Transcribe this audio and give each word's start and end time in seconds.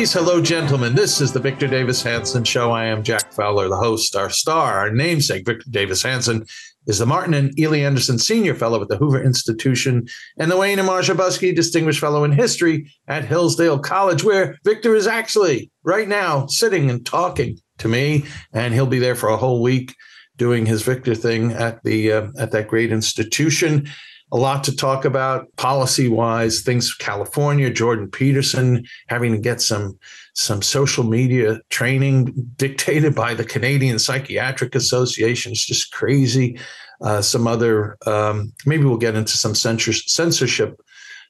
Ladies. 0.00 0.14
Hello, 0.14 0.40
gentlemen. 0.40 0.94
This 0.94 1.20
is 1.20 1.30
the 1.30 1.40
Victor 1.40 1.66
Davis 1.66 2.02
Hanson 2.02 2.42
Show. 2.42 2.70
I 2.70 2.86
am 2.86 3.02
Jack 3.02 3.34
Fowler, 3.34 3.68
the 3.68 3.76
host. 3.76 4.16
Our 4.16 4.30
star, 4.30 4.78
our 4.78 4.90
namesake, 4.90 5.44
Victor 5.44 5.66
Davis 5.68 6.02
Hanson, 6.02 6.46
is 6.86 7.00
the 7.00 7.04
Martin 7.04 7.34
and 7.34 7.52
Illie 7.58 7.84
Anderson 7.84 8.18
Senior 8.18 8.54
Fellow 8.54 8.80
at 8.80 8.88
the 8.88 8.96
Hoover 8.96 9.22
Institution 9.22 10.08
and 10.38 10.50
the 10.50 10.56
Wayne 10.56 10.78
and 10.78 10.86
Marcia 10.86 11.12
Buske 11.14 11.54
Distinguished 11.54 12.00
Fellow 12.00 12.24
in 12.24 12.32
History 12.32 12.90
at 13.08 13.26
Hillsdale 13.26 13.78
College, 13.78 14.24
where 14.24 14.56
Victor 14.64 14.94
is 14.94 15.06
actually 15.06 15.70
right 15.84 16.08
now 16.08 16.46
sitting 16.46 16.88
and 16.88 17.04
talking 17.04 17.58
to 17.76 17.86
me, 17.86 18.24
and 18.54 18.72
he'll 18.72 18.86
be 18.86 19.00
there 19.00 19.14
for 19.14 19.28
a 19.28 19.36
whole 19.36 19.60
week 19.60 19.94
doing 20.38 20.64
his 20.64 20.80
Victor 20.80 21.14
thing 21.14 21.52
at 21.52 21.84
the 21.84 22.10
uh, 22.10 22.28
at 22.38 22.52
that 22.52 22.68
great 22.68 22.90
institution 22.90 23.86
a 24.32 24.36
lot 24.36 24.62
to 24.64 24.74
talk 24.74 25.04
about 25.04 25.46
policy 25.56 26.08
wise 26.08 26.60
things 26.62 26.94
california 26.94 27.70
jordan 27.70 28.08
peterson 28.10 28.84
having 29.08 29.32
to 29.32 29.38
get 29.38 29.60
some 29.60 29.98
some 30.34 30.62
social 30.62 31.04
media 31.04 31.60
training 31.70 32.32
dictated 32.56 33.14
by 33.14 33.34
the 33.34 33.44
canadian 33.44 33.98
psychiatric 33.98 34.74
association. 34.74 35.52
It's 35.52 35.66
just 35.66 35.92
crazy. 35.92 36.58
Uh, 37.02 37.22
some 37.22 37.46
other 37.46 37.96
um, 38.06 38.52
maybe 38.66 38.84
we'll 38.84 38.96
get 38.96 39.16
into 39.16 39.36
some 39.36 39.54
censorship 39.54 40.80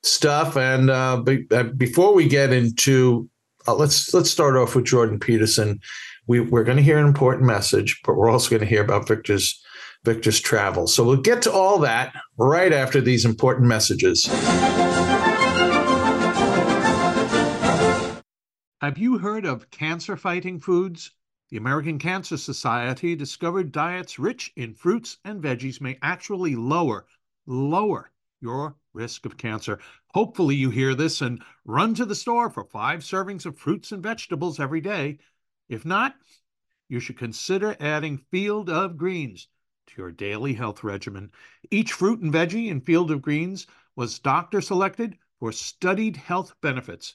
stuff. 0.02 0.56
And 0.56 0.90
uh, 0.90 1.22
be, 1.22 1.46
uh, 1.50 1.64
before 1.64 2.14
we 2.14 2.26
get 2.28 2.52
into 2.52 3.28
uh, 3.66 3.74
let's 3.74 4.12
let's 4.14 4.30
start 4.30 4.56
off 4.56 4.74
with 4.74 4.86
jordan 4.86 5.18
peterson. 5.18 5.80
We, 6.26 6.38
we're 6.38 6.64
going 6.64 6.76
to 6.76 6.82
hear 6.82 6.98
an 6.98 7.06
important 7.06 7.46
message 7.46 8.00
but 8.04 8.14
we're 8.14 8.30
also 8.30 8.50
going 8.50 8.60
to 8.60 8.66
hear 8.66 8.84
about 8.84 9.08
victor's 9.08 9.60
Victor's 10.04 10.40
Travel. 10.40 10.86
So 10.86 11.04
we'll 11.04 11.16
get 11.18 11.42
to 11.42 11.52
all 11.52 11.78
that 11.80 12.14
right 12.38 12.72
after 12.72 13.00
these 13.00 13.24
important 13.24 13.66
messages. 13.66 14.26
Have 18.80 18.96
you 18.96 19.18
heard 19.18 19.44
of 19.44 19.70
cancer 19.70 20.16
fighting 20.16 20.58
foods? 20.58 21.12
The 21.50 21.58
American 21.58 21.98
Cancer 21.98 22.38
Society 22.38 23.14
discovered 23.14 23.72
diets 23.72 24.18
rich 24.18 24.52
in 24.56 24.72
fruits 24.72 25.18
and 25.24 25.42
veggies 25.42 25.80
may 25.80 25.98
actually 26.00 26.54
lower, 26.54 27.06
lower 27.46 28.10
your 28.40 28.76
risk 28.94 29.26
of 29.26 29.36
cancer. 29.36 29.78
Hopefully, 30.14 30.54
you 30.54 30.70
hear 30.70 30.94
this 30.94 31.20
and 31.20 31.42
run 31.66 31.94
to 31.94 32.06
the 32.06 32.14
store 32.14 32.48
for 32.48 32.64
five 32.64 33.00
servings 33.00 33.44
of 33.44 33.58
fruits 33.58 33.92
and 33.92 34.02
vegetables 34.02 34.58
every 34.58 34.80
day. 34.80 35.18
If 35.68 35.84
not, 35.84 36.14
you 36.88 37.00
should 37.00 37.18
consider 37.18 37.76
adding 37.80 38.16
Field 38.30 38.70
of 38.70 38.96
Greens 38.96 39.48
to 39.90 40.02
your 40.02 40.12
daily 40.12 40.54
health 40.54 40.84
regimen. 40.84 41.32
Each 41.70 41.92
fruit 41.92 42.20
and 42.20 42.32
veggie 42.32 42.68
in 42.68 42.80
Field 42.80 43.10
of 43.10 43.22
Greens 43.22 43.66
was 43.96 44.18
doctor 44.18 44.60
selected 44.60 45.18
for 45.38 45.50
studied 45.52 46.16
health 46.16 46.54
benefits. 46.60 47.14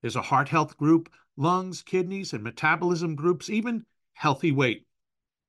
There's 0.00 0.16
a 0.16 0.22
heart 0.22 0.48
health 0.48 0.76
group, 0.76 1.12
lungs, 1.36 1.82
kidneys, 1.82 2.32
and 2.32 2.42
metabolism 2.42 3.14
groups, 3.14 3.50
even 3.50 3.84
healthy 4.14 4.52
weight. 4.52 4.86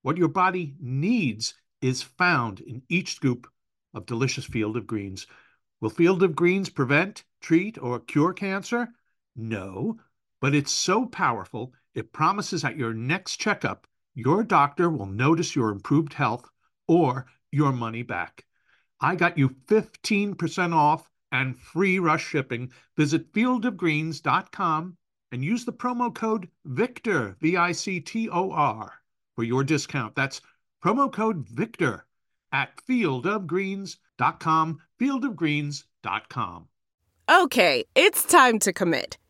What 0.02 0.18
your 0.18 0.28
body 0.28 0.76
needs 0.80 1.54
is 1.82 2.04
found 2.04 2.60
in 2.60 2.84
each 2.90 3.16
scoop 3.16 3.48
of 3.94 4.06
delicious 4.06 4.46
Field 4.46 4.76
of 4.76 4.86
Greens. 4.88 5.28
Will 5.80 5.90
Field 5.90 6.24
of 6.24 6.36
Greens 6.36 6.70
prevent, 6.70 7.24
treat, 7.40 7.78
or 7.78 8.00
cure 8.00 8.34
cancer? 8.34 8.90
No, 9.36 10.00
but 10.42 10.54
it's 10.54 10.72
so 10.72 11.06
powerful, 11.06 11.74
it 11.94 12.12
promises 12.12 12.66
at 12.66 12.78
your 12.78 12.94
next 12.94 13.38
checkup 13.38 13.88
your 14.20 14.44
doctor 14.44 14.90
will 14.90 15.06
notice 15.06 15.56
your 15.56 15.70
improved 15.70 16.14
health 16.14 16.48
or 16.88 17.26
your 17.52 17.72
money 17.72 18.04
back. 18.04 18.46
I 19.00 19.16
got 19.16 19.38
you 19.38 19.50
15% 19.68 20.74
off 20.76 21.10
and 21.32 21.60
free 21.60 22.00
rush 22.00 22.26
shipping. 22.26 22.72
Visit 22.98 23.32
fieldofgreens.com 23.32 24.98
and 25.32 25.46
use 25.46 25.64
the 25.66 25.74
promo 25.74 26.14
code 26.14 26.50
VICTOR, 26.68 27.38
V 27.40 27.56
I 27.56 27.72
C 27.72 28.00
T 28.00 28.30
O 28.30 28.52
R, 28.52 28.94
for 29.36 29.44
your 29.44 29.64
discount. 29.64 30.16
That's 30.16 30.42
promo 30.84 31.12
code 31.12 31.48
VICTOR 31.48 32.02
at 32.52 32.72
fieldofgreens.com, 32.88 34.80
fieldofgreens.com. 35.00 36.68
Okay, 37.30 37.86
it's 37.96 38.24
time 38.24 38.58
to 38.60 38.74
commit. 38.74 39.18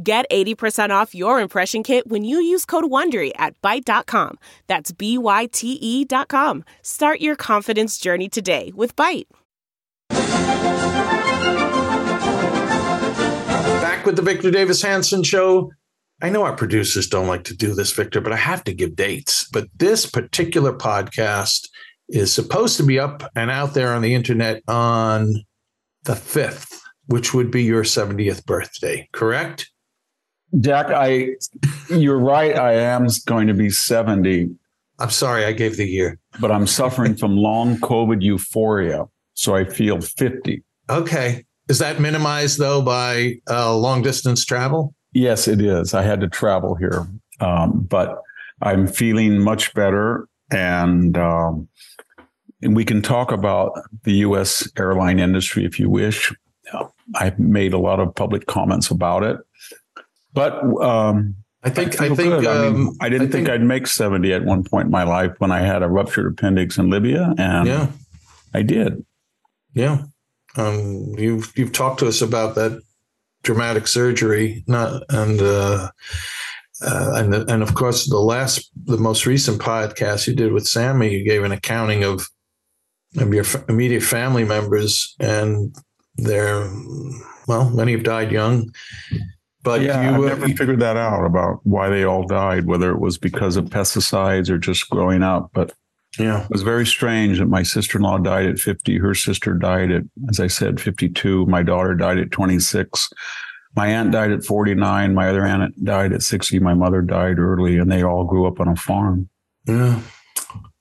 Get 0.00 0.30
80% 0.30 0.90
off 0.90 1.14
your 1.14 1.40
impression 1.40 1.82
kit 1.82 2.06
when 2.06 2.22
you 2.22 2.40
use 2.40 2.64
code 2.64 2.84
WONDERY 2.84 3.32
at 3.36 3.60
Byte.com. 3.60 4.38
That's 4.68 4.92
B-Y-T-E 4.92 6.04
dot 6.04 6.28
com. 6.28 6.64
Start 6.82 7.20
your 7.20 7.34
confidence 7.34 7.98
journey 7.98 8.28
today 8.28 8.70
with 8.74 8.94
Byte. 8.94 9.26
Back 13.80 14.06
with 14.06 14.16
the 14.16 14.22
Victor 14.22 14.50
Davis 14.50 14.80
Hanson 14.80 15.22
Show. 15.22 15.72
I 16.22 16.30
know 16.30 16.44
our 16.44 16.54
producers 16.54 17.08
don't 17.08 17.26
like 17.26 17.42
to 17.44 17.56
do 17.56 17.74
this, 17.74 17.90
Victor, 17.90 18.20
but 18.20 18.32
I 18.32 18.36
have 18.36 18.62
to 18.64 18.72
give 18.72 18.94
dates. 18.94 19.48
But 19.52 19.66
this 19.76 20.06
particular 20.06 20.72
podcast 20.72 21.66
is 22.08 22.32
supposed 22.32 22.76
to 22.76 22.84
be 22.84 23.00
up 23.00 23.28
and 23.34 23.50
out 23.50 23.74
there 23.74 23.92
on 23.92 24.02
the 24.02 24.14
internet 24.14 24.62
on 24.68 25.34
the 26.04 26.12
5th, 26.12 26.78
which 27.06 27.34
would 27.34 27.50
be 27.50 27.64
your 27.64 27.82
70th 27.82 28.44
birthday, 28.44 29.08
correct? 29.12 29.71
Jack, 30.60 30.86
I 30.90 31.30
you're 31.88 32.18
right. 32.18 32.56
I 32.56 32.74
am 32.74 33.06
going 33.26 33.46
to 33.48 33.54
be 33.54 33.70
70. 33.70 34.50
I'm 34.98 35.10
sorry, 35.10 35.44
I 35.44 35.52
gave 35.52 35.76
the 35.76 35.86
year. 35.86 36.18
But 36.40 36.50
I'm 36.50 36.66
suffering 36.66 37.16
from 37.16 37.36
long 37.36 37.78
COVID 37.78 38.22
euphoria. 38.22 39.06
So 39.34 39.54
I 39.54 39.64
feel 39.64 40.00
50. 40.00 40.62
Okay. 40.90 41.44
Is 41.68 41.78
that 41.78 42.00
minimized 42.00 42.58
though 42.58 42.82
by 42.82 43.36
uh, 43.48 43.74
long 43.76 44.02
distance 44.02 44.44
travel? 44.44 44.94
Yes, 45.12 45.48
it 45.48 45.60
is. 45.60 45.94
I 45.94 46.02
had 46.02 46.20
to 46.20 46.28
travel 46.28 46.74
here. 46.74 47.06
Um, 47.40 47.86
but 47.88 48.18
I'm 48.60 48.86
feeling 48.86 49.38
much 49.38 49.74
better. 49.74 50.28
and 50.50 51.16
um, 51.16 51.68
and 52.62 52.76
we 52.76 52.84
can 52.84 53.02
talk 53.02 53.32
about 53.32 53.72
the 54.04 54.12
U.S. 54.18 54.70
airline 54.78 55.18
industry 55.18 55.64
if 55.64 55.80
you 55.80 55.90
wish. 55.90 56.32
I've 57.16 57.38
made 57.38 57.72
a 57.72 57.78
lot 57.78 57.98
of 58.00 58.14
public 58.14 58.46
comments 58.46 58.90
about 58.90 59.24
it, 59.24 59.36
but 60.32 60.62
um, 60.82 61.36
I 61.62 61.70
think 61.70 62.00
I, 62.00 62.06
I 62.06 62.14
think 62.14 62.32
um, 62.32 62.46
I, 62.46 62.70
mean, 62.70 62.96
I, 63.00 63.08
didn't 63.08 63.28
I 63.28 63.30
think, 63.30 63.46
think, 63.46 63.48
I'd 63.48 63.62
make 63.62 63.86
seventy 63.86 64.32
at 64.32 64.44
one 64.44 64.64
point 64.64 64.86
in 64.86 64.90
my 64.90 65.04
life 65.04 65.32
when 65.38 65.52
I 65.52 65.60
had 65.60 65.82
a 65.82 65.88
ruptured 65.88 66.32
appendix 66.32 66.78
in 66.78 66.90
Libya, 66.90 67.34
and 67.38 67.68
yeah, 67.68 67.88
I 68.52 68.62
did. 68.62 69.04
Yeah, 69.74 70.04
um, 70.56 71.14
you've 71.18 71.52
you've 71.56 71.72
talked 71.72 72.00
to 72.00 72.08
us 72.08 72.22
about 72.22 72.54
that 72.56 72.80
dramatic 73.42 73.86
surgery, 73.86 74.64
not 74.66 75.02
and. 75.08 75.40
Uh, 75.40 75.90
uh, 76.84 77.12
and 77.14 77.32
the, 77.32 77.44
and 77.52 77.62
of 77.62 77.74
course, 77.74 78.08
the 78.08 78.18
last, 78.18 78.68
the 78.86 78.96
most 78.96 79.24
recent 79.24 79.60
podcast 79.60 80.26
you 80.26 80.34
did 80.34 80.52
with 80.52 80.66
Sammy, 80.66 81.14
you 81.14 81.24
gave 81.24 81.44
an 81.44 81.52
accounting 81.52 82.02
of, 82.02 82.28
of 83.18 83.32
your 83.32 83.44
f- 83.44 83.64
immediate 83.68 84.02
family 84.02 84.42
members, 84.42 85.14
and 85.20 85.76
they're 86.16 86.68
well, 87.46 87.70
many 87.70 87.92
have 87.92 88.02
died 88.02 88.32
young. 88.32 88.72
But 89.62 89.82
yeah, 89.82 90.16
you, 90.16 90.24
I 90.24 90.28
never 90.28 90.48
you, 90.48 90.56
figured 90.56 90.80
that 90.80 90.96
out 90.96 91.24
about 91.24 91.60
why 91.64 91.88
they 91.88 92.04
all 92.04 92.26
died, 92.26 92.66
whether 92.66 92.90
it 92.90 92.98
was 92.98 93.16
because 93.16 93.56
of 93.56 93.66
pesticides 93.66 94.50
or 94.50 94.58
just 94.58 94.90
growing 94.90 95.22
up. 95.22 95.50
But 95.54 95.72
yeah, 96.18 96.44
it 96.44 96.50
was 96.50 96.62
very 96.62 96.86
strange 96.86 97.38
that 97.38 97.46
my 97.46 97.62
sister 97.62 97.98
in 97.98 98.04
law 98.04 98.18
died 98.18 98.46
at 98.46 98.58
50. 98.58 98.98
Her 98.98 99.14
sister 99.14 99.54
died 99.54 99.92
at, 99.92 100.02
as 100.28 100.40
I 100.40 100.48
said, 100.48 100.80
52. 100.80 101.46
My 101.46 101.62
daughter 101.62 101.94
died 101.94 102.18
at 102.18 102.32
26 102.32 103.08
my 103.74 103.86
aunt 103.86 104.12
died 104.12 104.32
at 104.32 104.44
49. 104.44 105.14
My 105.14 105.28
other 105.28 105.44
aunt 105.44 105.84
died 105.84 106.12
at 106.12 106.22
60. 106.22 106.58
My 106.58 106.74
mother 106.74 107.00
died 107.00 107.38
early, 107.38 107.78
and 107.78 107.90
they 107.90 108.02
all 108.02 108.24
grew 108.24 108.46
up 108.46 108.60
on 108.60 108.68
a 108.68 108.76
farm. 108.76 109.28
Yeah. 109.66 110.00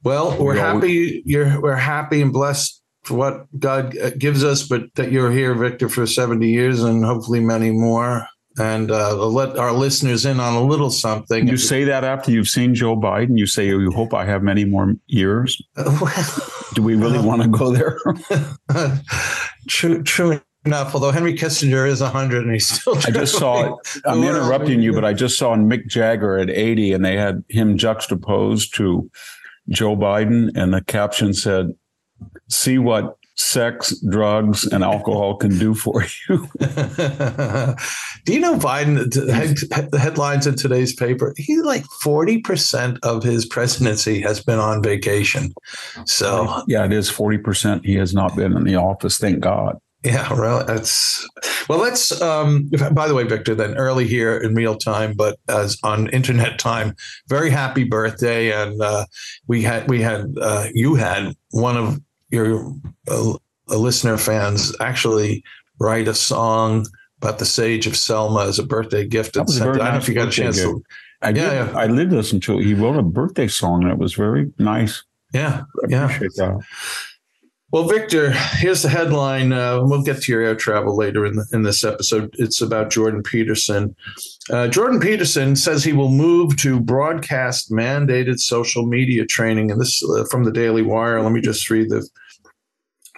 Well, 0.03 0.37
we're 0.37 0.55
happy. 0.55 1.21
You're 1.25 1.61
we're 1.61 1.75
happy 1.75 2.21
and 2.21 2.33
blessed 2.33 2.81
for 3.03 3.15
what 3.15 3.59
God 3.59 3.97
uh, 3.97 4.09
gives 4.11 4.43
us, 4.43 4.67
but 4.67 4.93
that 4.95 5.11
you're 5.11 5.31
here, 5.31 5.53
Victor, 5.53 5.89
for 5.89 6.05
70 6.05 6.47
years 6.47 6.83
and 6.83 7.05
hopefully 7.05 7.39
many 7.39 7.71
more. 7.71 8.27
And 8.59 8.91
uh, 8.91 9.15
let 9.15 9.57
our 9.57 9.71
listeners 9.71 10.25
in 10.25 10.39
on 10.39 10.53
a 10.53 10.63
little 10.63 10.89
something. 10.89 11.47
You 11.47 11.57
say 11.57 11.85
that 11.85 12.03
after 12.03 12.31
you've 12.31 12.49
seen 12.49 12.75
Joe 12.75 12.97
Biden. 12.97 13.37
You 13.37 13.47
say 13.47 13.67
you 13.67 13.91
hope 13.91 14.13
I 14.13 14.25
have 14.25 14.43
many 14.43 14.65
more 14.65 14.95
years. 15.07 15.61
Well, 15.77 16.51
Do 16.73 16.83
we 16.83 16.95
really 16.95 17.17
uh, 17.17 17.23
want 17.23 17.41
to 17.43 17.47
go 17.47 17.71
there? 17.71 17.97
true, 19.67 20.03
true 20.03 20.41
enough, 20.65 20.93
although 20.93 21.11
Henry 21.11 21.33
Kissinger 21.33 21.87
is 21.87 22.01
100 22.01 22.43
and 22.43 22.53
he's 22.53 22.67
still. 22.67 22.97
I 22.97 23.11
just 23.11 23.37
saw, 23.37 23.77
I'm 24.05 24.23
interrupting 24.23 24.81
you, 24.81 24.93
but 24.93 25.05
I 25.05 25.13
just 25.13 25.37
saw 25.37 25.55
Mick 25.55 25.87
Jagger 25.87 26.37
at 26.37 26.49
80 26.49 26.93
and 26.93 27.05
they 27.05 27.17
had 27.17 27.43
him 27.49 27.77
juxtaposed 27.77 28.73
to 28.75 29.09
Joe 29.69 29.95
Biden 29.95 30.51
and 30.55 30.73
the 30.73 30.81
caption 30.81 31.33
said, 31.33 31.73
see 32.49 32.77
what 32.77 33.17
sex, 33.35 33.95
drugs, 34.09 34.67
and 34.67 34.83
alcohol 34.83 35.35
can 35.35 35.57
do 35.57 35.73
for 35.73 36.03
you. 36.29 36.47
do 36.59 38.33
you 38.33 38.39
know 38.39 38.57
Biden, 38.57 39.11
the 39.11 39.99
headlines 39.99 40.47
in 40.47 40.55
today's 40.55 40.93
paper, 40.93 41.33
he 41.37 41.61
like 41.61 41.83
40% 42.03 42.99
of 43.03 43.23
his 43.23 43.45
presidency 43.45 44.21
has 44.21 44.43
been 44.43 44.59
on 44.59 44.83
vacation. 44.83 45.53
So, 46.05 46.63
yeah, 46.67 46.85
it 46.85 46.93
is 46.93 47.11
40%. 47.11 47.85
He 47.85 47.95
has 47.95 48.13
not 48.13 48.35
been 48.35 48.55
in 48.55 48.63
the 48.63 48.75
office. 48.75 49.17
Thank 49.17 49.39
God. 49.39 49.77
Yeah, 50.03 50.33
well, 50.33 50.65
that's 50.65 51.27
well. 51.69 51.77
Let's. 51.77 52.19
Um, 52.23 52.71
by 52.91 53.07
the 53.07 53.13
way, 53.13 53.23
Victor, 53.23 53.53
then 53.53 53.75
early 53.75 54.07
here 54.07 54.35
in 54.35 54.55
real 54.55 54.75
time, 54.75 55.13
but 55.13 55.37
as 55.47 55.77
on 55.83 56.09
internet 56.09 56.57
time. 56.57 56.95
Very 57.27 57.51
happy 57.51 57.83
birthday, 57.83 58.51
and 58.51 58.81
uh, 58.81 59.05
we 59.45 59.61
had 59.61 59.87
we 59.87 60.01
had 60.01 60.25
uh, 60.41 60.69
you 60.73 60.95
had 60.95 61.35
one 61.51 61.77
of 61.77 62.01
your 62.31 62.73
uh, 63.07 63.33
listener 63.67 64.17
fans 64.17 64.75
actually 64.79 65.43
write 65.79 66.07
a 66.07 66.13
song 66.13 66.85
about 67.21 67.39
the 67.39 67.45
Sage 67.45 67.87
of 67.87 67.95
Selma 67.95 68.45
as 68.45 68.59
a 68.59 68.63
birthday 68.63 69.05
gift. 69.05 69.35
And 69.35 69.49
sent 69.49 69.69
I 69.69 69.77
don't 69.77 69.77
know 69.77 69.97
if 69.97 70.07
you 70.07 70.15
got 70.15 70.29
a 70.29 70.31
chance 70.31 70.57
gift. 70.57 70.69
to. 70.69 70.83
I 71.21 71.29
yeah, 71.29 71.33
did. 71.33 71.43
Yeah. 71.43 71.77
I 71.77 71.87
did 71.87 72.11
listen 72.11 72.39
to 72.41 72.59
it. 72.59 72.65
He 72.65 72.73
wrote 72.73 72.97
a 72.97 73.03
birthday 73.03 73.47
song 73.47 73.87
that 73.87 73.97
was 73.97 74.13
very 74.13 74.51
nice. 74.57 75.03
Yeah, 75.33 75.63
I 75.83 75.87
yeah. 75.87 76.07
That. 76.07 76.65
Well, 77.71 77.87
Victor, 77.87 78.31
here's 78.31 78.81
the 78.81 78.89
headline. 78.89 79.53
Uh, 79.53 79.81
we'll 79.83 80.03
get 80.03 80.21
to 80.23 80.31
your 80.31 80.41
air 80.41 80.55
travel 80.55 80.97
later 80.97 81.25
in, 81.25 81.37
the, 81.37 81.45
in 81.53 81.63
this 81.63 81.85
episode. 81.85 82.35
It's 82.37 82.61
about 82.61 82.89
Jordan 82.89 83.23
Peterson. 83.23 83.95
Uh, 84.49 84.67
Jordan 84.67 84.99
Peterson 84.99 85.55
says 85.55 85.83
he 85.83 85.93
will 85.93 86.11
move 86.11 86.57
to 86.57 86.81
broadcast 86.81 87.71
mandated 87.71 88.39
social 88.39 88.85
media 88.85 89.25
training. 89.25 89.71
And 89.71 89.79
this 89.79 90.03
uh, 90.03 90.25
from 90.29 90.43
the 90.43 90.51
Daily 90.51 90.81
Wire. 90.81 91.21
Let 91.21 91.31
me 91.31 91.39
just 91.39 91.69
read 91.69 91.89
the 91.89 92.05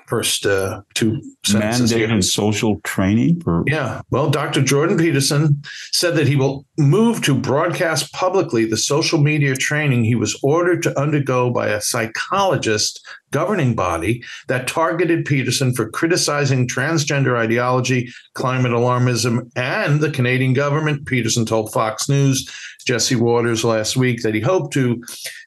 first 0.06 0.46
uh, 0.46 0.82
two 0.94 1.20
sentences. 1.44 1.92
Mandated 1.92 2.10
here. 2.10 2.22
social 2.22 2.80
training? 2.84 3.42
For- 3.42 3.64
yeah. 3.66 4.02
Well, 4.12 4.30
Dr. 4.30 4.62
Jordan 4.62 4.98
Peterson 4.98 5.64
said 5.92 6.16
that 6.16 6.28
he 6.28 6.36
will 6.36 6.66
move 6.78 7.24
to 7.24 7.34
broadcast 7.34 8.14
publicly 8.14 8.66
the 8.66 8.78
social 8.78 9.20
media 9.20 9.56
training 9.56 10.04
he 10.04 10.14
was 10.14 10.40
ordered 10.44 10.84
to 10.84 11.00
undergo 11.00 11.50
by 11.52 11.70
a 11.70 11.82
psychologist 11.82 13.04
governing 13.34 13.76
body 13.76 14.24
that 14.48 14.68
targeted 14.68 15.26
Peterson 15.26 15.74
for 15.74 15.90
criticizing 15.90 16.68
transgender 16.68 17.38
ideology, 17.38 18.10
climate 18.36 18.72
alarmism, 18.72 19.52
and 19.58 20.00
the 20.00 20.12
Canadian 20.12 20.54
government. 20.54 21.06
Peterson 21.06 21.46
told 21.46 21.74
Fox 21.74 22.08
News, 22.08 22.50
Jesse 22.86 23.16
Watters 23.16 23.64
last 23.64 23.98
week 23.98 24.22
that 24.22 24.36
he 24.36 24.42
hoped 24.42 24.74
to 24.74 25.04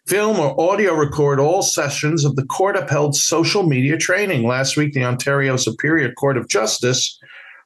film 0.07 0.39
or 0.39 0.59
audio 0.61 0.95
record 0.95 1.41
all 1.41 1.63
sessions 1.63 2.25
of 2.25 2.37
the 2.37 2.45
court 2.47 2.77
upheld 2.77 3.15
social 3.15 3.63
media 3.63 3.97
training. 3.97 4.47
Last 4.47 4.77
week, 4.77 4.93
the 4.93 5.05
Ontario 5.05 5.57
Superior 5.57 6.13
Court 6.13 6.37
of 6.37 6.49
Justice 6.49 7.19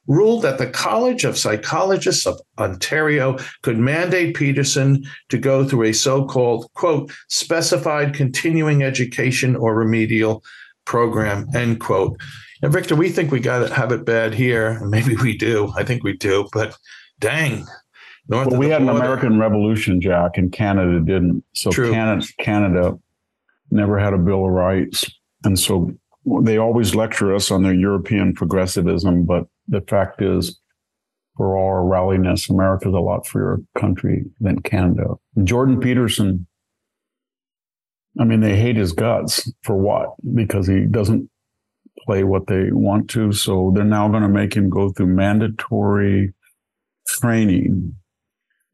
ruled 0.07 0.41
that 0.41 0.57
the 0.57 0.67
College 0.67 1.23
of 1.23 1.37
Psychologists 1.37 2.25
of 2.25 2.39
Ontario 2.57 3.37
could 3.61 3.77
mandate 3.77 4.35
Peterson 4.35 5.03
to 5.29 5.37
go 5.37 5.67
through 5.67 5.83
a 5.83 5.93
so 5.93 6.25
called, 6.25 6.71
quote, 6.73 7.11
specified 7.29 8.13
continuing 8.13 8.83
education 8.83 9.55
or 9.55 9.75
remedial 9.75 10.43
program, 10.85 11.47
end 11.53 11.79
quote. 11.79 12.17
And 12.61 12.71
Victor, 12.71 12.95
we 12.95 13.09
think 13.09 13.31
we 13.31 13.39
got 13.39 13.67
to 13.67 13.73
have 13.73 13.91
it 13.91 14.05
bad 14.05 14.33
here. 14.33 14.79
Maybe 14.85 15.15
we 15.15 15.37
do. 15.37 15.71
I 15.75 15.83
think 15.83 16.03
we 16.03 16.17
do. 16.17 16.47
But 16.53 16.75
dang, 17.19 17.65
North 18.27 18.47
well, 18.47 18.59
we 18.59 18.69
had 18.69 18.83
border. 18.83 18.97
an 18.97 18.97
American 18.97 19.39
Revolution, 19.39 20.01
Jack, 20.01 20.37
and 20.37 20.51
Canada 20.51 20.99
didn't. 20.99 21.43
So 21.53 21.71
Canada, 21.71 22.25
Canada 22.39 22.99
never 23.71 23.97
had 23.97 24.13
a 24.13 24.17
Bill 24.17 24.45
of 24.45 24.51
Rights, 24.51 25.05
and 25.43 25.57
so 25.57 25.91
they 26.41 26.57
always 26.57 26.93
lecture 26.93 27.33
us 27.33 27.49
on 27.49 27.63
their 27.63 27.73
European 27.73 28.33
progressivism. 28.33 29.23
But 29.25 29.47
the 29.71 29.81
fact 29.81 30.21
is, 30.21 30.59
for 31.35 31.57
all 31.57 31.67
our 31.67 31.83
ralliness, 31.83 32.49
America's 32.49 32.93
a 32.93 32.99
lot 32.99 33.25
freer 33.25 33.57
country 33.75 34.25
than 34.39 34.61
Canada. 34.61 35.15
Jordan 35.43 35.79
Peterson. 35.79 36.45
I 38.19 38.25
mean, 38.25 38.41
they 38.41 38.55
hate 38.57 38.75
his 38.75 38.91
guts 38.91 39.51
for 39.63 39.75
what? 39.75 40.09
Because 40.35 40.67
he 40.67 40.81
doesn't 40.81 41.29
play 42.05 42.23
what 42.23 42.47
they 42.47 42.71
want 42.71 43.09
to. 43.11 43.31
So 43.31 43.71
they're 43.73 43.83
now 43.85 44.09
going 44.09 44.23
to 44.23 44.29
make 44.29 44.53
him 44.53 44.69
go 44.69 44.91
through 44.91 45.07
mandatory 45.07 46.33
training 47.07 47.95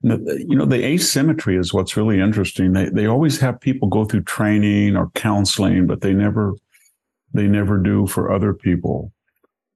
you 0.01 0.55
know 0.55 0.65
the 0.65 0.85
asymmetry 0.85 1.57
is 1.57 1.73
what's 1.73 1.97
really 1.97 2.19
interesting 2.19 2.73
they 2.73 2.89
they 2.89 3.07
always 3.07 3.39
have 3.39 3.59
people 3.59 3.87
go 3.87 4.05
through 4.05 4.21
training 4.23 4.95
or 4.95 5.09
counseling 5.15 5.87
but 5.87 6.01
they 6.01 6.13
never 6.13 6.53
they 7.33 7.47
never 7.47 7.77
do 7.77 8.05
for 8.05 8.31
other 8.31 8.53
people 8.53 9.11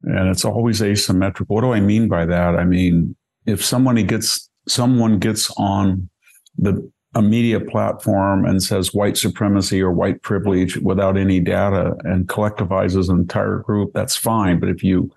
and 0.03 0.29
it's 0.29 0.45
always 0.45 0.81
asymmetrical 0.81 1.55
what 1.55 1.61
do 1.61 1.73
i 1.73 1.79
mean 1.79 2.07
by 2.07 2.25
that? 2.25 2.55
I 2.55 2.63
mean 2.65 3.15
if 3.45 3.63
somebody 3.63 4.03
gets 4.03 4.49
someone 4.67 5.19
gets 5.19 5.51
on 5.57 6.09
the 6.57 6.91
a 7.13 7.21
media 7.21 7.59
platform 7.59 8.45
and 8.45 8.63
says 8.63 8.93
white 8.93 9.17
supremacy 9.17 9.81
or 9.81 9.91
white 9.91 10.21
privilege 10.21 10.77
without 10.77 11.17
any 11.17 11.41
data 11.41 11.93
and 12.05 12.27
collectivizes 12.27 13.09
an 13.09 13.19
entire 13.19 13.57
group 13.57 13.91
that's 13.93 14.15
fine. 14.15 14.59
But 14.59 14.69
if 14.69 14.83
you 14.83 15.11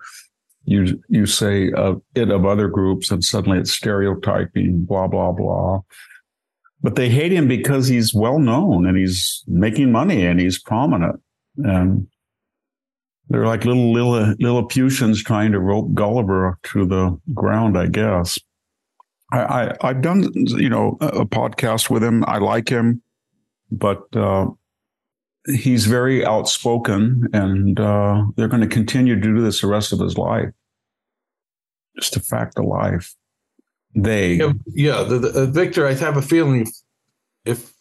you 0.65 1.01
you 1.07 1.25
say 1.25 1.71
of 1.71 2.01
it 2.15 2.31
of 2.31 2.45
other 2.45 2.67
groups 2.67 3.11
and 3.11 3.23
suddenly 3.23 3.59
it's 3.59 3.71
stereotyping 3.71 4.83
blah 4.83 5.07
blah 5.07 5.31
blah. 5.31 5.81
But 6.81 6.95
they 6.95 7.09
hate 7.09 7.31
him 7.31 7.47
because 7.47 7.87
he's 7.87 8.13
well 8.13 8.39
known 8.39 8.85
and 8.85 8.97
he's 8.97 9.43
making 9.47 9.91
money 9.91 10.25
and 10.25 10.39
he's 10.39 10.59
prominent. 10.59 11.21
And 11.57 12.07
they're 13.29 13.45
like 13.45 13.65
little 13.65 13.91
Lilliputians 13.91 15.23
trying 15.23 15.51
to 15.51 15.59
rope 15.59 15.93
Gulliver 15.93 16.59
to 16.63 16.85
the 16.85 17.19
ground, 17.33 17.77
I 17.77 17.87
guess. 17.87 18.37
I, 19.31 19.73
I 19.81 19.87
have 19.87 20.01
done 20.01 20.31
you 20.35 20.69
know 20.69 20.97
a 21.01 21.25
podcast 21.25 21.89
with 21.89 22.03
him. 22.03 22.23
I 22.27 22.37
like 22.37 22.69
him, 22.69 23.01
but 23.71 24.03
uh, 24.15 24.47
he's 25.47 25.87
very 25.87 26.23
outspoken, 26.25 27.27
and 27.33 27.79
uh, 27.79 28.25
they're 28.35 28.47
going 28.47 28.61
to 28.61 28.67
continue 28.67 29.15
to 29.15 29.21
do 29.21 29.41
this 29.41 29.61
the 29.61 29.67
rest 29.67 29.91
of 29.91 29.99
his 29.99 30.17
life. 30.17 30.49
Just 31.97 32.15
a 32.15 32.19
fact 32.19 32.59
of 32.59 32.65
life. 32.65 33.15
They, 33.95 34.35
yeah, 34.35 34.53
yeah 34.67 35.03
the, 35.03 35.19
the, 35.19 35.29
uh, 35.29 35.45
Victor. 35.47 35.87
I 35.87 35.93
have 35.93 36.17
a 36.17 36.21
feeling 36.21 36.61
if, 36.61 36.69
if 37.45 37.73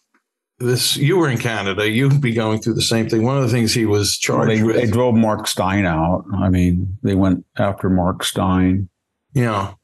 this 0.58 0.96
you 0.96 1.16
were 1.16 1.28
in 1.28 1.38
Canada, 1.38 1.88
you'd 1.88 2.20
be 2.20 2.32
going 2.32 2.60
through 2.60 2.74
the 2.74 2.82
same 2.82 3.08
thing. 3.08 3.22
One 3.22 3.36
of 3.36 3.42
the 3.42 3.48
things 3.48 3.74
he 3.74 3.86
was 3.86 4.16
charged 4.16 4.48
well, 4.48 4.56
they, 4.56 4.62
with. 4.62 4.76
They 4.76 4.86
drove 4.86 5.14
Mark 5.14 5.46
Steyn 5.46 5.84
out. 5.84 6.24
I 6.34 6.48
mean, 6.48 6.96
they 7.02 7.14
went 7.14 7.44
after 7.56 7.90
Mark 7.90 8.24
Steyn. 8.24 8.88
Yeah. 9.32 9.74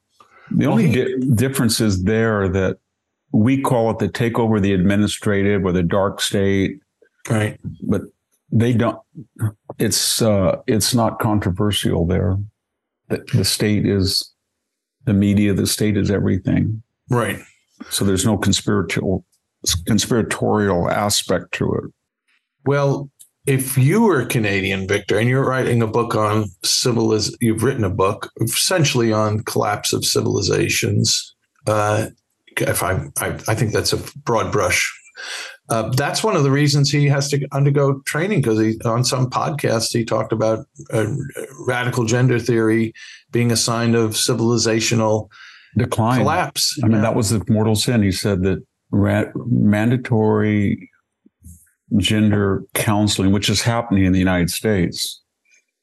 The 0.50 0.66
only 0.66 0.88
he, 0.88 0.94
di- 0.94 1.16
difference 1.34 1.80
is 1.80 2.04
there 2.04 2.48
that 2.48 2.78
we 3.32 3.60
call 3.60 3.90
it 3.90 3.98
the 3.98 4.08
takeover 4.08 4.56
of 4.56 4.62
the 4.62 4.72
administrative 4.72 5.64
or 5.64 5.72
the 5.72 5.82
dark 5.82 6.20
state. 6.20 6.80
Right. 7.28 7.58
But 7.82 8.02
they 8.52 8.72
don't 8.72 8.98
it's 9.78 10.20
uh 10.20 10.56
it's 10.66 10.94
not 10.94 11.20
controversial 11.20 12.06
there. 12.06 12.36
The, 13.08 13.24
the 13.32 13.44
state 13.44 13.86
is 13.86 14.32
the 15.04 15.14
media, 15.14 15.54
the 15.54 15.66
state 15.66 15.96
is 15.96 16.10
everything. 16.10 16.82
Right. 17.08 17.40
So 17.90 18.04
there's 18.04 18.26
no 18.26 18.36
conspiratorial 18.36 19.24
conspiratorial 19.86 20.90
aspect 20.90 21.52
to 21.52 21.72
it. 21.74 21.84
Well, 22.64 23.10
if 23.46 23.78
you 23.78 24.02
were 24.02 24.26
Canadian, 24.26 24.86
Victor, 24.86 25.18
and 25.18 25.28
you're 25.28 25.46
writing 25.46 25.82
a 25.82 25.86
book 25.86 26.14
on 26.14 26.44
civiliz, 26.62 27.34
you've 27.40 27.62
written 27.62 27.84
a 27.84 27.90
book 27.90 28.30
essentially 28.40 29.12
on 29.12 29.42
collapse 29.44 29.92
of 29.92 30.04
civilizations. 30.04 31.34
Uh, 31.66 32.06
if 32.58 32.82
I, 32.82 33.06
I, 33.18 33.28
I 33.48 33.54
think 33.54 33.72
that's 33.72 33.92
a 33.92 34.18
broad 34.20 34.52
brush. 34.52 34.92
Uh, 35.68 35.88
that's 35.90 36.24
one 36.24 36.36
of 36.36 36.42
the 36.42 36.50
reasons 36.50 36.90
he 36.90 37.06
has 37.06 37.28
to 37.30 37.46
undergo 37.52 38.00
training 38.00 38.40
because 38.40 38.58
he 38.58 38.76
on 38.84 39.04
some 39.04 39.30
podcast 39.30 39.92
he 39.92 40.04
talked 40.04 40.32
about 40.32 40.66
uh, 40.92 41.06
radical 41.66 42.04
gender 42.04 42.40
theory 42.40 42.92
being 43.30 43.52
a 43.52 43.56
sign 43.56 43.94
of 43.94 44.12
civilizational 44.12 45.28
decline 45.76 46.20
collapse. 46.20 46.76
I 46.82 46.88
mean, 46.88 46.96
yeah. 46.96 47.02
that 47.02 47.14
was 47.14 47.30
the 47.30 47.44
mortal 47.48 47.76
sin. 47.76 48.02
He 48.02 48.10
said 48.10 48.42
that 48.42 48.64
mandatory 48.92 50.90
gender 51.96 52.64
counseling, 52.74 53.32
which 53.32 53.48
is 53.48 53.62
happening 53.62 54.04
in 54.04 54.12
the 54.12 54.18
United 54.18 54.50
States. 54.50 55.20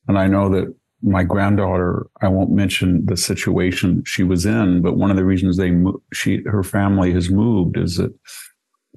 And 0.07 0.17
I 0.17 0.27
know 0.27 0.49
that 0.49 0.73
my 1.01 1.23
granddaughter, 1.23 2.07
I 2.21 2.27
won't 2.27 2.51
mention 2.51 3.05
the 3.05 3.17
situation 3.17 4.03
she 4.05 4.23
was 4.23 4.45
in, 4.45 4.81
but 4.81 4.97
one 4.97 5.11
of 5.11 5.17
the 5.17 5.25
reasons 5.25 5.57
they, 5.57 5.75
she, 6.13 6.41
her 6.45 6.63
family 6.63 7.11
has 7.13 7.29
moved 7.29 7.77
is 7.77 7.97
that 7.97 8.13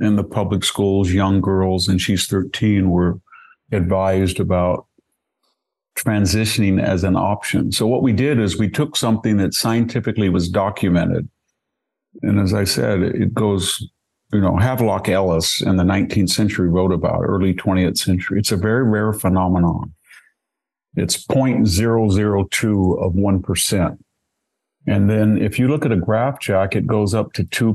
in 0.00 0.16
the 0.16 0.24
public 0.24 0.64
schools, 0.64 1.12
young 1.12 1.40
girls, 1.40 1.88
and 1.88 2.00
she's 2.00 2.26
13, 2.26 2.90
were 2.90 3.20
advised 3.70 4.40
about 4.40 4.86
transitioning 5.96 6.82
as 6.82 7.04
an 7.04 7.16
option. 7.16 7.70
So 7.70 7.86
what 7.86 8.02
we 8.02 8.12
did 8.12 8.40
is 8.40 8.56
we 8.56 8.70
took 8.70 8.96
something 8.96 9.36
that 9.36 9.52
scientifically 9.52 10.30
was 10.30 10.48
documented. 10.48 11.28
And 12.22 12.40
as 12.40 12.54
I 12.54 12.64
said, 12.64 13.02
it 13.02 13.34
goes 13.34 13.86
you 14.32 14.40
know, 14.40 14.56
Havelock 14.56 15.08
Ellis 15.08 15.60
in 15.60 15.76
the 15.76 15.82
19th 15.82 16.30
century 16.30 16.68
wrote 16.68 16.92
about 16.92 17.22
early 17.22 17.52
20th 17.52 17.98
century. 17.98 18.38
It's 18.38 18.52
a 18.52 18.56
very 18.56 18.84
rare 18.84 19.12
phenomenon. 19.12 19.92
It's 20.96 21.26
0.002 21.26 23.04
of 23.04 23.12
1%. 23.14 23.98
And 24.86 25.10
then 25.10 25.36
if 25.38 25.58
you 25.58 25.68
look 25.68 25.84
at 25.84 25.92
a 25.92 25.96
graph, 25.96 26.40
Jack, 26.40 26.74
it 26.74 26.86
goes 26.86 27.12
up 27.12 27.32
to 27.34 27.44
2%, 27.44 27.74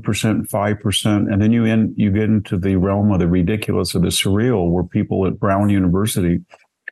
5%. 0.50 1.32
And 1.32 1.42
then 1.42 1.52
you, 1.52 1.66
in, 1.66 1.94
you 1.96 2.12
get 2.12 2.24
into 2.24 2.58
the 2.58 2.78
realm 2.78 3.12
of 3.12 3.20
the 3.20 3.28
ridiculous 3.28 3.94
or 3.94 4.00
the 4.00 4.08
surreal 4.08 4.72
where 4.72 4.84
people 4.84 5.28
at 5.28 5.40
Brown 5.40 5.70
University 5.70 6.42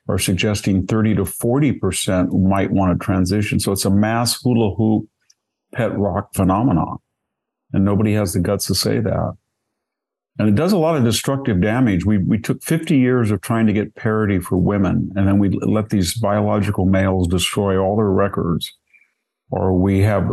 are 0.08 0.20
suggesting 0.20 0.86
30 0.86 1.16
to 1.16 1.24
40% 1.24 2.48
might 2.48 2.72
want 2.72 2.98
to 2.98 3.04
transition. 3.04 3.60
So 3.60 3.72
it's 3.72 3.86
a 3.86 3.90
mass 3.90 4.42
hula 4.42 4.76
hoop 4.76 5.08
pet 5.74 5.98
rock 5.98 6.30
phenomenon. 6.36 6.98
And 7.72 7.84
nobody 7.84 8.14
has 8.14 8.34
the 8.34 8.40
guts 8.40 8.68
to 8.68 8.76
say 8.76 9.00
that. 9.00 9.34
And 10.40 10.50
it 10.50 10.56
does 10.56 10.74
a 10.74 10.78
lot 10.78 10.96
of 10.96 11.04
destructive 11.04 11.62
damage. 11.62 12.06
We, 12.06 12.18
we 12.18 12.40
took 12.40 12.64
50 12.64 12.98
years 12.98 13.30
of 13.30 13.42
trying 13.42 13.68
to 13.68 13.74
get 13.74 13.96
parity 13.96 14.40
for 14.40 14.58
women, 14.58 15.12
and 15.16 15.28
then 15.28 15.38
we 15.38 15.50
let 15.50 15.90
these 15.90 16.16
biological 16.16 16.86
males 16.86 17.28
destroy 17.28 17.78
all 17.78 17.96
their 17.96 18.10
records. 18.10 18.74
Or 19.52 19.74
we 19.74 20.00
have 20.00 20.32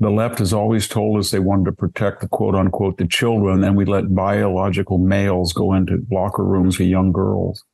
the 0.00 0.10
left 0.10 0.38
has 0.38 0.52
always 0.52 0.86
told 0.86 1.18
us 1.18 1.30
they 1.30 1.38
wanted 1.38 1.64
to 1.64 1.72
protect 1.72 2.20
the 2.20 2.28
quote 2.28 2.54
unquote 2.54 2.98
the 2.98 3.06
children, 3.06 3.64
and 3.64 3.76
we 3.76 3.84
let 3.84 4.14
biological 4.14 4.98
males 4.98 5.52
go 5.52 5.72
into 5.72 6.06
locker 6.10 6.44
rooms 6.44 6.78
with 6.78 6.88
young 6.88 7.10
girls. 7.10 7.64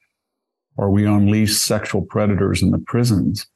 Or 0.76 0.90
we 0.90 1.07
unleash 1.07 1.57
sexual 1.57 2.02
predators 2.02 2.62
in 2.62 2.71
the 2.71 2.78
prisons. 2.78 3.47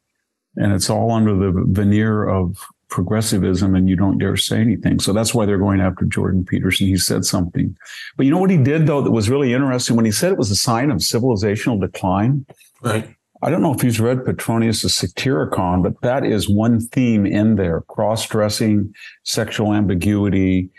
And 0.57 0.73
it's 0.73 0.91
all 0.91 1.13
under 1.13 1.35
the 1.35 1.65
veneer 1.69 2.29
of 2.29 2.67
progressivism 2.88 3.75
and 3.75 3.88
you 3.88 3.97
don't 3.97 4.18
dare 4.18 4.37
say 4.37 4.61
anything. 4.61 4.99
So 4.99 5.12
that's 5.12 5.35
why 5.35 5.47
they're 5.47 5.59
going 5.59 5.80
after 5.80 6.04
Jordan 6.04 6.45
Peterson. 6.45 6.87
He 6.87 6.97
said 6.97 7.25
something. 7.25 7.76
But 8.16 8.26
you 8.26 8.33
know 8.33 8.38
what 8.38 8.50
he 8.50 8.57
did 8.57 8.87
though 8.87 9.02
that 9.02 9.11
was 9.11 9.28
really 9.28 9.52
interesting 9.52 9.97
when 9.97 10.04
he 10.04 10.11
said 10.11 10.33
it 10.33 10.38
was 10.38 10.50
a 10.50 10.57
sign 10.57 10.90
of 10.90 10.99
civilizational 10.99 11.80
decline? 11.80 12.47
Right. 12.83 13.14
I 13.42 13.50
don't 13.50 13.62
know 13.62 13.73
if 13.73 13.80
he's 13.80 14.00
read 14.00 14.25
Petronius' 14.25 15.00
Satyricon, 15.00 15.83
but 15.83 16.00
that 16.02 16.25
is 16.25 16.49
one 16.49 16.80
theme 16.80 17.25
in 17.25 17.54
there. 17.54 17.83
Cross-dressing, 17.83 18.92
sexual 19.23 19.75
ambiguity, 19.75 20.71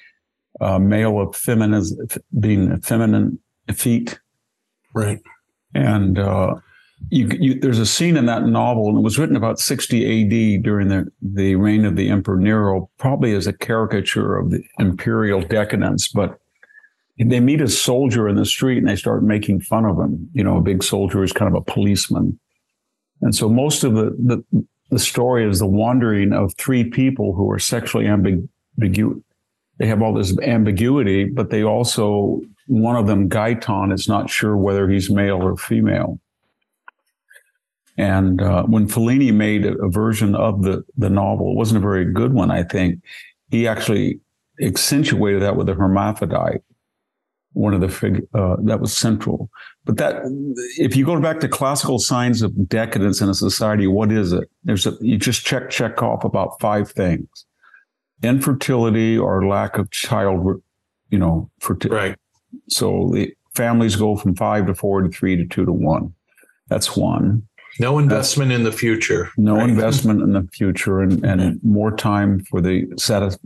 uh, 0.60 0.78
male 0.78 1.26
effeminate, 1.30 1.86
being 2.38 2.72
a 2.72 2.78
feminine 2.78 3.40
effete. 3.70 4.20
Right. 4.94 5.22
And, 5.74 6.20
uh, 6.20 6.56
you, 7.10 7.28
you, 7.40 7.60
there's 7.60 7.80
a 7.80 7.86
scene 7.86 8.18
in 8.18 8.26
that 8.28 8.46
novel, 8.46 8.90
and 8.90 8.98
it 8.98 9.02
was 9.02 9.18
written 9.18 9.36
about 9.36 9.60
60 9.60 10.58
AD 10.58 10.64
during 10.64 10.90
the, 10.90 11.12
the 11.22 11.56
reign 11.56 11.86
of 11.86 11.96
the 11.96 12.10
Emperor 12.10 12.38
Nero, 12.38 12.90
probably 12.98 13.34
as 13.34 13.48
a 13.48 13.54
caricature 13.54 14.38
of 14.38 14.52
the 14.52 14.64
imperial 14.78 15.42
decadence. 15.42 16.08
But 16.08 16.40
they 17.18 17.40
meet 17.40 17.62
a 17.62 17.68
soldier 17.68 18.30
in 18.30 18.36
the 18.36 18.46
street 18.46 18.78
and 18.78 18.88
they 18.88 18.96
start 18.96 19.24
making 19.24 19.62
fun 19.62 19.86
of 19.86 19.98
him. 19.98 20.30
You 20.34 20.44
know, 20.44 20.58
a 20.58 20.62
big 20.62 20.84
soldier 20.84 21.24
is 21.24 21.34
kind 21.34 21.54
of 21.54 21.62
a 21.62 21.72
policeman. 21.72 22.40
And 23.22 23.36
so 23.36 23.50
most 23.50 23.84
of 23.84 23.96
the, 23.96 24.16
the, 24.18 24.66
the 24.90 25.00
story 25.00 25.50
is 25.50 25.60
the 25.60 25.68
wandering 25.68 26.32
of 26.32 26.54
three 26.56 26.84
people 26.84 27.34
who 27.34 27.50
are 27.52 27.60
sexually 27.60 28.08
ambiguous. 28.08 29.18
They 29.78 29.88
have 29.88 30.02
all 30.02 30.14
this 30.14 30.38
ambiguity, 30.40 31.26
but 31.26 31.50
they 31.50 31.64
also, 31.64 32.42
one 32.68 32.98
of 32.98 33.08
them, 33.08 33.30
Giton, 33.30 33.94
is 33.94 34.10
not 34.10 34.30
sure 34.30 34.58
whether 34.58 34.90
he's 34.90 35.10
male 35.10 35.42
or 35.42 35.56
female. 35.56 36.20
And 38.00 38.42
uh, 38.42 38.64
when 38.64 38.88
Fellini 38.88 39.34
made 39.34 39.66
a, 39.66 39.74
a, 39.80 39.90
version 39.90 40.34
of 40.34 40.64
the 40.64 40.86
the 40.98 41.10
novel, 41.10 41.52
it 41.52 41.58
wasn't 41.58 41.80
a 41.80 41.88
very 41.88 42.06
good 42.06 42.32
one, 42.34 42.50
I 42.50 42.64
think. 42.64 43.04
He 43.50 43.68
actually 43.68 44.22
accentuated 44.62 45.42
that 45.42 45.58
with 45.58 45.68
a 45.68 45.74
hermaphrodite, 45.74 46.62
one 47.52 47.74
of 47.74 47.82
the 47.82 47.90
fig 47.90 48.26
uh, 48.34 48.56
that 48.62 48.80
was 48.80 48.96
central. 48.96 49.50
But 49.84 49.98
that, 49.98 50.22
if 50.78 50.96
you 50.96 51.06
go 51.06 51.20
back 51.20 51.42
to 51.42 51.50
classical 51.50 52.00
signs 52.00 52.42
of 52.42 52.70
decadence 52.70 53.20
in 53.20 53.28
a 53.28 53.34
society, 53.34 53.86
what 53.86 54.14
is 54.14 54.32
it? 54.32 54.50
There's 54.64 54.88
a, 54.88 54.94
you 55.02 55.18
just 55.18 55.46
check 55.46 55.70
check 55.70 56.02
off 56.02 56.24
about 56.24 56.58
five 56.62 56.90
things: 56.90 57.28
infertility 58.24 59.18
or 59.18 59.46
lack 59.46 59.78
of 59.78 59.92
child, 59.92 60.64
you 61.10 61.20
know, 61.20 61.52
fertility. 61.60 62.12
Right. 62.12 62.18
So 62.70 63.10
the 63.14 63.36
families 63.56 63.98
go 63.98 64.16
from 64.16 64.36
five 64.36 64.68
to 64.68 64.74
four 64.74 65.02
to 65.02 65.10
three 65.10 65.36
to 65.36 65.46
two 65.46 65.66
to 65.66 65.74
one. 65.74 66.14
That's 66.70 66.96
one. 66.96 67.49
No 67.80 68.00
investment 68.00 68.52
in 68.52 68.64
the 68.64 68.72
future. 68.72 69.30
No 69.38 69.56
right? 69.56 69.70
investment 69.70 70.22
in 70.22 70.34
the 70.34 70.48
future 70.52 71.02
and, 71.02 71.24
and 71.24 71.64
more 71.64 71.96
time 71.96 72.44
for 72.46 72.62
the 72.62 72.88
satis- 72.98 73.38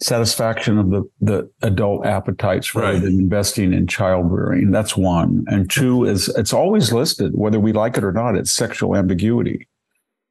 satisfaction 0.00 0.78
of 0.78 0.90
the, 0.90 1.08
the 1.20 1.50
adult 1.62 2.06
appetites 2.06 2.74
rather 2.74 2.94
right. 2.94 3.02
than 3.02 3.18
investing 3.18 3.72
in 3.72 3.86
child 3.86 4.30
rearing. 4.30 4.70
That's 4.70 4.96
one. 4.96 5.44
And 5.48 5.70
two 5.70 6.04
is 6.04 6.28
it's 6.30 6.52
always 6.52 6.92
listed, 6.92 7.32
whether 7.34 7.60
we 7.60 7.72
like 7.72 7.96
it 7.96 8.04
or 8.04 8.12
not, 8.12 8.36
it's 8.36 8.52
sexual 8.52 8.96
ambiguity. 8.96 9.68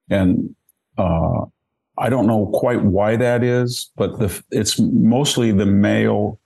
And 0.10 0.56
uh, 0.98 1.46
I 1.98 2.10
don't 2.10 2.28
know 2.28 2.48
quite 2.54 2.82
why 2.82 3.16
that 3.16 3.44
is, 3.44 3.90
but 3.96 4.20
the, 4.20 4.44
it's 4.52 4.80
mostly 4.80 5.52
the 5.52 5.66
male 5.66 6.40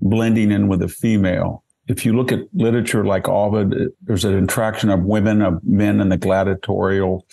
blending 0.00 0.50
in 0.52 0.68
with 0.68 0.80
the 0.80 0.88
female 0.88 1.64
if 1.88 2.04
you 2.04 2.16
look 2.16 2.32
at 2.32 2.40
literature 2.52 3.04
like 3.04 3.28
Ovid, 3.28 3.92
there's 4.02 4.24
an 4.24 4.42
attraction 4.42 4.90
of 4.90 5.04
women, 5.04 5.42
of 5.42 5.62
men 5.64 6.00
in 6.00 6.08
the 6.08 6.16
gladiatorial 6.16 7.26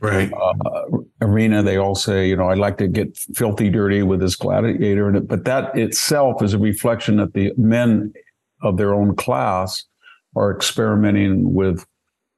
right. 0.00 0.30
uh, 0.32 0.84
arena. 1.22 1.62
They 1.62 1.78
all 1.78 1.94
say, 1.94 2.28
you 2.28 2.36
know, 2.36 2.50
I'd 2.50 2.58
like 2.58 2.76
to 2.78 2.88
get 2.88 3.16
filthy 3.16 3.70
dirty 3.70 4.02
with 4.02 4.20
this 4.20 4.36
gladiator. 4.36 5.20
But 5.20 5.44
that 5.44 5.76
itself 5.76 6.42
is 6.42 6.52
a 6.52 6.58
reflection 6.58 7.16
that 7.16 7.32
the 7.32 7.52
men 7.56 8.12
of 8.62 8.76
their 8.76 8.94
own 8.94 9.16
class 9.16 9.84
are 10.34 10.54
experimenting 10.54 11.54
with 11.54 11.86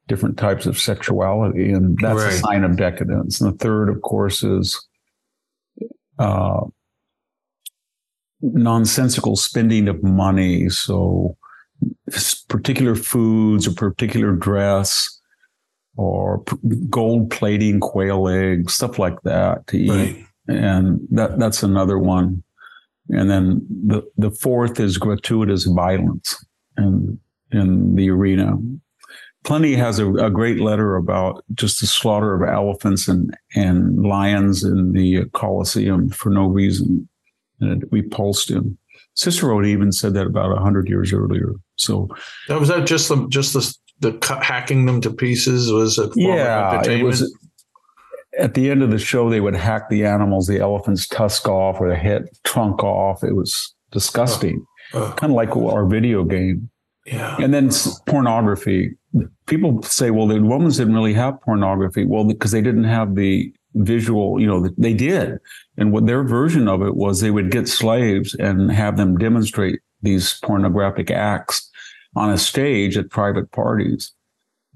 different 0.06 0.38
types 0.38 0.64
of 0.64 0.78
sexuality. 0.78 1.72
And 1.72 1.98
that's 1.98 2.22
right. 2.22 2.32
a 2.32 2.36
sign 2.36 2.64
of 2.64 2.76
decadence. 2.76 3.40
And 3.40 3.52
the 3.52 3.58
third, 3.58 3.88
of 3.88 4.00
course, 4.02 4.44
is 4.44 4.86
uh, 6.20 6.60
nonsensical 8.40 9.34
spending 9.34 9.88
of 9.88 10.02
money. 10.04 10.68
So 10.68 11.36
particular 12.48 12.94
foods 12.94 13.66
or 13.66 13.72
particular 13.72 14.32
dress 14.32 15.20
or 15.96 16.42
gold 16.88 17.30
plating 17.30 17.80
quail 17.80 18.28
eggs, 18.28 18.74
stuff 18.74 18.98
like 18.98 19.20
that 19.22 19.66
to 19.66 19.78
eat. 19.78 19.90
Right. 19.90 20.24
And 20.48 21.06
that 21.10 21.38
that's 21.38 21.62
another 21.62 21.98
one. 21.98 22.42
And 23.10 23.30
then 23.30 23.66
the, 23.68 24.02
the 24.16 24.30
fourth 24.30 24.80
is 24.80 24.98
gratuitous 24.98 25.64
violence 25.64 26.44
in, 26.76 27.18
in 27.50 27.94
the 27.94 28.10
arena. 28.10 28.56
Pliny 29.44 29.74
has 29.74 29.98
a, 29.98 30.12
a, 30.14 30.30
great 30.30 30.60
letter 30.60 30.96
about 30.96 31.42
just 31.54 31.80
the 31.80 31.86
slaughter 31.86 32.34
of 32.34 32.46
elephants 32.46 33.08
and, 33.08 33.34
and 33.54 34.02
lions 34.02 34.62
in 34.62 34.92
the 34.92 35.24
Colosseum 35.32 36.10
for 36.10 36.28
no 36.28 36.46
reason. 36.46 37.08
And 37.60 37.82
it 37.82 37.88
repulsed 37.90 38.50
him. 38.50 38.76
Cicero 39.14 39.64
even 39.64 39.90
said 39.90 40.14
that 40.14 40.26
about 40.26 40.50
100 40.50 40.88
years 40.88 41.12
earlier. 41.12 41.54
So 41.78 42.08
that 42.48 42.60
was 42.60 42.68
that 42.68 42.86
just 42.86 43.08
the, 43.08 43.26
just 43.28 43.54
the, 43.54 43.74
the 44.00 44.40
hacking 44.42 44.86
them 44.86 45.00
to 45.00 45.10
pieces 45.10 45.72
was 45.72 45.98
a 45.98 46.10
yeah, 46.14 46.82
It 46.84 47.04
was, 47.04 47.34
at 48.38 48.54
the 48.54 48.70
end 48.70 48.82
of 48.82 48.90
the 48.90 48.98
show, 48.98 49.28
they 49.30 49.40
would 49.40 49.54
hack 49.54 49.88
the 49.88 50.04
animals, 50.04 50.46
the 50.46 50.60
elephant's 50.60 51.06
tusk 51.06 51.48
off 51.48 51.80
or 51.80 51.88
the 51.88 51.96
head 51.96 52.28
trunk 52.44 52.84
off. 52.84 53.24
It 53.24 53.34
was 53.34 53.74
disgusting, 53.90 54.64
uh, 54.94 55.04
uh, 55.04 55.14
kind 55.14 55.32
of 55.32 55.36
like 55.36 55.56
our 55.56 55.86
video 55.86 56.24
game. 56.24 56.70
Yeah. 57.06 57.36
And 57.40 57.54
then 57.54 57.70
pornography. 58.06 58.96
People 59.46 59.82
say, 59.82 60.10
well, 60.10 60.26
the 60.26 60.40
Romans 60.40 60.76
didn't 60.76 60.94
really 60.94 61.14
have 61.14 61.40
pornography. 61.40 62.04
Well, 62.04 62.24
because 62.24 62.50
they 62.50 62.60
didn't 62.60 62.84
have 62.84 63.14
the 63.14 63.52
visual, 63.74 64.38
you 64.40 64.46
know, 64.46 64.68
they 64.76 64.92
did. 64.92 65.38
And 65.78 65.92
what 65.92 66.06
their 66.06 66.22
version 66.22 66.68
of 66.68 66.82
it 66.82 66.96
was 66.96 67.20
they 67.20 67.30
would 67.30 67.50
get 67.50 67.66
slaves 67.66 68.34
and 68.34 68.70
have 68.70 68.96
them 68.96 69.16
demonstrate 69.16 69.80
these 70.02 70.38
pornographic 70.42 71.10
acts 71.10 71.67
on 72.18 72.30
a 72.30 72.38
stage 72.38 72.96
at 72.96 73.10
private 73.10 73.50
parties 73.52 74.12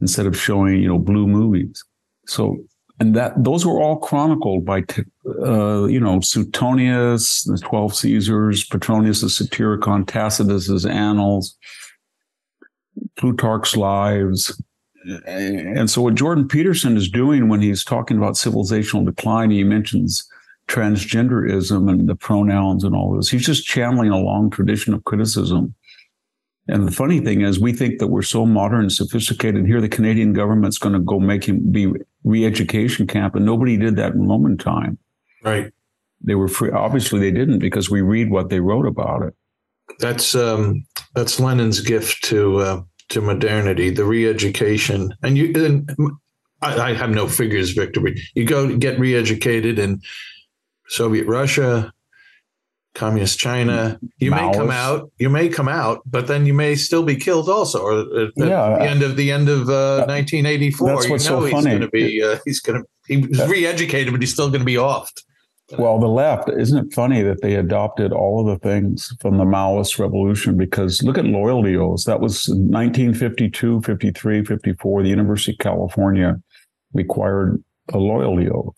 instead 0.00 0.26
of 0.26 0.37
showing, 0.37 0.80
you 0.80 0.88
know, 0.88 0.99
blue 0.99 1.26
movies. 1.26 1.84
So 2.26 2.58
and 3.02 3.16
that 3.16 3.32
those 3.42 3.66
were 3.66 3.80
all 3.80 3.96
chronicled 3.96 4.64
by 4.64 4.84
uh, 5.44 5.87
you 5.87 5.99
know 5.99 6.20
Suetonius, 6.20 7.42
the 7.44 7.58
Twelve 7.58 7.96
Caesars, 7.96 8.64
Petronius' 8.64 9.38
Satyricon, 9.38 10.06
Tacitus's 10.06 10.87
Annals, 10.87 11.56
Plutarch's 13.16 13.76
Lives. 13.76 14.62
And 15.26 15.90
so, 15.90 16.02
what 16.02 16.14
Jordan 16.14 16.46
Peterson 16.46 16.96
is 16.96 17.11
doing 17.11 17.49
when 17.49 17.61
he's 17.61 17.82
talking 17.82 18.18
about 18.18 18.34
civilizational 18.34 19.04
decline, 19.04 19.50
he 19.50 19.64
mentions 19.64 20.25
transgenderism 20.68 21.90
and 21.90 22.08
the 22.08 22.14
pronouns 22.14 22.84
and 22.84 22.94
all 22.94 23.16
this. 23.16 23.28
He's 23.28 23.44
just 23.44 23.66
channeling 23.66 24.11
a 24.11 24.18
long 24.18 24.49
tradition 24.49 24.94
of 24.94 25.02
criticism 25.02 25.75
and 26.69 26.87
the 26.87 26.92
funny 26.92 27.21
thing 27.21 27.40
is, 27.40 27.59
we 27.59 27.73
think 27.73 27.99
that 27.99 28.07
we're 28.09 28.23
so 28.23 28.47
modern 28.47 28.83
and 28.83 28.92
sophisticated. 28.92 29.66
Here, 29.66 29.81
the 29.81 29.88
Canadian 29.88 30.33
government's 30.33 30.78
going 30.78 30.95
to 30.95 31.00
go 31.00 31.19
make 31.19 31.45
him 31.45 31.73
be 31.73 31.92
re-education 32.25 33.07
camp, 33.07 33.35
and 33.35 33.45
nobody 33.45 33.76
did 33.76 33.97
that 33.97 34.12
in 34.14 34.28
Roman 34.28 34.57
time. 34.57 34.99
Right. 35.42 35.73
They 36.25 36.37
were 36.37 36.49
free. 36.49 36.71
Obviously, 36.71 37.19
they 37.19 37.33
didn't 37.33 37.59
because 37.59 37.90
we 37.90 38.00
read 38.00 38.31
what 38.31 38.49
they 38.49 38.61
wrote 38.61 38.87
about 38.87 39.23
it. 39.23 39.35
That's 39.99 40.35
um, 40.35 40.87
that's 41.14 41.40
Lenin's 41.40 41.81
gift 41.81 42.23
to 42.25 42.59
uh, 42.59 42.83
to 43.09 43.21
modernity, 43.21 43.90
the 43.90 44.04
re-education. 44.04 45.12
And 45.23 45.37
you, 45.37 45.52
and 45.57 45.90
I, 46.62 46.90
I 46.90 46.95
have 46.95 47.11
no 47.11 47.26
figures, 47.26 47.73
Victor, 47.73 48.00
but 48.00 48.12
you 48.35 48.47
go 48.47 48.76
get 48.76 49.00
re-educated 49.00 49.78
in 49.78 50.00
Soviet 50.87 51.26
Russia, 51.26 51.92
communist 52.94 53.38
China. 53.38 53.99
You 54.18 54.30
Maoist. 54.30 54.52
may 54.52 54.58
come 54.58 54.70
out, 54.70 55.12
you 55.18 55.30
may 55.30 55.49
come 55.49 55.68
out, 55.68 56.02
but 56.06 56.26
then 56.26 56.46
you 56.46 56.54
may 56.54 56.75
still 56.75 57.02
be 57.02 57.16
killed 57.16 57.49
also. 57.49 57.82
Or 57.82 58.00
at, 58.00 58.32
yeah, 58.37 58.78
the 58.78 58.88
end 58.88 59.02
of 59.02 59.16
the 59.16 59.30
end 59.32 59.49
of 59.49 59.68
uh, 59.68 60.04
1984, 60.06 60.88
that's 60.88 61.08
what's 61.08 61.25
you 61.25 61.30
know 61.30 61.40
so 61.40 61.46
he's 61.46 61.64
going 61.64 61.80
to 61.80 61.88
be 61.88 62.22
uh, 62.22 62.38
he's 62.44 62.61
going 62.61 62.82
to 62.82 62.88
he's 63.06 63.49
re-educated, 63.49 64.12
but 64.12 64.20
he's 64.20 64.32
still 64.32 64.49
going 64.49 64.61
to 64.61 64.66
be 64.66 64.75
offed. 64.75 65.22
Well, 65.78 65.99
the 65.99 66.08
left, 66.08 66.50
isn't 66.50 66.87
it 66.87 66.92
funny 66.92 67.22
that 67.22 67.40
they 67.40 67.54
adopted 67.54 68.12
all 68.12 68.40
of 68.40 68.46
the 68.46 68.68
things 68.68 69.14
from 69.20 69.38
the 69.38 69.44
Maoist 69.44 69.99
revolution? 69.99 70.58
Because 70.58 71.02
look 71.02 71.16
at 71.16 71.25
loyalty 71.25 71.76
oaths. 71.76 72.04
That 72.04 72.20
was 72.20 72.49
1952, 72.49 73.80
53, 73.80 74.44
54. 74.44 75.02
The 75.02 75.08
University 75.08 75.52
of 75.52 75.58
California 75.58 76.38
required 76.92 77.62
a 77.88 77.96
loyalty 77.96 78.50
oath 78.50 78.76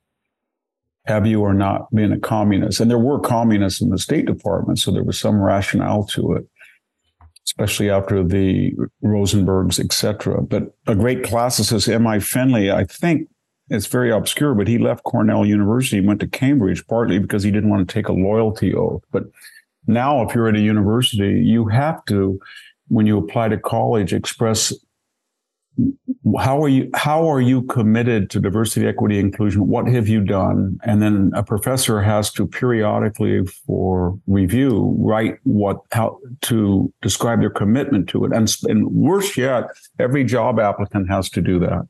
have 1.06 1.26
you 1.26 1.40
or 1.40 1.52
not 1.52 1.90
been 1.94 2.12
a 2.12 2.18
communist? 2.18 2.80
And 2.80 2.90
there 2.90 2.98
were 2.98 3.20
communists 3.20 3.80
in 3.80 3.90
the 3.90 3.98
State 3.98 4.26
Department, 4.26 4.78
so 4.78 4.90
there 4.90 5.04
was 5.04 5.18
some 5.18 5.40
rationale 5.40 6.04
to 6.06 6.32
it, 6.32 6.46
especially 7.46 7.90
after 7.90 8.24
the 8.24 8.72
Rosenbergs, 9.02 9.78
etc. 9.78 10.42
But 10.42 10.74
a 10.86 10.94
great 10.94 11.22
classicist, 11.22 11.92
M.I. 11.92 12.20
Finley, 12.20 12.70
I 12.70 12.84
think 12.84 13.28
it's 13.68 13.86
very 13.86 14.10
obscure, 14.10 14.54
but 14.54 14.68
he 14.68 14.78
left 14.78 15.04
Cornell 15.04 15.44
University, 15.44 16.00
went 16.00 16.20
to 16.20 16.26
Cambridge 16.26 16.86
partly 16.86 17.18
because 17.18 17.42
he 17.42 17.50
didn't 17.50 17.70
want 17.70 17.86
to 17.86 17.92
take 17.92 18.08
a 18.08 18.12
loyalty 18.12 18.74
oath. 18.74 19.02
But 19.10 19.24
now, 19.86 20.22
if 20.22 20.34
you're 20.34 20.48
at 20.48 20.56
a 20.56 20.60
university, 20.60 21.40
you 21.40 21.66
have 21.68 22.04
to, 22.06 22.40
when 22.88 23.06
you 23.06 23.18
apply 23.18 23.48
to 23.48 23.58
college, 23.58 24.12
express 24.14 24.72
how 26.38 26.62
are 26.62 26.68
you 26.68 26.88
how 26.94 27.28
are 27.28 27.40
you 27.40 27.62
committed 27.62 28.30
to 28.30 28.40
diversity 28.40 28.86
equity 28.86 29.18
inclusion 29.18 29.66
what 29.66 29.86
have 29.88 30.08
you 30.08 30.20
done 30.20 30.78
and 30.84 31.02
then 31.02 31.32
a 31.34 31.42
professor 31.42 32.00
has 32.00 32.30
to 32.30 32.46
periodically 32.46 33.44
for 33.44 34.18
review 34.26 34.94
write 34.98 35.38
what 35.42 35.78
how 35.92 36.18
to 36.40 36.92
describe 37.02 37.40
their 37.40 37.50
commitment 37.50 38.08
to 38.08 38.24
it 38.24 38.32
and, 38.32 38.54
and 38.64 38.86
worse 38.86 39.36
yet 39.36 39.64
every 39.98 40.24
job 40.24 40.60
applicant 40.60 41.08
has 41.10 41.28
to 41.28 41.40
do 41.40 41.58
that 41.58 41.86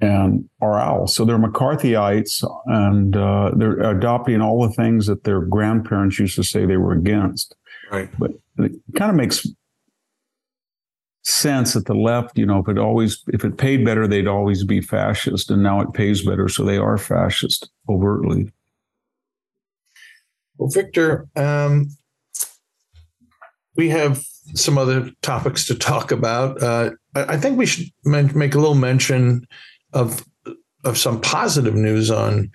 and 0.00 0.48
are 0.60 0.78
owls. 0.78 1.14
So 1.14 1.24
they're 1.24 1.38
McCarthyites 1.38 2.44
and 2.66 3.16
uh, 3.16 3.52
they're 3.56 3.80
adopting 3.90 4.40
all 4.40 4.66
the 4.66 4.74
things 4.74 5.06
that 5.06 5.24
their 5.24 5.40
grandparents 5.40 6.18
used 6.18 6.36
to 6.36 6.44
say 6.44 6.66
they 6.66 6.76
were 6.76 6.92
against. 6.92 7.54
Right. 7.90 8.08
But 8.18 8.32
it 8.58 8.72
kind 8.96 9.10
of 9.10 9.16
makes 9.16 9.46
sense 11.24 11.72
that 11.72 11.86
the 11.86 11.94
left, 11.94 12.38
you 12.38 12.46
know, 12.46 12.58
if 12.58 12.68
it 12.68 12.78
always 12.78 13.22
if 13.28 13.44
it 13.44 13.56
paid 13.56 13.84
better, 13.84 14.06
they'd 14.06 14.28
always 14.28 14.62
be 14.64 14.80
fascist, 14.80 15.50
and 15.50 15.62
now 15.62 15.80
it 15.80 15.92
pays 15.92 16.22
better, 16.22 16.48
so 16.48 16.64
they 16.64 16.76
are 16.76 16.98
fascist 16.98 17.70
overtly. 17.88 18.52
Well, 20.56 20.68
Victor, 20.68 21.26
um, 21.34 21.88
we 23.76 23.88
have 23.88 24.22
some 24.54 24.78
other 24.78 25.10
topics 25.22 25.66
to 25.66 25.74
talk 25.74 26.12
about. 26.12 26.62
Uh, 26.62 26.90
I, 27.14 27.36
think 27.38 27.58
we 27.58 27.66
should 27.66 27.86
make 28.04 28.54
a 28.54 28.58
little 28.58 28.74
mention 28.74 29.46
of 29.92 30.24
of 30.84 30.98
some 30.98 31.20
positive 31.20 31.74
news 31.74 32.10
on 32.10 32.50